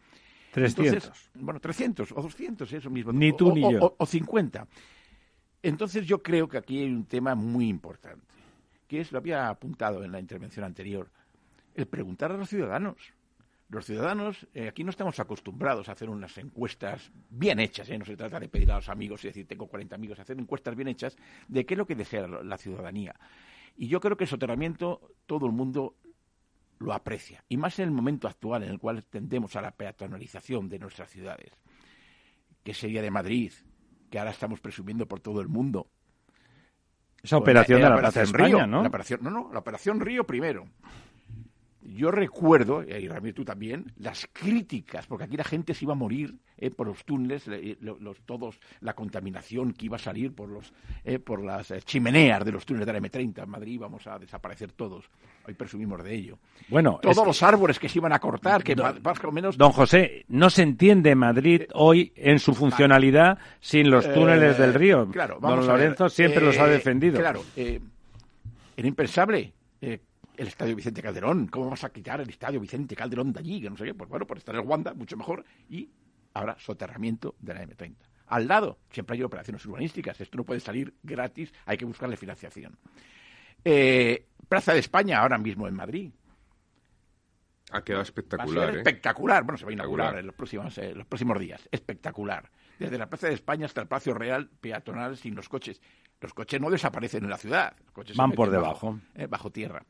300. 0.53 1.31
bueno, 1.35 1.61
300 1.61 2.12
o 2.12 2.23
200, 2.23 2.73
eso 2.73 2.91
mismo. 2.91 3.12
Ni 3.12 3.33
tú 3.33 3.55
ni 3.55 3.62
yo. 3.62 3.95
o 3.97 4.07
50. 4.07 4.66
Entonces 5.62 6.06
yo 6.06 6.22
creo 6.22 6.48
que 6.48 6.58
aquí 6.58 6.78
hay 6.78 6.90
un 6.90 7.04
tema 7.04 7.34
muy 7.34 7.68
importante, 7.68 8.24
que 8.88 9.00
es, 9.00 9.12
lo 9.12 9.18
había 9.18 9.48
apuntado 9.48 10.02
en 10.02 10.12
la 10.12 10.20
intervención 10.20 10.64
anterior, 10.64 11.11
el 11.74 11.86
preguntar 11.86 12.32
a 12.32 12.36
los 12.36 12.48
ciudadanos. 12.48 13.12
Los 13.68 13.86
ciudadanos, 13.86 14.48
eh, 14.52 14.66
aquí 14.66 14.82
no 14.82 14.90
estamos 14.90 15.20
acostumbrados 15.20 15.88
a 15.88 15.92
hacer 15.92 16.11
unas 16.11 16.36
encuestas 16.38 17.12
bien 17.28 17.61
hechas, 17.61 17.88
¿eh? 17.88 17.96
no 17.96 18.04
se 18.04 18.16
trata 18.16 18.40
de 18.40 18.48
pedir 18.48 18.72
a 18.72 18.76
los 18.76 18.88
amigos 18.88 19.22
y 19.22 19.28
decir 19.28 19.46
tengo 19.46 19.68
40 19.68 19.94
amigos, 19.94 20.18
hacer 20.18 20.40
encuestas 20.40 20.74
bien 20.74 20.88
hechas 20.88 21.16
de 21.46 21.64
qué 21.64 21.74
es 21.74 21.78
lo 21.78 21.86
que 21.86 21.94
desea 21.94 22.26
la 22.26 22.58
ciudadanía. 22.58 23.14
Y 23.76 23.86
yo 23.86 24.00
creo 24.00 24.16
que 24.16 24.24
el 24.24 24.30
soterramiento 24.30 25.14
todo 25.24 25.46
el 25.46 25.52
mundo 25.52 25.94
lo 26.80 26.92
aprecia, 26.92 27.44
y 27.48 27.58
más 27.58 27.78
en 27.78 27.84
el 27.84 27.90
momento 27.92 28.26
actual 28.26 28.64
en 28.64 28.70
el 28.70 28.78
cual 28.80 29.04
tendemos 29.04 29.54
a 29.54 29.61
la 29.61 29.70
peatonalización 29.70 30.68
de 30.68 30.78
nuestras 30.78 31.11
ciudades. 31.11 31.52
¿Qué 32.64 32.74
sería 32.74 33.02
de 33.02 33.11
Madrid? 33.11 33.52
Que 34.11 34.18
ahora 34.18 34.30
estamos 34.32 34.61
presumiendo 34.61 35.06
por 35.06 35.20
todo 35.20 35.40
el 35.40 35.48
mundo. 35.48 35.86
Esa 37.22 37.36
operación 37.36 37.80
de 37.80 37.88
la, 37.88 37.98
Plaza 37.98 38.22
España, 38.22 38.66
¿no? 38.66 38.82
La 38.82 38.88
operación, 38.88 39.20
no, 39.22 39.30
no, 39.30 39.50
la 39.52 39.58
operación 39.58 40.00
Río 40.00 40.26
primero 40.26 40.66
yo 41.83 42.11
recuerdo, 42.11 42.83
y 42.83 43.09
Ramiro 43.09 43.35
tú 43.35 43.45
también, 43.45 43.93
las 43.97 44.28
críticas, 44.33 45.07
porque 45.07 45.24
aquí 45.24 45.37
la 45.37 45.45
gente 45.45 45.72
se 45.72 45.85
iba 45.85 45.93
a 45.93 45.97
morir 45.97 46.35
eh, 46.59 46.70
por 46.70 46.87
los 46.87 47.05
túneles, 47.05 47.45
los, 47.81 48.20
todos, 48.26 48.61
la 48.81 48.93
contaminación 48.93 49.72
que 49.72 49.87
iba 49.87 49.97
a 49.97 50.01
salir 50.01 50.35
por, 50.35 50.51
los, 50.51 50.72
eh, 51.05 51.18
por 51.18 51.43
las 51.43 51.70
eh, 51.70 51.81
chimeneas 51.83 52.45
de 52.45 52.53
los 52.53 52.66
túneles 52.66 52.87
de 52.87 52.93
la 52.93 53.01
M30. 53.01 53.43
En 53.43 53.49
Madrid 53.51 53.72
íbamos 53.72 54.07
a 54.07 54.18
desaparecer 54.18 54.72
todos. 54.72 55.07
Hoy 55.47 55.55
presumimos 55.55 56.05
de 56.05 56.14
ello. 56.14 56.39
Bueno, 56.68 56.99
todos 57.01 57.26
los 57.26 57.43
árboles 57.43 57.78
que 57.78 57.89
se 57.89 57.99
iban 57.99 58.12
a 58.12 58.18
cortar, 58.18 58.62
que 58.62 58.76
más, 58.76 59.24
o 59.24 59.33
menos. 59.33 59.57
Don 59.57 59.72
José, 59.72 60.26
no 60.28 60.51
se 60.51 60.62
entiende 60.62 61.14
Madrid 61.14 61.62
hoy 61.72 62.12
en 62.14 62.39
su 62.39 62.55
funcionalidad 62.55 63.39
sin 63.59 63.91
los 63.91 64.12
túneles 64.12 64.59
del 64.59 64.74
río. 64.74 65.09
Claro, 65.11 65.39
Don 65.41 65.66
Lorenzo 65.66 66.11
siempre 66.11 66.45
los 66.45 66.59
ha 66.59 66.66
defendido. 66.66 67.18
Claro, 67.18 67.43
era 67.57 68.89
impensable 68.89 69.55
el 70.41 70.49
estadio 70.49 70.74
Vicente 70.74 71.03
Calderón. 71.03 71.49
¿Cómo 71.49 71.68
vas 71.68 71.84
a 71.84 71.91
quitar 71.93 72.20
el 72.20 72.30
estadio 72.30 72.59
Vicente 72.61 72.97
Calderón 72.97 73.32
de 73.32 73.41
allí? 73.41 73.61
Que 73.61 73.68
no 73.68 73.76
sé 73.76 73.84
qué. 73.84 73.95
Pues 73.95 74.09
bueno, 74.09 74.26
por 74.26 74.38
estar 74.38 74.55
en 74.55 74.62
el 74.62 74.66
Wanda, 74.66 74.95
mucho 74.95 75.16
mejor. 75.16 75.45
Y 75.68 75.91
ahora 76.32 76.57
soterramiento 76.59 77.34
de 77.41 77.55
la 77.55 77.62
M30. 77.62 77.97
Al 78.26 78.49
lado, 78.49 78.78
siempre 78.91 79.16
hay 79.16 79.22
operaciones 79.22 79.64
urbanísticas. 79.66 80.18
Esto 80.18 80.38
no 80.38 80.45
puede 80.45 80.61
salir 80.61 80.95
gratis, 81.03 81.53
hay 81.66 81.76
que 81.76 81.84
buscarle 81.84 82.16
financiación. 82.16 82.78
Eh, 83.64 84.28
Plaza 84.49 84.72
de 84.72 84.78
España, 84.78 85.20
ahora 85.20 85.36
mismo 85.36 85.68
en 85.68 85.74
Madrid. 85.74 86.11
Ha 87.72 87.82
quedado 87.84 88.03
espectacular. 88.03 88.74
¿eh? 88.74 88.78
Espectacular. 88.78 89.45
Bueno, 89.45 89.59
se 89.59 89.64
va 89.66 89.70
a 89.70 89.74
inaugurar 89.74 90.18
en 90.18 90.26
los 90.26 90.34
próximos, 90.34 90.76
eh, 90.78 90.95
los 90.95 91.07
próximos 91.07 91.38
días. 91.38 91.68
Espectacular. 91.70 92.51
Desde 92.78 92.97
la 92.97 93.09
Plaza 93.11 93.26
de 93.28 93.34
España 93.34 93.66
hasta 93.66 93.82
el 93.82 93.88
Palacio 93.88 94.14
Real, 94.14 94.49
peatonal 94.49 95.18
sin 95.18 95.34
los 95.34 95.49
coches. 95.51 95.80
Los 96.20 96.32
coches 96.32 96.59
no 96.61 96.70
desaparecen 96.70 97.24
en 97.24 97.30
la 97.30 97.36
ciudad. 97.36 97.76
Los 97.84 97.93
coches 97.93 98.16
Van 98.16 98.32
por 98.32 98.51
debajo. 98.51 98.99
bajo 99.28 99.51
tierra. 99.51 99.84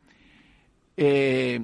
Eh, 0.97 1.61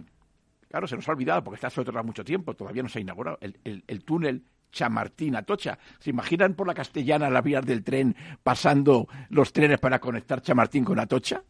claro, 0.68 0.86
se 0.86 0.96
nos 0.96 1.08
ha 1.08 1.12
olvidado 1.12 1.42
porque 1.44 1.56
está 1.56 1.70
soterrado 1.70 2.04
mucho 2.04 2.24
tiempo, 2.24 2.54
todavía 2.54 2.82
no 2.82 2.88
se 2.88 2.98
ha 2.98 3.02
inaugurado 3.02 3.38
el, 3.40 4.04
túnel 4.04 4.44
Chamartín-Atocha. 4.72 5.78
¿Se 5.98 6.10
imaginan 6.10 6.54
por 6.54 6.66
la 6.66 6.74
castellana 6.74 7.30
las 7.30 7.42
vías 7.42 7.64
del 7.64 7.82
tren 7.82 8.14
pasando 8.42 9.08
los 9.30 9.52
trenes 9.52 9.78
para 9.78 9.98
conectar 9.98 10.42
Chamartín 10.42 10.84
con 10.84 10.98
Atocha? 10.98 11.42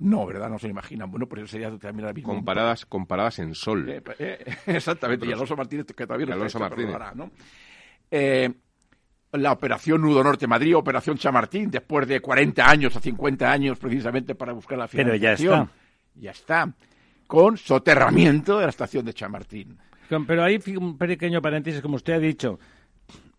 No, 0.00 0.26
¿verdad? 0.26 0.48
No 0.48 0.58
se 0.58 0.68
imaginan. 0.68 1.10
Bueno, 1.10 1.26
pues 1.26 1.42
eso 1.42 1.52
sería 1.52 1.70
también 1.78 2.06
la 2.06 2.12
misma. 2.14 2.32
Comparadas, 2.32 2.86
comparadas 2.86 3.38
en 3.38 3.54
sol. 3.54 3.88
Eh, 3.88 4.02
eh, 4.18 4.56
exactamente. 4.66 5.26
y 5.26 5.32
Alonso 5.32 5.56
Martínez, 5.56 5.86
que 5.86 6.06
todavía 6.06 6.26
no 6.26 6.32
Alonso 6.34 6.58
Martínez. 6.58 6.96
¿no? 7.14 7.30
la 9.32 9.52
operación 9.52 10.02
Nudo 10.02 10.24
Norte 10.24 10.46
Madrid, 10.46 10.74
operación 10.74 11.16
Chamartín, 11.16 11.70
después 11.70 12.08
de 12.08 12.20
40 12.20 12.68
años 12.68 12.96
o 12.96 13.00
50 13.00 13.50
años 13.50 13.78
precisamente 13.78 14.34
para 14.34 14.52
buscar 14.52 14.78
la 14.78 14.88
financiación. 14.88 15.50
Pero 15.50 15.64
ya 15.64 15.64
está. 15.64 15.79
Ya 16.14 16.30
está 16.32 16.72
con 17.26 17.56
soterramiento 17.56 18.58
de 18.58 18.64
la 18.64 18.70
estación 18.70 19.04
de 19.04 19.14
Chamartín. 19.14 19.78
Pero 20.26 20.42
ahí 20.42 20.58
un 20.76 20.98
pequeño 20.98 21.40
paréntesis, 21.40 21.80
como 21.80 21.94
usted 21.94 22.14
ha 22.14 22.18
dicho, 22.18 22.58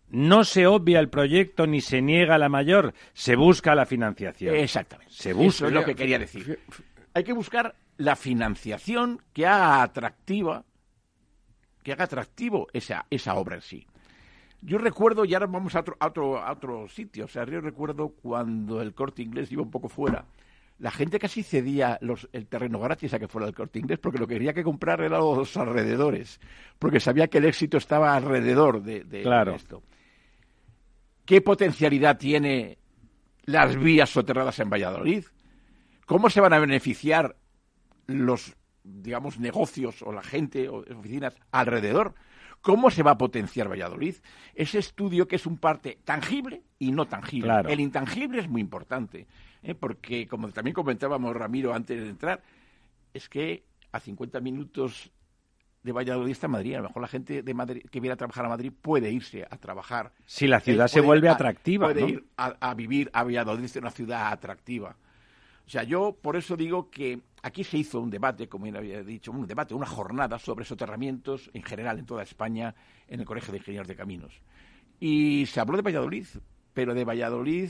no 0.09 0.43
se 0.43 0.67
obvia 0.67 0.99
el 0.99 1.09
proyecto 1.09 1.67
ni 1.67 1.81
se 1.81 2.01
niega 2.01 2.37
la 2.37 2.49
mayor, 2.49 2.93
se 3.13 3.35
busca 3.35 3.75
la 3.75 3.85
financiación. 3.85 4.55
Exactamente. 4.55 5.13
Se 5.13 5.33
busca. 5.33 5.47
Eso 5.47 5.67
es 5.67 5.73
lo 5.73 5.83
que 5.83 5.95
quería 5.95 6.19
decir. 6.19 6.59
Hay 7.13 7.23
que 7.23 7.33
buscar 7.33 7.75
la 7.97 8.15
financiación 8.15 9.21
que 9.33 9.45
haga 9.45 9.83
atractiva, 9.83 10.63
que 11.83 11.91
haga 11.91 12.05
atractivo 12.05 12.67
esa, 12.73 13.05
esa 13.09 13.35
obra 13.35 13.55
en 13.55 13.61
sí. 13.61 13.87
Yo 14.61 14.77
recuerdo, 14.77 15.25
y 15.25 15.33
ahora 15.33 15.47
vamos 15.47 15.75
a 15.75 15.79
otro, 15.79 15.97
a 15.99 16.07
otro, 16.07 16.37
a 16.37 16.51
otro 16.51 16.87
sitio, 16.87 17.25
o 17.25 17.27
sea, 17.27 17.45
yo 17.45 17.61
recuerdo 17.61 18.09
cuando 18.09 18.81
el 18.81 18.93
corte 18.93 19.23
inglés 19.23 19.51
iba 19.51 19.63
un 19.63 19.71
poco 19.71 19.89
fuera, 19.89 20.25
la 20.81 20.89
gente 20.89 21.19
casi 21.19 21.43
cedía 21.43 21.99
los, 22.01 22.27
el 22.33 22.47
terreno 22.47 22.79
gratis 22.79 23.13
a 23.13 23.19
que 23.19 23.27
fuera 23.27 23.47
el 23.47 23.53
corte 23.53 23.77
inglés 23.77 23.99
porque 23.99 24.17
lo 24.17 24.25
que 24.25 24.33
quería 24.33 24.53
que 24.53 24.63
comprar 24.63 24.99
era 25.01 25.19
los 25.19 25.55
alrededores, 25.55 26.39
porque 26.79 26.99
sabía 26.99 27.27
que 27.27 27.37
el 27.37 27.45
éxito 27.45 27.77
estaba 27.77 28.15
alrededor 28.15 28.81
de, 28.81 29.05
esto. 29.55 29.83
¿Qué 31.23 31.39
potencialidad 31.41 32.17
tiene 32.17 32.79
las 33.45 33.77
vías 33.77 34.09
soterradas 34.09 34.57
en 34.57 34.71
Valladolid? 34.71 35.25
¿Cómo 36.07 36.31
se 36.31 36.41
van 36.41 36.53
a 36.53 36.59
beneficiar 36.59 37.35
los, 38.07 38.55
digamos, 38.83 39.39
negocios 39.39 40.01
o 40.01 40.11
la 40.11 40.23
gente 40.23 40.67
o 40.67 40.77
oficinas 40.77 41.35
alrededor? 41.51 42.15
¿Cómo 42.61 42.91
se 42.91 43.03
va 43.03 43.11
a 43.11 43.17
potenciar 43.17 43.69
Valladolid? 43.69 44.15
Ese 44.53 44.79
estudio 44.79 45.27
que 45.27 45.35
es 45.35 45.45
un 45.45 45.57
parte 45.57 45.99
tangible 46.03 46.61
y 46.79 46.91
no 46.91 47.07
tangible. 47.07 47.51
El 47.67 47.79
intangible 47.79 48.39
es 48.39 48.47
muy 48.47 48.61
importante. 48.61 49.27
¿eh? 49.63 49.75
porque 49.75 50.27
como 50.27 50.49
también 50.49 50.73
comentábamos 50.73 51.35
Ramiro 51.35 51.73
antes 51.73 51.99
de 52.01 52.09
entrar, 52.09 52.41
es 53.13 53.29
que 53.29 53.63
a 53.91 53.99
50 53.99 54.39
minutos 54.39 55.11
de 55.83 55.91
Valladolid 55.91 56.31
está 56.31 56.47
Madrid. 56.47 56.75
A 56.75 56.77
lo 56.77 56.87
mejor 56.89 57.01
la 57.01 57.07
gente 57.07 57.43
de 57.43 57.53
Madrid 57.53 57.83
que 57.89 57.99
viene 57.99 58.13
a 58.13 58.17
trabajar 58.17 58.45
a 58.45 58.49
Madrid 58.49 58.71
puede 58.81 59.11
irse 59.11 59.45
a 59.49 59.57
trabajar. 59.57 60.13
Si 60.25 60.47
la 60.47 60.59
ciudad 60.59 60.87
se 60.87 61.01
vuelve 61.01 61.29
atractiva. 61.29 61.87
Puede 61.87 62.07
ir 62.07 62.25
a, 62.37 62.73
vivir 62.73 63.09
a 63.13 63.23
Valladolid, 63.23 63.63
es 63.63 63.75
una 63.75 63.91
ciudad 63.91 64.31
atractiva. 64.31 64.95
Sea, 65.71 65.83
yo 65.83 66.17
por 66.21 66.35
eso 66.35 66.57
digo 66.57 66.89
que 66.89 67.21
aquí 67.43 67.63
se 67.63 67.77
hizo 67.77 68.01
un 68.01 68.09
debate, 68.09 68.49
como 68.49 68.67
ya 68.67 68.79
había 68.79 69.01
dicho, 69.03 69.31
un 69.31 69.47
debate, 69.47 69.73
una 69.73 69.85
jornada 69.85 70.37
sobre 70.37 70.65
soterramientos 70.65 71.49
en 71.53 71.63
general 71.63 71.97
en 71.97 72.05
toda 72.05 72.23
España 72.23 72.75
en 73.07 73.21
el 73.21 73.25
Colegio 73.25 73.53
de 73.53 73.59
Ingenieros 73.59 73.87
de 73.87 73.95
Caminos. 73.95 74.41
Y 74.99 75.45
se 75.45 75.61
habló 75.61 75.77
de 75.77 75.83
Valladolid, 75.83 76.27
pero 76.73 76.93
de 76.93 77.05
Valladolid 77.05 77.69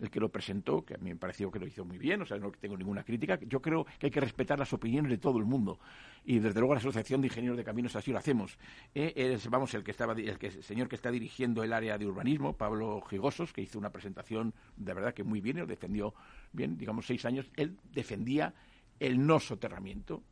el 0.00 0.10
que 0.10 0.20
lo 0.20 0.28
presentó, 0.28 0.84
que 0.84 0.94
a 0.94 0.98
mí 0.98 1.10
me 1.10 1.16
pareció 1.16 1.50
que 1.50 1.58
lo 1.58 1.66
hizo 1.66 1.84
muy 1.84 1.98
bien, 1.98 2.22
o 2.22 2.26
sea, 2.26 2.38
no 2.38 2.50
tengo 2.52 2.76
ninguna 2.76 3.02
crítica. 3.04 3.38
Yo 3.40 3.60
creo 3.60 3.84
que 3.98 4.06
hay 4.06 4.10
que 4.10 4.20
respetar 4.20 4.58
las 4.58 4.72
opiniones 4.72 5.10
de 5.10 5.18
todo 5.18 5.38
el 5.38 5.44
mundo 5.44 5.78
y 6.24 6.38
desde 6.38 6.60
luego 6.60 6.74
la 6.74 6.80
Asociación 6.80 7.20
de 7.20 7.28
Ingenieros 7.28 7.56
de 7.56 7.64
Caminos 7.64 7.96
así 7.96 8.12
lo 8.12 8.18
hacemos. 8.18 8.58
Eh, 8.94 9.38
vamos, 9.50 9.72
el 9.74 9.82
que 9.82 9.90
estaba, 9.90 10.12
el, 10.12 10.62
señor 10.62 10.88
que 10.88 10.96
está 10.96 11.10
dirigiendo 11.10 11.62
el 11.62 11.72
área 11.72 11.98
de 11.98 12.06
urbanismo, 12.06 12.52
Pablo 12.54 13.00
Gigosos, 13.02 13.52
que 13.52 13.62
hizo 13.62 13.78
una 13.78 13.90
presentación 13.90 14.54
de 14.76 14.94
verdad 14.94 15.14
que 15.14 15.24
muy 15.24 15.40
bien, 15.40 15.58
lo 15.58 15.66
defendió 15.66 16.14
bien, 16.52 16.76
digamos 16.78 17.06
seis 17.06 17.24
años, 17.24 17.50
él 17.56 17.78
defendía 17.92 18.54
el 19.00 19.26
no 19.26 19.40
soterramiento 19.40 20.22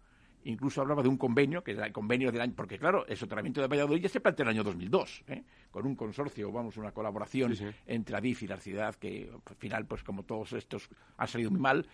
incluso 0.47 0.81
hablaba 0.81 1.03
de 1.03 1.09
un 1.09 1.17
convenio, 1.17 1.63
que 1.63 1.73
era 1.73 1.87
el 1.87 1.93
convenio 1.93 2.31
del 2.33 2.41
año, 2.41 2.53
porque 2.57 2.79
claro, 2.79 3.07
el 3.07 3.17
soterramiento 3.17 3.61
de 3.61 3.67
Valladolid 3.67 4.03
ya 4.03 4.09
se 4.09 4.21
planteó 4.21 4.45
en 4.45 4.49
el 4.49 4.57
año 4.57 4.65
2002, 4.65 5.25
¿eh? 5.29 5.43
con 5.71 5.87
un 5.87 5.95
consorcio, 5.95 6.51
vamos, 6.53 6.77
una 6.77 6.93
colaboración 6.93 7.55
entre 7.87 8.17
Adif 8.17 8.43
y 8.43 8.47
la 8.47 8.59
ciudad, 8.59 8.95
que 8.95 9.29
al 9.45 9.57
final, 9.57 9.87
pues 9.87 10.03
como 10.03 10.23
todos 10.23 10.53
estos 10.53 10.89
han 11.17 11.29
salido 11.29 11.51
muy 11.51 11.61
mal, 11.61 11.87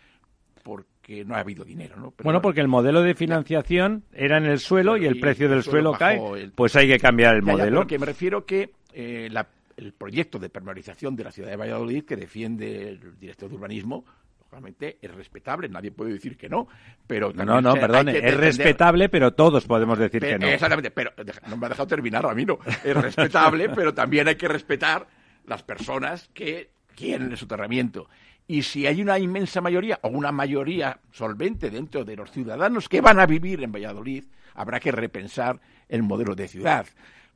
porque 0.62 1.24
no 1.24 1.34
ha 1.34 1.40
habido 1.40 1.64
dinero, 1.64 1.96
¿no? 1.96 2.14
bueno, 2.22 2.40
porque 2.40 2.60
el 2.60 2.68
modelo 2.68 3.02
de 3.02 3.14
financiación 3.14 4.04
era 4.12 4.36
en 4.38 4.44
el 4.44 4.60
suelo 4.60 4.96
y 4.96 5.06
el 5.06 5.18
precio 5.18 5.48
del 5.48 5.62
suelo, 5.62 5.92
cae, 5.92 6.50
pues 6.54 6.76
hay 6.76 6.86
que 6.86 6.98
cambiar 6.98 7.34
el 7.36 7.42
modelo. 7.42 7.86
que 7.86 7.98
me 7.98 8.06
refiero 8.06 8.44
que 8.46 8.70
eh, 8.92 9.28
el 9.76 9.92
proyecto 9.94 10.38
de 10.38 10.50
permeabilización 10.50 11.16
de 11.16 11.24
la 11.24 11.32
ciudad 11.32 11.50
de 11.50 11.56
Valladolid 11.56 12.04
que 12.04 12.16
defiende 12.16 12.90
el 12.90 13.18
director 13.18 13.48
de 13.48 13.56
urbanismo 13.56 14.04
realmente 14.52 14.98
es 15.00 15.10
respetable, 15.10 15.68
nadie 15.68 15.90
puede 15.90 16.12
decir 16.12 16.36
que 16.36 16.48
no, 16.48 16.68
pero... 17.06 17.32
No, 17.32 17.60
no, 17.60 17.72
perdón, 17.74 18.10
es 18.10 18.36
respetable, 18.36 19.08
pero 19.08 19.32
todos 19.32 19.64
podemos 19.64 19.98
decir 19.98 20.20
que 20.20 20.38
no. 20.38 20.46
Exactamente, 20.46 20.90
pero 20.90 21.10
no 21.48 21.56
me 21.56 21.66
ha 21.66 21.68
dejado 21.70 21.86
terminar, 21.88 22.22
no. 22.22 22.58
Es 22.84 22.96
respetable, 22.96 23.68
pero 23.74 23.94
también 23.94 24.28
hay 24.28 24.36
que 24.36 24.48
respetar 24.48 25.06
las 25.46 25.62
personas 25.62 26.28
que 26.34 26.70
quieren 26.94 27.30
el 27.30 27.38
soterramiento. 27.38 28.08
Y 28.46 28.62
si 28.62 28.86
hay 28.86 29.00
una 29.00 29.18
inmensa 29.18 29.62
mayoría 29.62 29.98
o 30.02 30.08
una 30.08 30.32
mayoría 30.32 31.00
solvente 31.12 31.70
dentro 31.70 32.04
de 32.04 32.16
los 32.16 32.30
ciudadanos 32.30 32.88
que 32.88 33.00
van 33.00 33.18
a 33.20 33.26
vivir 33.26 33.62
en 33.62 33.72
Valladolid, 33.72 34.24
habrá 34.54 34.78
que 34.80 34.92
repensar 34.92 35.60
el 35.88 36.02
modelo 36.02 36.34
de 36.34 36.48
ciudad. 36.48 36.86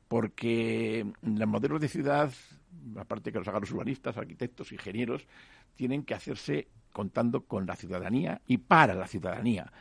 Porque 0.07 1.05
los 1.23 1.47
modelos 1.47 1.81
de 1.81 1.87
ciudad, 1.87 2.31
aparte 2.95 3.31
que 3.31 3.39
los 3.39 3.47
hagan 3.47 3.61
los 3.61 3.71
urbanistas, 3.71 4.17
arquitectos, 4.17 4.71
ingenieros, 4.71 5.25
tienen 5.75 6.03
que 6.03 6.13
hacerse 6.13 6.67
contando 6.91 7.41
con 7.41 7.65
la 7.65 7.75
ciudadanía 7.75 8.41
y 8.47 8.57
para 8.57 8.93
la 8.93 9.07
ciudadanía. 9.07 9.71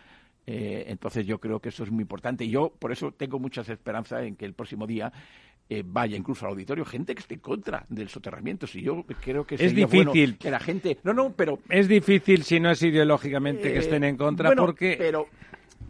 Eh, 0.46 0.84
entonces 0.88 1.26
yo 1.26 1.40
creo 1.40 1.60
que 1.60 1.70
eso 1.70 1.82
es 1.82 1.90
muy 1.90 2.02
importante 2.02 2.44
y 2.44 2.50
yo 2.50 2.72
por 2.78 2.92
eso 2.92 3.12
tengo 3.12 3.38
muchas 3.38 3.68
esperanzas 3.68 4.24
en 4.24 4.36
que 4.36 4.44
el 4.44 4.54
próximo 4.54 4.86
día 4.86 5.12
eh, 5.68 5.82
vaya 5.84 6.16
incluso 6.16 6.46
al 6.46 6.52
auditorio 6.52 6.84
gente 6.84 7.14
que 7.14 7.20
esté 7.20 7.34
en 7.34 7.40
contra 7.40 7.84
del 7.88 8.08
soterramiento. 8.08 8.68
Si 8.68 8.80
yo 8.80 9.04
creo 9.20 9.44
que 9.44 9.56
es 9.56 9.74
difícil 9.74 10.38
que 10.38 10.50
la 10.50 10.60
gente 10.60 10.98
no 11.02 11.12
no 11.12 11.32
pero 11.32 11.58
es 11.68 11.88
difícil 11.88 12.44
si 12.44 12.60
no 12.60 12.70
es 12.70 12.80
ideológicamente 12.82 13.72
que 13.72 13.80
estén 13.80 14.04
en 14.04 14.16
contra 14.16 14.54
porque 14.54 14.94
pero 14.96 15.26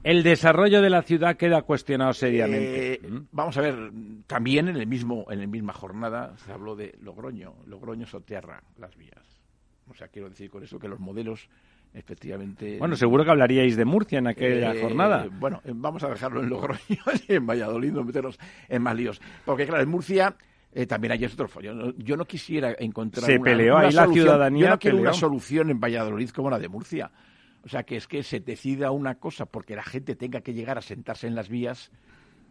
el 0.02 0.22
desarrollo 0.22 0.82
de 0.82 0.90
la 0.90 1.02
ciudad 1.02 1.36
queda 1.36 1.62
cuestionado 1.62 2.12
seriamente. 2.12 2.94
Eh, 2.94 3.00
vamos 3.32 3.56
a 3.56 3.60
ver, 3.60 3.90
también 4.26 4.68
en 4.68 4.76
el 4.76 4.86
mismo 4.86 5.26
en 5.30 5.40
la 5.40 5.46
misma 5.46 5.72
jornada 5.72 6.36
se 6.36 6.52
habló 6.52 6.76
de 6.76 6.96
Logroño. 7.00 7.54
Logroño 7.66 8.06
soterra 8.06 8.62
las 8.78 8.96
vías. 8.96 9.42
O 9.88 9.94
sea, 9.94 10.08
quiero 10.08 10.28
decir 10.28 10.50
con 10.50 10.62
eso 10.62 10.78
que 10.78 10.88
los 10.88 11.00
modelos 11.00 11.48
efectivamente. 11.96 12.78
Bueno, 12.78 12.96
seguro 12.96 13.24
que 13.24 13.30
hablaríais 13.30 13.76
de 13.76 13.84
Murcia 13.84 14.18
en 14.18 14.26
aquella 14.28 14.74
eh, 14.74 14.80
jornada. 14.80 15.26
Bueno, 15.30 15.60
eh, 15.64 15.72
vamos 15.74 16.02
a 16.04 16.08
dejarlo 16.08 16.40
en 16.40 16.50
Logroño 16.50 16.80
y 16.88 16.98
en 17.32 17.46
Valladolid, 17.46 17.92
no 17.92 18.04
meternos 18.04 18.38
en 18.68 18.82
más 18.82 18.94
líos. 18.94 19.20
Porque, 19.44 19.66
claro, 19.66 19.82
en 19.82 19.88
Murcia. 19.88 20.36
Eh, 20.72 20.84
también 20.84 21.12
hay 21.12 21.24
otro 21.24 21.48
follón. 21.48 21.94
Yo 21.96 22.18
no 22.18 22.26
quisiera 22.26 22.74
encontrar 22.78 23.24
Se 23.24 23.40
peleó 23.40 23.78
ahí 23.78 23.92
la 23.92 24.06
ciudadanía. 24.08 24.66
Yo 24.66 24.70
no 24.72 24.78
quiero 24.78 24.98
una 24.98 25.14
solución 25.14 25.70
en 25.70 25.80
Valladolid 25.80 26.28
como 26.30 26.50
la 26.50 26.58
de 26.58 26.68
Murcia. 26.68 27.10
O 27.66 27.68
sea, 27.68 27.82
que 27.82 27.96
es 27.96 28.06
que 28.06 28.22
se 28.22 28.40
decida 28.40 28.92
una 28.92 29.16
cosa 29.16 29.44
porque 29.44 29.74
la 29.74 29.82
gente 29.82 30.14
tenga 30.14 30.40
que 30.40 30.54
llegar 30.54 30.78
a 30.78 30.82
sentarse 30.82 31.26
en 31.26 31.34
las 31.34 31.48
vías 31.48 31.90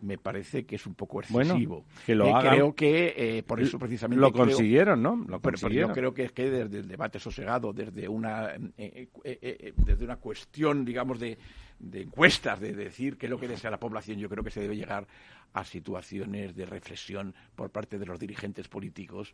me 0.01 0.17
parece 0.17 0.65
que 0.65 0.75
es 0.75 0.85
un 0.85 0.93
poco 0.93 1.21
excesivo. 1.21 1.85
que 2.05 2.15
lo 2.15 2.27
eh, 2.27 2.33
Creo 2.41 2.75
que 2.75 3.13
eh, 3.17 3.43
por 3.43 3.61
eso 3.61 3.79
precisamente... 3.79 4.21
Lo 4.21 4.31
consiguieron, 4.31 5.01
¿no? 5.01 5.15
Lo 5.15 5.39
pero, 5.39 5.69
yo 5.69 5.91
creo 5.93 6.13
que 6.13 6.25
es 6.25 6.31
que 6.31 6.49
desde 6.49 6.79
el 6.79 6.87
debate 6.87 7.17
sosegado, 7.17 7.73
desde 7.73 8.07
una, 8.07 8.55
eh, 8.77 9.73
desde 9.77 10.03
una 10.03 10.17
cuestión, 10.17 10.85
digamos, 10.85 11.19
de, 11.19 11.37
de 11.79 12.01
encuestas, 12.01 12.59
de 12.59 12.73
decir 12.73 13.17
qué 13.17 13.27
es 13.27 13.29
lo 13.29 13.39
que 13.39 13.47
desea 13.47 13.71
la 13.71 13.79
población, 13.79 14.19
yo 14.19 14.29
creo 14.29 14.43
que 14.43 14.51
se 14.51 14.61
debe 14.61 14.75
llegar 14.75 15.07
a 15.53 15.63
situaciones 15.63 16.55
de 16.55 16.65
reflexión 16.65 17.33
por 17.55 17.69
parte 17.69 17.97
de 17.97 18.05
los 18.05 18.19
dirigentes 18.19 18.67
políticos 18.67 19.33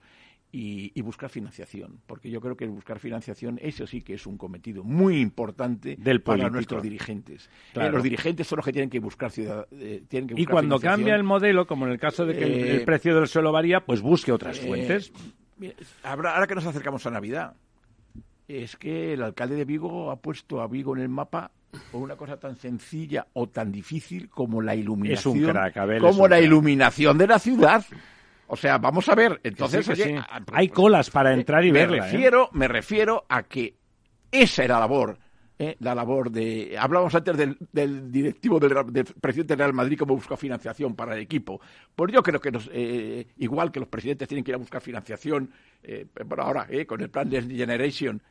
y, 0.52 1.02
buscar 1.02 1.30
financiación, 1.30 2.00
porque 2.06 2.30
yo 2.30 2.42
creo 2.42 2.58
que 2.58 2.68
buscar 2.68 3.00
financiación, 3.00 3.60
eso 3.62 3.88
sí 3.88 4.02
que 4.02 4.16
es 4.16 4.26
un 4.26 4.38
cometido 4.38 4.84
muy 4.84 5.20
importante 5.20 5.96
Del 5.98 6.22
para 6.22 6.50
nuestros 6.50 6.84
dirigentes. 6.84 7.50
Eh, 7.74 7.90
los 7.90 8.04
dirigentes 8.04 8.48
son 8.48 8.58
los 8.58 8.66
que 8.66 8.74
tienen 8.74 8.90
que 8.90 9.00
buscar 9.00 9.32
ciudad, 9.32 9.68
eh, 9.72 10.04
tienen 10.08 10.28
que 10.28 10.42
Y 10.42 10.46
cuando 10.46 10.80
cambia 10.80 11.16
el 11.16 11.24
modelo, 11.24 11.66
como 11.66 11.86
en 11.86 11.94
el 11.94 12.00
caso 12.00 12.26
de 12.26 12.36
que 12.36 12.44
el, 12.44 12.82
eh, 12.82 12.86
precio 12.86 13.16
del 13.16 13.28
suelo 13.28 13.52
varía, 13.52 13.86
pues 13.86 14.02
busque 14.02 14.32
otras 14.32 14.60
fuentes. 14.60 15.12
ahora 16.04 16.48
que 16.48 16.56
nos 16.56 16.66
acercamos 16.66 17.06
a 17.06 17.12
Navidad, 17.12 17.56
es 18.48 18.76
que 18.76 19.14
el 19.14 19.24
alcalde 19.24 19.56
de 19.56 19.66
Vigo 19.66 20.12
ha 20.12 20.18
puesto 20.18 20.62
a 20.62 20.68
Vigo 20.68 20.96
en 20.96 21.02
el 21.02 21.10
mapa 21.10 21.52
por 21.92 22.02
una 22.02 22.16
cosa 22.16 22.38
tan 22.38 22.56
sencilla 22.56 23.28
o 23.34 23.48
tan 23.48 23.72
difícil 23.72 24.30
como 24.30 24.62
la 24.62 24.76
iluminación, 24.76 25.56
como 26.02 26.28
la 26.28 26.42
iluminación 26.42 27.18
de 27.18 27.28
la 27.28 27.40
ciudad. 27.40 27.86
O 28.54 28.58
sea, 28.58 28.78
vamos 28.78 29.08
a 29.08 29.16
ver. 29.16 29.40
Entonces, 29.44 29.90
hay 30.52 30.68
colas 30.68 31.10
para 31.10 31.34
entrar 31.34 31.64
y 31.64 31.72
me 31.72 31.80
verla. 31.80 31.98
¿eh? 31.98 32.12
Refiero, 32.12 32.50
Me 32.52 32.68
refiero 32.68 33.26
a 33.30 33.44
que 33.44 33.76
esa 34.30 34.66
era 34.66 34.74
la 34.74 34.82
labor. 34.82 35.18
¿eh? 35.58 35.78
la 35.80 35.96
labor 35.96 36.30
de. 36.30 36.76
Hablábamos 36.78 37.16
antes 37.16 37.38
del, 37.38 38.12
directivo 38.12 38.60
del, 38.60 39.06
presidente 39.22 39.54
del 39.54 39.60
Real 39.60 39.74
Madrid 39.74 39.98
como 39.98 40.16
busca 40.16 40.36
financiación 40.36 40.96
para 40.96 41.14
el 41.14 41.22
equipo. 41.22 41.62
Pues 41.96 42.12
yo 42.12 42.22
creo 42.22 42.42
que 42.42 42.52
nos, 42.52 42.70
eh, 42.74 43.28
igual 43.38 43.72
que 43.72 43.80
los 43.80 43.88
presidentes 43.88 44.28
tienen 44.28 44.44
que 44.44 44.52
ir 44.52 44.56
a 44.56 44.58
buscar 44.58 44.82
financiación, 44.82 45.50
eh, 45.82 46.08
bueno, 46.26 46.44
ahora 46.44 46.68
con 46.86 47.00
el 47.00 47.10
plan 47.10 47.30
de 47.30 47.44
Generation 47.44 48.22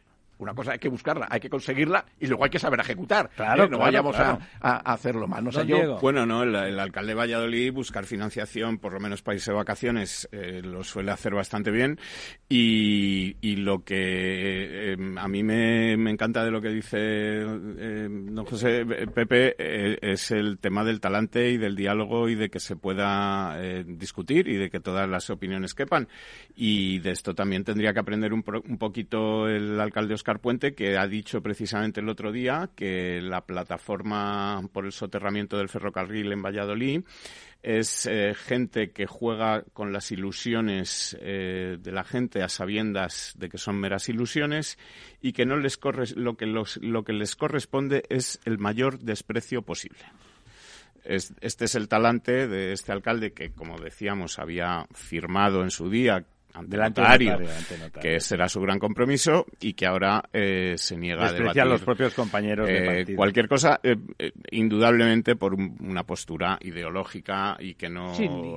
una 0.40 0.54
cosa 0.54 0.72
hay 0.72 0.78
que 0.78 0.88
buscarla, 0.88 1.28
hay 1.30 1.40
que 1.40 1.50
conseguirla 1.50 2.04
y 2.18 2.26
luego 2.26 2.44
hay 2.44 2.50
que 2.50 2.58
saber 2.58 2.80
ejecutar. 2.80 3.30
Claro, 3.36 3.68
no 3.68 3.78
vayamos 3.78 4.16
A, 4.18 4.38
hacerlo 4.60 5.28
mal. 5.28 5.44
No 5.44 5.52
sé 5.52 5.66
yo. 5.66 5.98
Bueno, 6.00 6.24
no, 6.26 6.42
el, 6.42 6.78
alcalde 6.78 7.10
de 7.10 7.14
Valladolid 7.14 7.72
buscar 7.72 8.04
financiación, 8.04 8.78
por 8.78 8.92
lo 8.92 9.00
menos 9.00 9.22
para 9.22 9.34
irse 9.34 9.50
de 9.50 9.56
vacaciones, 9.56 10.28
eh, 10.32 10.62
lo 10.62 10.84
suele 10.84 11.10
hacer 11.12 11.34
bastante 11.34 11.70
bien. 11.70 11.98
Y, 12.48 13.36
lo 13.60 13.84
que 13.84 14.92
eh, 14.92 14.96
a 15.18 15.28
mí 15.28 15.42
me, 15.42 15.92
encanta 15.92 16.44
de 16.44 16.50
lo 16.50 16.62
que 16.62 16.70
dice 16.70 16.96
eh, 16.98 18.08
don 18.08 18.44
José 18.46 18.86
Pepe 18.86 19.54
es 19.58 20.30
el 20.30 20.58
tema 20.58 20.82
del 20.82 21.00
talante 21.00 21.50
y 21.50 21.58
del 21.58 21.76
diálogo 21.76 22.28
y 22.28 22.36
de 22.36 22.48
que 22.48 22.58
se 22.58 22.76
pueda 22.76 23.58
discutir 23.84 24.48
y 24.48 24.56
de 24.56 24.70
que 24.70 24.80
todas 24.80 25.08
las 25.08 25.28
opiniones 25.28 25.74
quepan. 25.74 26.08
Y 26.56 27.00
de 27.00 27.10
esto 27.10 27.34
también 27.34 27.64
tendría 27.64 27.92
que 27.92 28.00
aprender 28.00 28.32
un, 28.32 28.42
un 28.66 28.78
poquito 28.78 29.46
el 29.48 29.78
alcalde 29.78 30.14
Oscar 30.14 30.29
Puente, 30.38 30.74
que 30.74 30.96
ha 30.96 31.08
dicho 31.08 31.42
precisamente 31.42 32.00
el 32.00 32.08
otro 32.08 32.30
día 32.30 32.70
que 32.76 33.20
la 33.20 33.40
plataforma 33.40 34.62
por 34.72 34.84
el 34.84 34.92
soterramiento 34.92 35.58
del 35.58 35.68
ferrocarril 35.68 36.30
en 36.30 36.42
Valladolid 36.42 37.02
es 37.62 38.06
eh, 38.06 38.34
gente 38.34 38.92
que 38.92 39.06
juega 39.06 39.64
con 39.72 39.92
las 39.92 40.12
ilusiones 40.12 41.16
eh, 41.20 41.76
de 41.80 41.92
la 41.92 42.04
gente 42.04 42.42
a 42.42 42.48
sabiendas 42.48 43.34
de 43.36 43.48
que 43.48 43.58
son 43.58 43.76
meras 43.76 44.08
ilusiones 44.08 44.78
y 45.20 45.32
que 45.32 45.44
no 45.44 45.56
les 45.56 45.76
corre, 45.76 46.04
lo 46.14 46.36
que 46.36 46.46
lo 46.46 47.04
que 47.04 47.12
les 47.12 47.36
corresponde 47.36 48.04
es 48.08 48.40
el 48.44 48.58
mayor 48.58 49.00
desprecio 49.00 49.62
posible. 49.62 50.00
este 51.04 51.64
es 51.64 51.74
el 51.74 51.88
talante 51.88 52.46
de 52.46 52.72
este 52.72 52.92
alcalde 52.92 53.32
que, 53.32 53.52
como 53.52 53.78
decíamos, 53.78 54.38
había 54.38 54.86
firmado 54.94 55.62
en 55.62 55.70
su 55.70 55.90
día 55.90 56.24
ante 56.54 56.76
notario, 56.76 57.38
que 58.00 58.20
será 58.20 58.48
su 58.48 58.60
gran 58.60 58.78
compromiso 58.78 59.46
y 59.60 59.74
que 59.74 59.86
ahora 59.86 60.22
eh, 60.32 60.74
se 60.76 60.96
niega 60.96 61.26
a 61.26 61.32
debatir. 61.32 61.64
los 61.64 61.82
propios 61.82 62.14
compañeros 62.14 62.66
de 62.66 63.00
eh, 63.02 63.14
Cualquier 63.14 63.48
cosa, 63.48 63.80
eh, 63.82 63.96
indudablemente 64.50 65.36
por 65.36 65.54
una 65.54 66.04
postura 66.04 66.58
ideológica 66.62 67.56
y 67.60 67.74
que 67.74 67.88
no... 67.88 68.12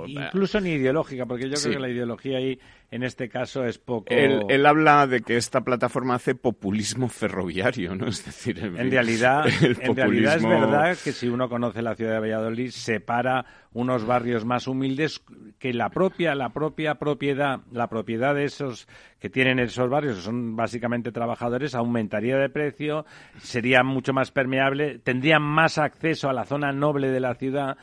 incluso 0.06 0.60
ni 0.60 0.72
ideológica, 0.72 1.26
porque 1.26 1.48
yo 1.48 1.56
creo 1.56 1.72
que 1.74 1.80
la 1.80 1.88
ideología 1.88 2.38
ahí 2.38 2.58
en 2.90 3.02
este 3.02 3.28
caso 3.28 3.64
es 3.64 3.78
poco... 3.78 4.06
Él, 4.08 4.66
habla 4.66 5.06
de 5.06 5.20
que 5.20 5.36
esta 5.36 5.62
plataforma 5.62 6.14
hace 6.14 6.34
populismo 6.34 7.08
ferroviario, 7.08 7.94
¿no? 7.94 8.06
Es 8.06 8.24
decir, 8.24 8.58
en, 8.58 8.90
realidad, 8.90 9.46
en 9.62 9.96
realidad 9.96 10.36
es 10.36 10.42
verdad 10.42 10.96
que 11.02 11.12
si 11.12 11.28
uno 11.28 11.48
conoce 11.48 11.82
la 11.82 11.94
ciudad 11.94 12.14
de 12.14 12.20
Valladolid, 12.20 12.70
separa 12.70 13.46
unos 13.72 14.06
barrios 14.06 14.44
más 14.44 14.68
humildes 14.68 15.22
que 15.58 15.74
la 15.74 15.90
propia, 15.90 16.34
la 16.34 16.50
propia 16.52 16.94
propiedad, 16.96 17.60
la 17.72 17.88
propiedad 17.88 18.34
de 18.34 18.44
esos 18.44 18.86
que 19.24 19.30
tienen 19.30 19.58
esos 19.58 19.88
barrios, 19.88 20.16
que 20.16 20.20
son 20.20 20.54
básicamente 20.54 21.10
trabajadores, 21.10 21.74
aumentaría 21.74 22.36
de 22.36 22.50
precio, 22.50 23.06
sería 23.38 23.82
mucho 23.82 24.12
más 24.12 24.30
permeable, 24.30 24.98
tendrían 24.98 25.40
más 25.40 25.78
acceso 25.78 26.28
a 26.28 26.34
la 26.34 26.44
zona 26.44 26.72
noble 26.72 27.08
de 27.08 27.20
la 27.20 27.34
ciudad. 27.34 27.78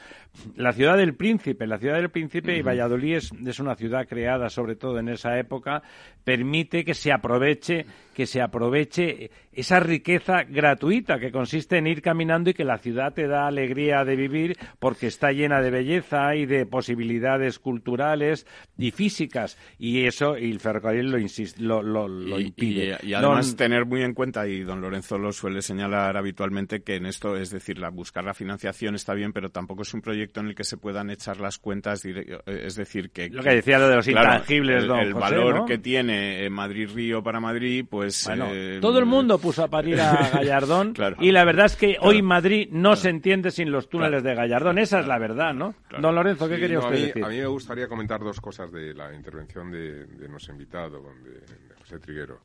La 0.55 0.71
ciudad 0.71 0.97
del 0.97 1.15
príncipe, 1.15 1.65
la 1.65 1.79
ciudad 1.79 1.95
del 1.95 2.11
príncipe 2.11 2.55
y 2.55 2.61
Valladolid 2.61 3.15
es, 3.15 3.31
es 3.43 3.59
una 3.59 3.73
ciudad 3.73 4.07
creada 4.07 4.49
sobre 4.49 4.75
todo 4.75 4.99
en 4.99 5.09
esa 5.09 5.39
época, 5.39 5.81
permite 6.23 6.85
que 6.85 6.93
se 6.93 7.11
aproveche 7.11 7.87
que 8.13 8.25
se 8.25 8.41
aproveche 8.41 9.31
esa 9.53 9.79
riqueza 9.79 10.43
gratuita 10.43 11.19
que 11.19 11.31
consiste 11.31 11.77
en 11.77 11.87
ir 11.87 12.01
caminando 12.01 12.49
y 12.49 12.53
que 12.53 12.63
la 12.63 12.77
ciudad 12.77 13.13
te 13.13 13.27
da 13.27 13.47
alegría 13.47 14.05
de 14.05 14.15
vivir 14.15 14.57
porque 14.79 15.07
está 15.07 15.31
llena 15.31 15.61
de 15.61 15.71
belleza 15.71 16.35
y 16.35 16.45
de 16.45 16.65
posibilidades 16.65 17.59
culturales 17.59 18.47
y 18.77 18.91
físicas 18.91 19.57
y 19.77 20.05
eso 20.05 20.37
y 20.37 20.51
el 20.51 20.59
ferrocarril 20.59 21.11
lo, 21.59 21.81
lo, 21.83 22.07
lo, 22.07 22.39
impide. 22.39 22.97
Y, 23.03 23.13
además 23.13 23.55
tener 23.55 23.85
muy 23.85 24.03
en 24.03 24.13
cuenta, 24.13 24.47
y 24.47 24.61
don 24.61 24.81
Lorenzo 24.81 25.17
lo 25.17 25.31
suele 25.31 25.61
señalar 25.61 26.17
habitualmente, 26.17 26.81
que 26.81 26.95
en 26.95 27.05
esto, 27.05 27.35
es 27.35 27.49
decir, 27.49 27.77
la, 27.77 27.89
buscar 27.89 28.23
la 28.23 28.33
financiación 28.33 28.95
está 28.95 29.13
bien, 29.13 29.33
pero 29.33 29.49
tampoco 29.49 29.83
es 29.83 29.93
un 29.93 30.01
proyecto 30.01 30.39
en 30.39 30.47
el 30.47 30.55
que 30.55 30.63
se 30.63 30.77
puedan 30.77 31.09
echar 31.09 31.39
las 31.39 31.57
cuentas, 31.57 32.05
es 32.05 32.75
decir, 32.75 33.11
que... 33.11 33.29
Lo 33.29 33.43
que 33.43 33.55
decía 33.55 33.79
lo 33.79 33.89
de 33.89 33.95
los 33.97 34.07
intangibles, 34.07 34.83
el, 34.83 34.91
el 34.91 35.13
valor 35.13 35.65
que 35.65 35.77
tiene 35.77 36.49
Madrid-Río 36.49 37.21
para 37.21 37.39
Madrid, 37.39 37.85
pues 37.89 38.00
pues, 38.01 38.25
bueno, 38.25 38.47
eh, 38.51 38.79
todo 38.81 38.97
el 38.97 39.05
mundo 39.05 39.37
puso 39.37 39.63
a 39.63 39.67
parir 39.67 40.01
a 40.01 40.27
Gallardón 40.33 40.95
y 41.19 41.31
la 41.31 41.45
verdad 41.45 41.67
es 41.67 41.75
que 41.75 41.97
hoy 42.01 42.23
Madrid 42.23 42.67
no 42.71 42.95
se 42.95 43.09
entiende 43.09 43.51
sin 43.51 43.71
los 43.71 43.89
túneles 43.89 44.23
de 44.23 44.33
Gallardón. 44.33 44.79
Esa 44.79 45.01
es 45.01 45.05
la 45.05 45.19
verdad, 45.19 45.53
¿no? 45.53 45.75
Don 45.99 46.15
Lorenzo, 46.15 46.49
¿qué 46.49 46.57
quería 46.57 46.79
usted 46.79 46.93
a 46.93 46.95
mí, 46.95 47.05
decir? 47.05 47.23
A 47.23 47.29
mí 47.29 47.37
me 47.37 47.45
gustaría 47.45 47.87
comentar 47.87 48.19
dos 48.19 48.41
cosas 48.41 48.71
de 48.71 48.95
la 48.95 49.13
intervención 49.13 49.69
de, 49.69 50.07
nuestro 50.27 50.53
invitado, 50.53 50.99
de 51.23 51.41
José 51.77 51.99
Triguero. 51.99 52.39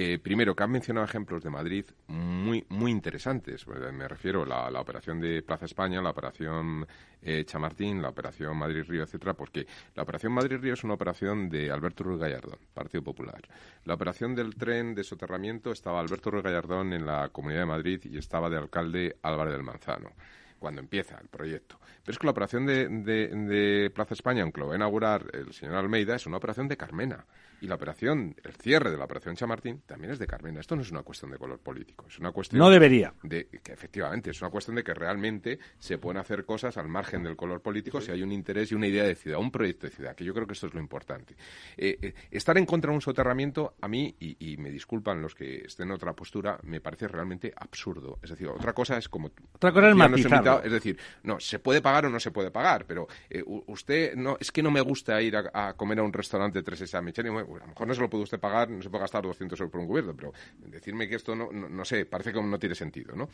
Eh, 0.00 0.20
primero, 0.20 0.54
que 0.54 0.62
han 0.62 0.70
mencionado 0.70 1.04
ejemplos 1.04 1.42
de 1.42 1.50
Madrid 1.50 1.84
muy, 2.06 2.64
muy 2.68 2.92
interesantes. 2.92 3.66
Me 3.66 4.06
refiero 4.06 4.44
a 4.44 4.70
la, 4.70 4.80
operación 4.80 5.20
de 5.20 5.42
Plaza 5.42 5.64
España, 5.64 6.00
la 6.00 6.10
operación 6.10 6.86
eh, 7.20 7.44
Chamartín, 7.44 8.00
la 8.00 8.10
operación 8.10 8.56
Madrid-Río, 8.56 9.02
etcétera, 9.02 9.34
porque 9.34 9.66
la 9.96 10.04
operación 10.04 10.32
Madrid-Río 10.34 10.74
es 10.74 10.84
una 10.84 10.94
operación 10.94 11.50
de 11.50 11.72
Alberto 11.72 12.04
Ruiz 12.04 12.20
Gallardón, 12.20 12.60
Partido 12.72 13.02
Popular. 13.02 13.42
La 13.86 13.94
operación 13.94 14.36
del 14.36 14.54
tren 14.54 14.94
de 14.94 15.02
soterramiento 15.02 15.72
estaba 15.72 15.98
Alberto 15.98 16.30
Ruiz 16.30 16.44
Gallardón 16.44 16.92
en 16.92 17.04
la 17.04 17.30
Comunidad 17.30 17.62
de 17.62 17.66
Madrid 17.66 18.00
y 18.04 18.18
estaba 18.18 18.48
de 18.48 18.56
alcalde 18.56 19.16
Álvarez 19.22 19.54
del 19.54 19.64
Manzano 19.64 20.12
cuando 20.60 20.80
empieza 20.80 21.18
el 21.20 21.28
proyecto. 21.28 21.80
Pero 22.04 22.12
es 22.12 22.18
que 22.18 22.26
la 22.26 22.32
operación 22.32 22.66
de, 22.66 22.88
de, 22.88 23.90
Plaza 23.90 24.14
España, 24.14 24.42
aunque 24.42 24.60
lo 24.60 24.68
va 24.68 24.74
a 24.74 24.76
inaugurar 24.76 25.26
el 25.32 25.52
señor 25.52 25.74
Almeida, 25.74 26.14
es 26.14 26.26
una 26.26 26.36
operación 26.36 26.68
de 26.68 26.76
Carmena. 26.76 27.24
Y 27.60 27.66
la 27.66 27.74
operación, 27.74 28.36
el 28.44 28.54
cierre 28.54 28.90
de 28.90 28.96
la 28.96 29.04
operación 29.04 29.34
Chamartín 29.34 29.82
también 29.86 30.12
es 30.12 30.18
de 30.18 30.26
Carmena. 30.26 30.60
Esto 30.60 30.76
no 30.76 30.82
es 30.82 30.90
una 30.90 31.02
cuestión 31.02 31.30
de 31.30 31.38
color 31.38 31.58
político, 31.58 32.06
es 32.08 32.18
una 32.18 32.30
cuestión... 32.30 32.58
No 32.58 32.70
debería. 32.70 33.12
De, 33.22 33.48
que 33.48 33.72
efectivamente, 33.72 34.30
es 34.30 34.40
una 34.40 34.50
cuestión 34.50 34.76
de 34.76 34.84
que 34.84 34.94
realmente 34.94 35.58
se 35.78 35.98
pueden 35.98 36.18
hacer 36.18 36.44
cosas 36.44 36.76
al 36.76 36.88
margen 36.88 37.22
del 37.22 37.36
color 37.36 37.60
político 37.60 38.00
si 38.00 38.12
hay 38.12 38.22
un 38.22 38.32
interés 38.32 38.70
y 38.70 38.74
una 38.74 38.86
idea 38.86 39.04
de 39.04 39.14
ciudad, 39.14 39.40
un 39.40 39.50
proyecto 39.50 39.86
de 39.86 39.92
ciudad, 39.92 40.14
que 40.14 40.24
yo 40.24 40.32
creo 40.34 40.46
que 40.46 40.52
esto 40.52 40.66
es 40.66 40.74
lo 40.74 40.80
importante. 40.80 41.34
Eh, 41.76 41.98
eh, 42.00 42.14
estar 42.30 42.56
en 42.58 42.66
contra 42.66 42.90
de 42.90 42.96
un 42.96 43.00
soterramiento, 43.00 43.74
a 43.80 43.88
mí, 43.88 44.14
y, 44.20 44.56
me 44.58 44.70
disculpan 44.70 45.20
los 45.22 45.34
que 45.34 45.66
estén 45.66 45.88
en 45.88 45.94
otra 45.94 46.14
postura, 46.14 46.58
me 46.62 46.80
parece 46.80 47.06
realmente 47.06 47.52
absurdo. 47.56 48.18
Es 48.22 48.30
decir, 48.30 48.48
otra 48.48 48.72
cosa 48.72 48.96
es 48.98 49.08
como... 49.08 49.30
Otra 49.52 49.72
cosa 49.72 49.90
es 49.90 50.64
Es 50.64 50.72
decir, 50.72 50.98
no, 51.22 51.38
se 51.38 51.58
puede 51.58 51.80
pagar 51.80 52.06
o 52.06 52.10
no 52.10 52.18
se 52.18 52.30
puede 52.30 52.50
pagar, 52.50 52.86
pero 52.86 53.06
eh, 53.30 53.42
usted, 53.66 54.14
no, 54.16 54.36
es 54.40 54.50
que 54.50 54.62
no 54.62 54.70
me 54.70 54.80
gusta 54.80 55.20
ir 55.22 55.36
a, 55.36 55.74
comer 55.74 56.00
a 56.00 56.02
un 56.02 56.12
restaurante 56.12 56.62
tres 56.62 56.80
esa 56.80 57.00
a 57.56 57.60
lo 57.60 57.66
mejor 57.66 57.86
no 57.86 57.94
se 57.94 58.00
lo 58.00 58.10
puede 58.10 58.24
usted 58.24 58.38
pagar, 58.38 58.70
no 58.70 58.82
se 58.82 58.90
puede 58.90 59.02
gastar 59.02 59.22
200 59.22 59.58
euros 59.58 59.70
por 59.70 59.80
un 59.80 59.86
cubierto, 59.86 60.14
pero 60.14 60.32
decirme 60.58 61.08
que 61.08 61.16
esto 61.16 61.34
no, 61.34 61.50
no, 61.52 61.84
sé, 61.84 62.06
parece 62.06 62.32
que 62.32 62.42
no 62.42 62.58
tiene 62.58 62.74
sentido, 62.74 63.14
¿no? 63.16 63.24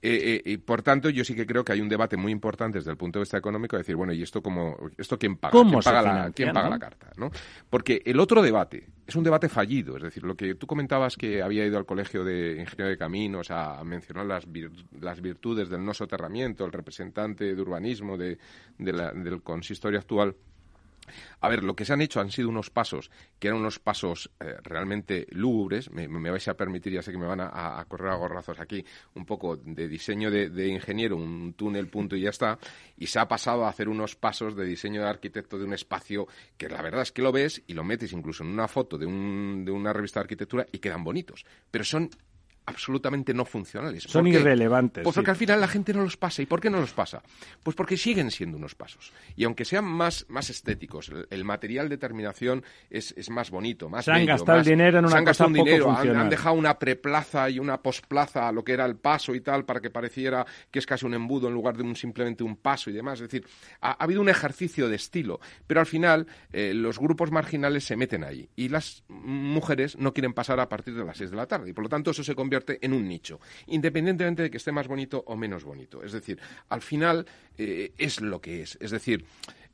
Eh, 0.00 0.42
eh, 0.42 0.42
y 0.44 0.56
por 0.58 0.82
tanto, 0.82 1.10
yo 1.10 1.24
sí 1.24 1.34
que 1.34 1.46
creo 1.46 1.64
que 1.64 1.72
hay 1.72 1.80
un 1.80 1.88
debate 1.88 2.16
muy 2.16 2.32
importante 2.32 2.78
desde 2.78 2.90
el 2.90 2.96
punto 2.96 3.18
de 3.18 3.22
vista 3.22 3.38
económico, 3.38 3.76
de 3.76 3.82
decir, 3.82 3.96
bueno, 3.96 4.12
¿y 4.12 4.22
esto 4.22 4.42
cómo, 4.42 4.76
esto 4.96 5.18
quién 5.18 5.36
paga? 5.36 5.52
¿Quién 5.52 5.80
paga, 5.80 6.02
la, 6.02 6.32
¿quién 6.32 6.52
paga 6.52 6.70
la 6.70 6.78
carta? 6.78 7.12
¿no? 7.16 7.30
Porque 7.68 8.02
el 8.04 8.18
otro 8.20 8.42
debate 8.42 8.88
es 9.06 9.16
un 9.16 9.24
debate 9.24 9.48
fallido, 9.48 9.96
es 9.96 10.02
decir, 10.02 10.22
lo 10.22 10.36
que 10.36 10.54
tú 10.54 10.66
comentabas 10.66 11.16
que 11.16 11.42
había 11.42 11.66
ido 11.66 11.76
al 11.76 11.86
colegio 11.86 12.24
de 12.24 12.60
ingeniero 12.60 12.88
de 12.88 12.96
caminos 12.96 13.50
a 13.50 13.82
mencionar 13.84 14.26
las, 14.26 14.46
las 15.00 15.20
virtudes 15.20 15.68
del 15.68 15.84
no 15.84 15.92
soterramiento, 15.92 16.64
el 16.64 16.72
representante 16.72 17.54
de 17.54 17.60
urbanismo 17.60 18.16
de, 18.16 18.38
del 18.78 19.42
consistorio 19.42 19.98
actual, 19.98 20.36
a 21.40 21.48
ver, 21.48 21.62
lo 21.62 21.74
que 21.74 21.84
se 21.84 21.92
han 21.92 22.00
hecho 22.00 22.20
han 22.20 22.30
sido 22.30 22.48
unos 22.48 22.70
pasos 22.70 23.10
que 23.38 23.48
eran 23.48 23.60
unos 23.60 23.78
pasos 23.78 24.30
eh, 24.40 24.56
realmente 24.62 25.26
lúgubres. 25.30 25.90
Me, 25.90 26.06
vais 26.06 26.46
a 26.48 26.54
permitir, 26.54 26.92
ya 26.92 27.02
sé 27.02 27.12
que 27.12 27.18
me 27.18 27.26
van 27.26 27.40
a, 27.40 27.84
correr 27.88 28.12
a 28.12 28.16
gorrazos 28.16 28.60
aquí, 28.60 28.84
un 29.14 29.26
poco 29.26 29.56
de 29.56 29.88
diseño 29.88 30.30
de, 30.30 30.68
ingeniero, 30.68 31.16
un 31.16 31.54
túnel, 31.54 31.88
punto 31.88 32.16
y 32.16 32.22
ya 32.22 32.30
está. 32.30 32.58
Y 32.96 33.06
se 33.06 33.18
ha 33.18 33.28
pasado 33.28 33.64
a 33.64 33.68
hacer 33.68 33.88
unos 33.88 34.16
pasos 34.16 34.56
de 34.56 34.64
diseño 34.64 35.02
de 35.02 35.08
arquitecto 35.08 35.58
de 35.58 35.64
un 35.64 35.72
espacio 35.72 36.26
que 36.56 36.68
la 36.68 36.82
verdad 36.82 37.02
es 37.02 37.12
que 37.12 37.22
lo 37.22 37.32
ves 37.32 37.62
y 37.66 37.74
lo 37.74 37.84
metes 37.84 38.12
incluso 38.12 38.44
en 38.44 38.50
una 38.50 38.68
foto 38.68 38.98
de, 38.98 39.06
un, 39.06 39.64
de 39.64 39.72
una 39.72 39.92
revista 39.92 40.20
de 40.20 40.24
arquitectura 40.24 40.66
y 40.70 40.78
quedan 40.78 41.04
bonitos. 41.04 41.44
Pero 41.70 41.84
son 41.84 42.10
absolutamente 42.66 43.34
no 43.34 43.44
funcionales. 43.44 44.04
Son 44.04 44.26
irrelevantes. 44.26 45.02
Pues 45.02 45.14
porque 45.14 45.30
al 45.30 45.36
final 45.36 45.60
la 45.60 45.68
gente 45.68 45.92
no 45.92 46.02
los 46.02 46.16
pasa. 46.16 46.42
¿Y 46.42 46.46
por 46.46 46.60
qué 46.60 46.70
no 46.70 46.80
los 46.80 46.92
pasa? 46.92 47.22
Pues 47.62 47.76
porque 47.76 47.96
siguen 47.96 48.30
siendo 48.30 48.56
unos 48.56 48.74
pasos. 48.74 49.12
Y 49.36 49.44
aunque 49.44 49.64
sean 49.64 49.84
más, 49.84 50.26
más 50.28 50.50
estéticos, 50.50 51.10
el, 51.30 51.44
material 51.44 51.88
de 51.88 51.98
terminación 51.98 52.62
es, 52.88 53.12
es, 53.16 53.28
más 53.30 53.50
bonito, 53.50 53.88
más 53.88 54.04
Se 54.04 54.12
han 54.12 54.26
gastado 54.26 54.58
el 54.58 54.64
dinero 54.64 54.98
en 55.00 55.04
una 55.04 55.12
se 55.12 55.18
han 55.18 55.24
gastado 55.24 55.50
dinero, 55.50 55.90
han, 55.90 56.28
dejado 56.28 56.54
una 56.54 56.78
preplaza 56.78 57.50
y 57.50 57.58
una 57.58 57.82
posplaza 57.82 58.48
a 58.48 58.52
lo 58.52 58.62
que 58.62 58.72
era 58.72 58.84
el 58.84 58.96
paso 58.96 59.34
y 59.34 59.40
tal, 59.40 59.64
para 59.64 59.80
que 59.80 59.90
pareciera 59.90 60.46
que 60.70 60.78
es 60.78 60.86
casi 60.86 61.04
un 61.04 61.14
embudo 61.14 61.48
en 61.48 61.54
lugar 61.54 61.76
de 61.76 61.82
un, 61.82 61.96
simplemente 61.96 62.44
un 62.44 62.56
paso 62.56 62.90
y 62.90 62.92
demás. 62.92 63.20
Es 63.20 63.28
decir, 63.28 63.44
ha, 63.80 63.92
habido 63.92 64.20
un 64.20 64.28
ejercicio 64.28 64.88
de 64.88 64.96
estilo. 64.96 65.40
Pero 65.66 65.80
al 65.80 65.86
final 65.86 66.28
eh, 66.52 66.72
los 66.74 66.98
grupos 66.98 67.32
marginales 67.32 67.84
se 67.84 67.96
meten 67.96 68.22
ahí. 68.22 68.48
Y 68.54 68.68
las 68.68 69.02
mujeres 69.08 69.98
no 69.98 70.12
quieren 70.12 70.32
pasar 70.32 70.60
a 70.60 70.68
partir 70.68 70.94
de 70.94 71.04
las 71.04 71.16
6 71.16 71.30
de 71.30 71.36
la 71.36 71.46
tarde. 71.46 71.70
Y 71.70 71.72
por 71.72 71.84
lo 71.84 71.88
tanto 71.88 72.12
eso 72.12 72.22
se 72.22 72.34
convierte 72.34 72.51
en 72.80 72.92
un 72.92 73.06
nicho, 73.06 73.40
independientemente 73.66 74.42
de 74.42 74.50
que 74.50 74.56
esté 74.56 74.72
más 74.72 74.88
bonito 74.88 75.22
o 75.26 75.36
menos 75.36 75.64
bonito. 75.64 76.02
Es 76.02 76.12
decir, 76.12 76.38
al 76.68 76.82
final 76.82 77.26
eh, 77.56 77.92
es 77.96 78.20
lo 78.20 78.40
que 78.40 78.62
es. 78.62 78.78
Es 78.80 78.90
decir, 78.90 79.24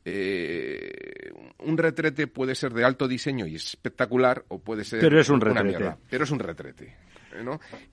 eh, 0.04 1.32
un 1.58 1.76
retrete 1.76 2.26
puede 2.26 2.54
ser 2.54 2.72
de 2.72 2.84
alto 2.84 3.08
diseño 3.08 3.46
y 3.46 3.56
espectacular 3.56 4.44
o 4.48 4.58
puede 4.58 4.84
ser 4.84 5.00
pero 5.00 5.20
es 5.20 5.28
un 5.28 5.46
una 5.46 5.62
mierda. 5.62 5.98
Pero 6.08 6.24
es 6.24 6.30
un 6.30 6.38
retrete. 6.38 6.96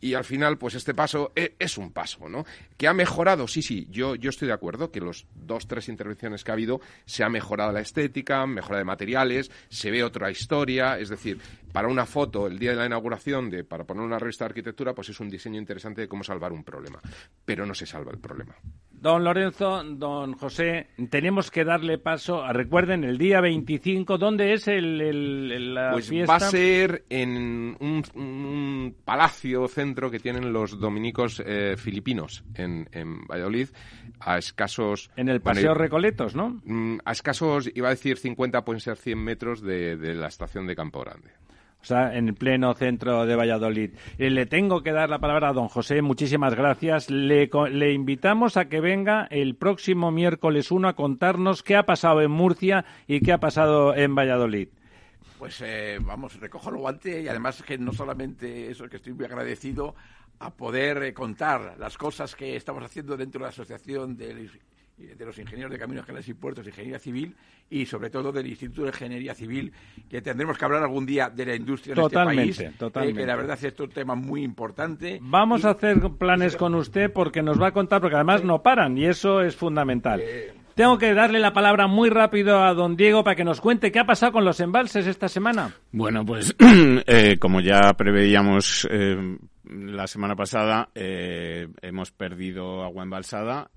Y 0.01 0.13
al 0.13 0.23
final, 0.23 0.57
pues 0.57 0.75
este 0.75 0.93
paso 0.93 1.31
e, 1.35 1.55
es, 1.59 1.77
un 1.77 1.91
paso, 1.91 2.29
¿no? 2.29 2.45
Que 2.77 2.87
ha 2.87 2.93
mejorado, 2.93 3.47
sí, 3.47 3.61
sí, 3.61 3.87
yo, 3.89 4.15
yo 4.15 4.29
estoy 4.29 4.47
de 4.47 4.53
acuerdo 4.53 4.91
que 4.91 4.99
los 4.99 5.27
dos, 5.33 5.67
tres 5.67 5.89
intervenciones 5.89 6.43
que 6.43 6.51
ha 6.51 6.53
habido 6.53 6.81
se 7.05 7.23
ha 7.23 7.29
mejorado 7.29 7.71
la 7.71 7.81
estética, 7.81 8.45
mejora 8.45 8.79
de 8.79 8.85
materiales, 8.85 9.51
se 9.69 9.91
ve 9.91 10.03
otra 10.03 10.31
historia, 10.31 10.97
es 10.99 11.09
decir, 11.09 11.39
para 11.71 11.87
una 11.87 12.05
foto 12.05 12.47
el 12.47 12.57
día 12.57 12.71
de 12.71 12.77
la 12.77 12.85
inauguración, 12.85 13.49
de, 13.49 13.63
para 13.63 13.83
poner 13.83 14.03
una 14.03 14.19
revista 14.19 14.45
de 14.45 14.49
arquitectura, 14.49 14.93
pues 14.93 15.09
es 15.09 15.19
un 15.19 15.29
diseño 15.29 15.59
interesante 15.59 16.01
de 16.01 16.07
cómo 16.07 16.23
salvar 16.23 16.51
un 16.51 16.63
problema, 16.63 17.01
pero 17.43 17.65
no 17.65 17.73
se 17.73 17.85
salva 17.85 18.11
el 18.11 18.19
problema. 18.19 18.55
Don 19.05 19.23
Lorenzo, 19.23 19.83
don 19.83 20.33
José, 20.33 20.87
tenemos 21.11 21.51
que 21.51 21.63
darle 21.63 21.99
paso. 21.99 22.43
A, 22.43 22.53
recuerden, 22.53 23.03
el 23.03 23.19
día 23.19 23.39
25, 23.39 24.17
¿dónde 24.17 24.53
es 24.53 24.67
el, 24.67 24.99
el, 24.99 25.75
la 25.75 25.91
pues 25.91 26.09
fiesta? 26.09 26.31
va 26.31 26.37
a 26.37 26.49
ser 26.49 27.05
en 27.07 27.77
un, 27.79 28.95
palacio 29.05 29.67
centro 29.67 30.09
que 30.09 30.17
tienen 30.17 30.51
los 30.51 30.79
dominicos 30.79 31.39
eh, 31.45 31.75
filipinos 31.77 32.43
en, 32.55 32.89
en, 32.93 33.27
Valladolid, 33.27 33.67
a 34.21 34.39
escasos... 34.39 35.11
En 35.15 35.29
el 35.29 35.39
Paseo 35.39 35.75
Recoletos, 35.75 36.35
¿no? 36.35 36.59
Mm, 36.65 36.97
a 37.05 37.11
escasos, 37.11 37.69
iba 37.75 37.89
a 37.89 37.91
decir 37.91 38.17
50, 38.17 38.65
pueden 38.65 38.79
ser 38.79 38.97
100 38.97 39.23
metros 39.23 39.61
de, 39.61 39.97
de 39.97 40.15
la 40.15 40.29
estación 40.29 40.65
de 40.65 40.75
Campo 40.75 41.01
Grande 41.01 41.44
en 41.91 42.27
el 42.27 42.33
pleno 42.33 42.73
centro 42.73 43.25
de 43.25 43.35
Valladolid. 43.35 43.91
Eh, 44.17 44.29
le 44.29 44.45
tengo 44.45 44.81
que 44.81 44.91
dar 44.91 45.09
la 45.09 45.19
palabra 45.19 45.49
a 45.49 45.53
don 45.53 45.67
José, 45.67 46.01
muchísimas 46.01 46.55
gracias. 46.55 47.09
Le, 47.09 47.49
le, 47.71 47.93
invitamos 47.93 48.57
a 48.57 48.65
que 48.65 48.81
venga 48.81 49.27
el 49.29 49.55
próximo 49.55 50.11
miércoles 50.11 50.71
1 50.71 50.87
a 50.87 50.95
contarnos 50.95 51.63
qué 51.63 51.75
ha 51.75 51.83
pasado 51.83 52.21
en 52.21 52.31
Murcia 52.31 52.85
y 53.07 53.21
qué 53.21 53.33
ha 53.33 53.39
pasado 53.39 53.95
en 53.95 54.15
Valladolid. 54.15 54.69
Pues 55.37 55.61
eh, 55.61 55.99
vamos, 56.01 56.39
recojo 56.39 56.69
el 56.69 56.77
guante 56.77 57.21
y 57.21 57.27
además 57.27 57.61
que 57.61 57.77
no 57.77 57.91
solamente 57.91 58.71
eso, 58.71 58.87
que 58.87 58.97
estoy 58.97 59.13
muy 59.13 59.25
agradecido 59.25 59.95
a 60.39 60.53
poder 60.53 61.03
eh, 61.03 61.13
contar 61.13 61.75
las 61.77 61.97
cosas 61.97 62.35
que 62.35 62.55
estamos 62.55 62.83
haciendo 62.83 63.17
dentro 63.17 63.39
de 63.39 63.43
la 63.43 63.49
Asociación 63.49 64.15
del 64.15 64.49
de 64.97 65.25
los 65.25 65.37
ingenieros 65.37 65.71
de 65.71 65.77
caminos, 65.77 66.05
canales 66.05 66.27
y 66.29 66.33
puertos, 66.33 66.65
ingeniería 66.65 66.99
civil 66.99 67.35
y 67.69 67.85
sobre 67.85 68.09
todo 68.09 68.31
del 68.31 68.47
Instituto 68.47 68.83
de 68.83 68.89
Ingeniería 68.89 69.33
Civil, 69.33 69.73
que 70.09 70.21
tendremos 70.21 70.57
que 70.57 70.65
hablar 70.65 70.83
algún 70.83 71.05
día 71.05 71.29
de 71.29 71.45
la 71.45 71.55
industria 71.55 71.93
en 71.93 71.99
este 71.99 72.15
país, 72.15 72.63
totalmente. 72.77 73.19
Eh, 73.19 73.23
que 73.23 73.27
la 73.27 73.35
verdad 73.35 73.59
es 73.61 73.79
un 73.79 73.89
tema 73.89 74.15
muy 74.15 74.43
importante. 74.43 75.19
Vamos 75.21 75.65
a 75.65 75.71
hacer 75.71 75.99
planes 76.17 76.55
con 76.55 76.75
usted 76.75 77.11
porque 77.11 77.41
nos 77.41 77.61
va 77.61 77.67
a 77.67 77.71
contar, 77.71 78.01
porque 78.01 78.15
además 78.15 78.43
no 78.43 78.61
paran 78.61 78.97
y 78.97 79.05
eso 79.05 79.41
es 79.41 79.55
fundamental. 79.55 80.21
Eh, 80.23 80.53
Tengo 80.75 80.97
que 80.97 81.13
darle 81.13 81.39
la 81.39 81.53
palabra 81.53 81.87
muy 81.87 82.09
rápido 82.09 82.63
a 82.63 82.73
don 82.73 82.95
Diego 82.95 83.23
para 83.23 83.35
que 83.35 83.43
nos 83.43 83.61
cuente 83.61 83.91
qué 83.91 83.99
ha 83.99 84.05
pasado 84.05 84.33
con 84.33 84.45
los 84.45 84.59
embalses 84.59 85.07
esta 85.07 85.27
semana. 85.27 85.73
Bueno, 85.91 86.25
pues 86.25 86.55
eh, 87.07 87.37
como 87.39 87.59
ya 87.61 87.93
preveíamos 87.97 88.87
eh, 88.91 89.37
la 89.69 90.07
semana 90.07 90.35
pasada, 90.35 90.89
eh, 90.95 91.67
hemos 91.81 92.11
perdido 92.11 92.83
agua 92.83 93.03
embalsada. 93.03 93.69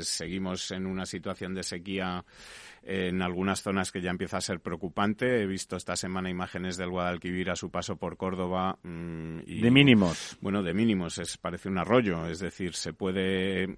seguimos 0.00 0.70
en 0.70 0.86
una 0.86 1.06
situación 1.06 1.54
de 1.54 1.62
sequía 1.62 2.24
en 2.86 3.20
algunas 3.20 3.62
zonas 3.62 3.90
que 3.90 4.00
ya 4.00 4.10
empieza 4.10 4.36
a 4.36 4.40
ser 4.40 4.60
preocupante. 4.60 5.42
He 5.42 5.46
visto 5.46 5.76
esta 5.76 5.96
semana 5.96 6.30
imágenes 6.30 6.76
del 6.76 6.90
Guadalquivir 6.90 7.50
a 7.50 7.56
su 7.56 7.70
paso 7.70 7.96
por 7.96 8.16
Córdoba. 8.16 8.78
Mm, 8.84 9.40
y, 9.44 9.60
de 9.60 9.70
mínimos. 9.72 10.38
Bueno, 10.40 10.62
de 10.62 10.72
mínimos. 10.72 11.18
Es, 11.18 11.36
parece 11.36 11.68
un 11.68 11.78
arroyo. 11.78 12.26
Es 12.26 12.38
decir, 12.38 12.74
se 12.74 12.92
puede 12.92 13.76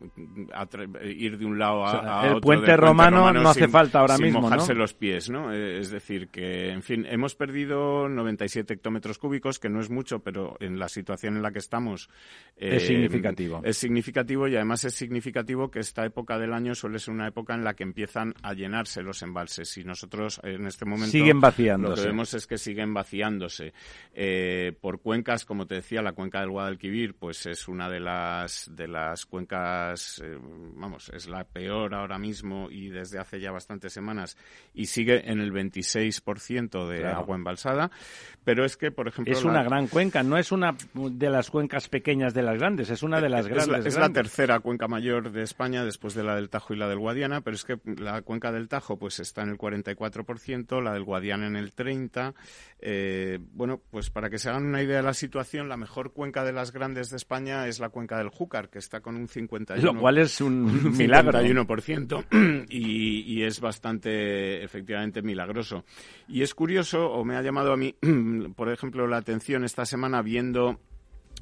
ir 1.04 1.38
de 1.38 1.44
un 1.46 1.58
lado 1.58 1.86
a, 1.86 2.28
el 2.28 2.40
Puente 2.40 2.76
romano, 2.76 3.32
no 3.32 3.48
hace 3.48 3.66
falta 3.68 4.00
ahora 4.00 4.16
sin 4.16 4.26
mismo. 4.26 4.42
mojarse 4.42 4.74
los 4.74 4.92
pies, 4.92 5.30
¿no? 5.30 5.52
Eh, 5.52 5.78
es 5.78 5.90
decir, 5.90 6.28
que, 6.28 6.70
en 6.70 6.82
fin, 6.82 7.06
hemos 7.08 7.34
perdido 7.34 8.08
97 8.08 8.74
hectómetros 8.74 9.18
cúbicos, 9.18 9.58
que 9.58 9.70
no 9.70 9.80
es 9.80 9.88
mucho, 9.88 10.20
pero 10.20 10.56
en 10.60 10.78
la 10.78 10.88
situación 10.88 11.36
en 11.36 11.42
la 11.42 11.50
que 11.50 11.60
estamos. 11.60 12.10
es 12.56 12.82
eh, 12.82 12.86
significativo. 12.86 13.62
Es 13.64 13.78
significativo 13.78 14.48
y 14.48 14.56
además 14.56 14.84
es 14.84 14.94
significativo 14.94 15.70
que 15.70 15.80
esta 15.80 16.04
época 16.04 16.38
del 16.38 16.52
año 16.52 16.74
suele 16.74 16.98
ser 16.98 17.14
una 17.14 17.28
época 17.28 17.54
en 17.54 17.64
la 17.64 17.74
que 17.74 17.84
empiezan 17.84 18.34
a 18.42 18.52
llenarse 18.52 18.97
los 19.02 19.22
embalses. 19.22 19.76
Y 19.78 19.84
nosotros 19.84 20.40
en 20.42 20.66
este 20.66 20.84
momento 20.84 21.12
siguen 21.12 21.40
vaciándose. 21.40 21.96
lo 21.96 22.02
que 22.02 22.08
vemos 22.08 22.34
es 22.34 22.46
que 22.46 22.58
siguen 22.58 22.94
vaciándose. 22.94 23.72
Eh, 24.14 24.72
por 24.80 25.00
cuencas 25.00 25.44
como 25.44 25.66
te 25.66 25.76
decía 25.76 26.02
la 26.02 26.12
cuenca 26.12 26.40
del 26.40 26.50
Guadalquivir 26.50 27.14
pues 27.14 27.46
es 27.46 27.68
una 27.68 27.88
de 27.88 28.00
las 28.00 28.70
de 28.74 28.88
las 28.88 29.26
cuencas 29.26 30.20
eh, 30.24 30.38
vamos 30.74 31.10
es 31.10 31.28
la 31.28 31.44
peor 31.44 31.94
ahora 31.94 32.18
mismo 32.18 32.68
y 32.70 32.88
desde 32.88 33.18
hace 33.18 33.40
ya 33.40 33.52
bastantes 33.52 33.92
semanas 33.92 34.36
y 34.74 34.86
sigue 34.86 35.30
en 35.30 35.40
el 35.40 35.52
26% 35.52 36.88
de 36.88 37.06
agua 37.06 37.36
embalsada. 37.36 37.90
Pero 38.44 38.64
es 38.64 38.76
que 38.76 38.90
por 38.90 39.08
ejemplo 39.08 39.32
es 39.32 39.44
una 39.44 39.62
gran 39.62 39.88
cuenca 39.88 40.22
no 40.22 40.36
es 40.36 40.52
una 40.52 40.74
de 40.94 41.30
las 41.30 41.50
cuencas 41.50 41.88
pequeñas 41.88 42.34
de 42.34 42.42
las 42.42 42.58
grandes 42.58 42.90
es 42.90 43.02
una 43.02 43.20
de 43.20 43.28
las 43.28 43.46
grandes 43.46 43.86
es 43.86 43.98
la 43.98 44.10
tercera 44.10 44.60
cuenca 44.60 44.88
mayor 44.88 45.30
de 45.30 45.42
España 45.42 45.84
después 45.84 46.14
de 46.14 46.24
la 46.24 46.34
del 46.34 46.48
Tajo 46.48 46.74
y 46.74 46.76
la 46.76 46.88
del 46.88 46.98
Guadiana 46.98 47.40
pero 47.40 47.54
es 47.54 47.64
que 47.64 47.78
la 47.84 48.22
cuenca 48.22 48.52
del 48.52 48.68
Tajo 48.68 48.87
pues 48.96 49.20
está 49.20 49.42
en 49.42 49.50
el 49.50 49.58
44%, 49.58 50.82
la 50.82 50.92
del 50.92 51.04
Guadiana 51.04 51.46
en 51.46 51.56
el 51.56 51.74
30%. 51.74 52.34
Eh, 52.80 53.38
bueno, 53.52 53.80
pues 53.90 54.10
para 54.10 54.30
que 54.30 54.38
se 54.38 54.48
hagan 54.48 54.64
una 54.64 54.82
idea 54.82 54.98
de 54.98 55.02
la 55.02 55.14
situación, 55.14 55.68
la 55.68 55.76
mejor 55.76 56.12
cuenca 56.12 56.44
de 56.44 56.52
las 56.52 56.72
grandes 56.72 57.10
de 57.10 57.16
España 57.16 57.66
es 57.66 57.80
la 57.80 57.88
cuenca 57.88 58.18
del 58.18 58.28
Júcar, 58.28 58.68
que 58.68 58.78
está 58.78 59.00
con 59.00 59.16
un 59.16 59.28
51%. 59.28 59.76
Lo 59.80 59.98
cual 59.98 60.18
es 60.18 60.40
un 60.40 60.96
milagro. 60.96 61.32
y, 62.68 63.22
y 63.22 63.42
es 63.42 63.60
bastante, 63.60 64.62
efectivamente, 64.62 65.22
milagroso. 65.22 65.84
Y 66.28 66.42
es 66.42 66.54
curioso, 66.54 67.10
o 67.10 67.24
me 67.24 67.36
ha 67.36 67.42
llamado 67.42 67.72
a 67.72 67.76
mí, 67.76 67.94
por 68.56 68.70
ejemplo, 68.70 69.06
la 69.06 69.18
atención 69.18 69.64
esta 69.64 69.84
semana 69.84 70.22
viendo 70.22 70.78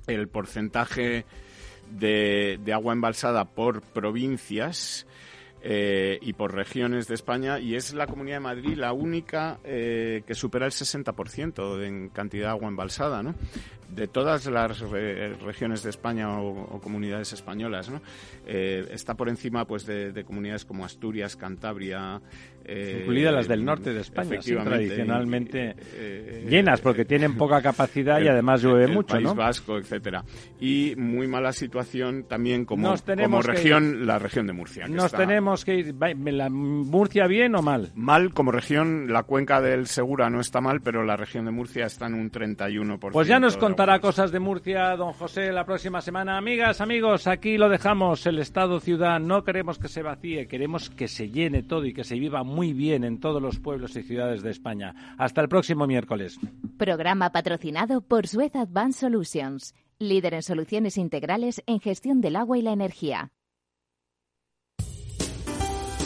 el 0.07 0.28
porcentaje 0.28 1.24
de, 1.90 2.59
de 2.64 2.72
agua 2.72 2.92
embalsada 2.92 3.44
por 3.44 3.82
provincias 3.82 5.07
eh, 5.68 6.20
y 6.22 6.32
por 6.34 6.54
regiones 6.54 7.08
de 7.08 7.16
España 7.16 7.58
y 7.58 7.74
es 7.74 7.92
la 7.92 8.06
Comunidad 8.06 8.36
de 8.36 8.40
Madrid 8.40 8.76
la 8.76 8.92
única 8.92 9.58
eh, 9.64 10.22
que 10.24 10.36
supera 10.36 10.64
el 10.64 10.70
60% 10.70 11.84
en 11.84 12.08
cantidad 12.10 12.44
de 12.44 12.50
agua 12.50 12.68
embalsada, 12.68 13.20
¿no? 13.20 13.34
De 13.88 14.06
todas 14.06 14.46
las 14.46 14.78
regiones 14.78 15.82
de 15.82 15.90
España 15.90 16.40
o, 16.40 16.80
comunidades 16.80 17.32
españolas, 17.32 17.90
¿no? 17.90 18.00
Eh, 18.46 18.86
está 18.92 19.14
por 19.14 19.28
encima 19.28 19.64
pues 19.64 19.86
de, 19.86 20.24
comunidades 20.24 20.64
como 20.64 20.84
Asturias, 20.84 21.34
Cantabria, 21.34 22.20
eh, 22.68 22.98
incluidas 23.00 23.34
las 23.34 23.48
del 23.48 23.64
norte 23.64 23.92
de 23.92 24.00
España, 24.00 24.38
tradicionalmente 24.40 25.74
llenas 26.48 26.80
porque 26.80 27.04
tienen 27.04 27.36
poca 27.36 27.62
capacidad 27.62 28.20
y 28.20 28.28
además 28.28 28.62
llueve 28.62 28.88
mucho, 28.88 29.14
País 29.14 29.34
Vasco, 29.34 29.78
etcétera. 29.78 30.24
Y 30.60 30.94
muy 30.96 31.26
mala 31.26 31.52
situación 31.52 32.24
también 32.24 32.64
como, 32.64 32.94
como 33.22 33.42
región, 33.42 34.06
la 34.06 34.18
región 34.18 34.46
de 34.46 34.52
Murcia. 34.52 34.86
nos 34.88 35.12
tenemos 35.12 35.64
que 35.64 35.94
¿La 36.36 36.50
Murcia 36.50 37.26
bien 37.26 37.54
o 37.54 37.62
mal? 37.62 37.92
Mal 37.94 38.32
como 38.32 38.52
región, 38.52 39.12
la 39.12 39.22
cuenca 39.22 39.60
del 39.60 39.86
Segura 39.86 40.30
no 40.30 40.40
está 40.40 40.60
mal, 40.60 40.80
pero 40.80 41.04
la 41.04 41.16
región 41.16 41.44
de 41.44 41.50
Murcia 41.50 41.86
está 41.86 42.06
en 42.06 42.14
un 42.14 42.30
31%. 42.30 43.10
Pues 43.12 43.28
ya 43.28 43.38
nos 43.38 43.56
contará 43.56 44.00
cosas 44.00 44.32
de 44.32 44.40
Murcia, 44.40 44.96
don 44.96 45.12
José, 45.12 45.52
la 45.52 45.64
próxima 45.64 46.00
semana. 46.00 46.36
Amigas, 46.36 46.80
amigos, 46.80 47.26
aquí 47.26 47.56
lo 47.58 47.68
dejamos. 47.68 48.26
El 48.26 48.38
Estado-ciudad 48.38 49.20
no 49.20 49.44
queremos 49.44 49.78
que 49.78 49.88
se 49.88 50.02
vacíe, 50.02 50.46
queremos 50.46 50.90
que 50.90 51.08
se 51.08 51.30
llene 51.30 51.62
todo 51.62 51.84
y 51.86 51.92
que 51.92 52.04
se 52.04 52.18
viva 52.18 52.42
muy 52.57 52.72
bien 52.72 53.04
en 53.04 53.20
todos 53.20 53.42
los 53.42 53.61
pueblos 53.61 53.94
y 53.96 54.02
ciudades 54.02 54.42
de 54.42 54.50
España. 54.50 54.94
Hasta 55.18 55.42
el 55.42 55.48
próximo 55.48 55.86
miércoles. 55.86 56.38
Programa 56.78 57.30
patrocinado 57.30 58.00
por 58.00 58.26
Suez 58.26 58.57
Advanced 58.57 59.00
Solutions, 59.00 59.74
líder 59.98 60.32
en 60.32 60.42
soluciones 60.42 60.96
integrales 60.96 61.62
en 61.66 61.80
gestión 61.80 62.22
del 62.22 62.34
agua 62.34 62.57
y 62.57 62.62
la 62.62 62.72
energía. 62.72 63.30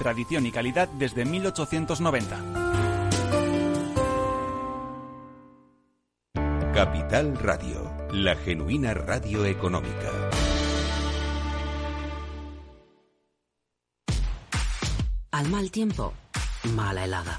tradición 0.00 0.46
y 0.46 0.50
calidad 0.50 0.88
desde 0.88 1.26
1890. 1.26 2.38
Capital 6.72 7.36
Radio, 7.36 7.92
la 8.10 8.34
genuina 8.34 8.94
radio 8.94 9.44
económica. 9.44 10.10
Al 15.32 15.48
mal 15.50 15.70
tiempo, 15.70 16.14
mala 16.74 17.04
helada. 17.04 17.38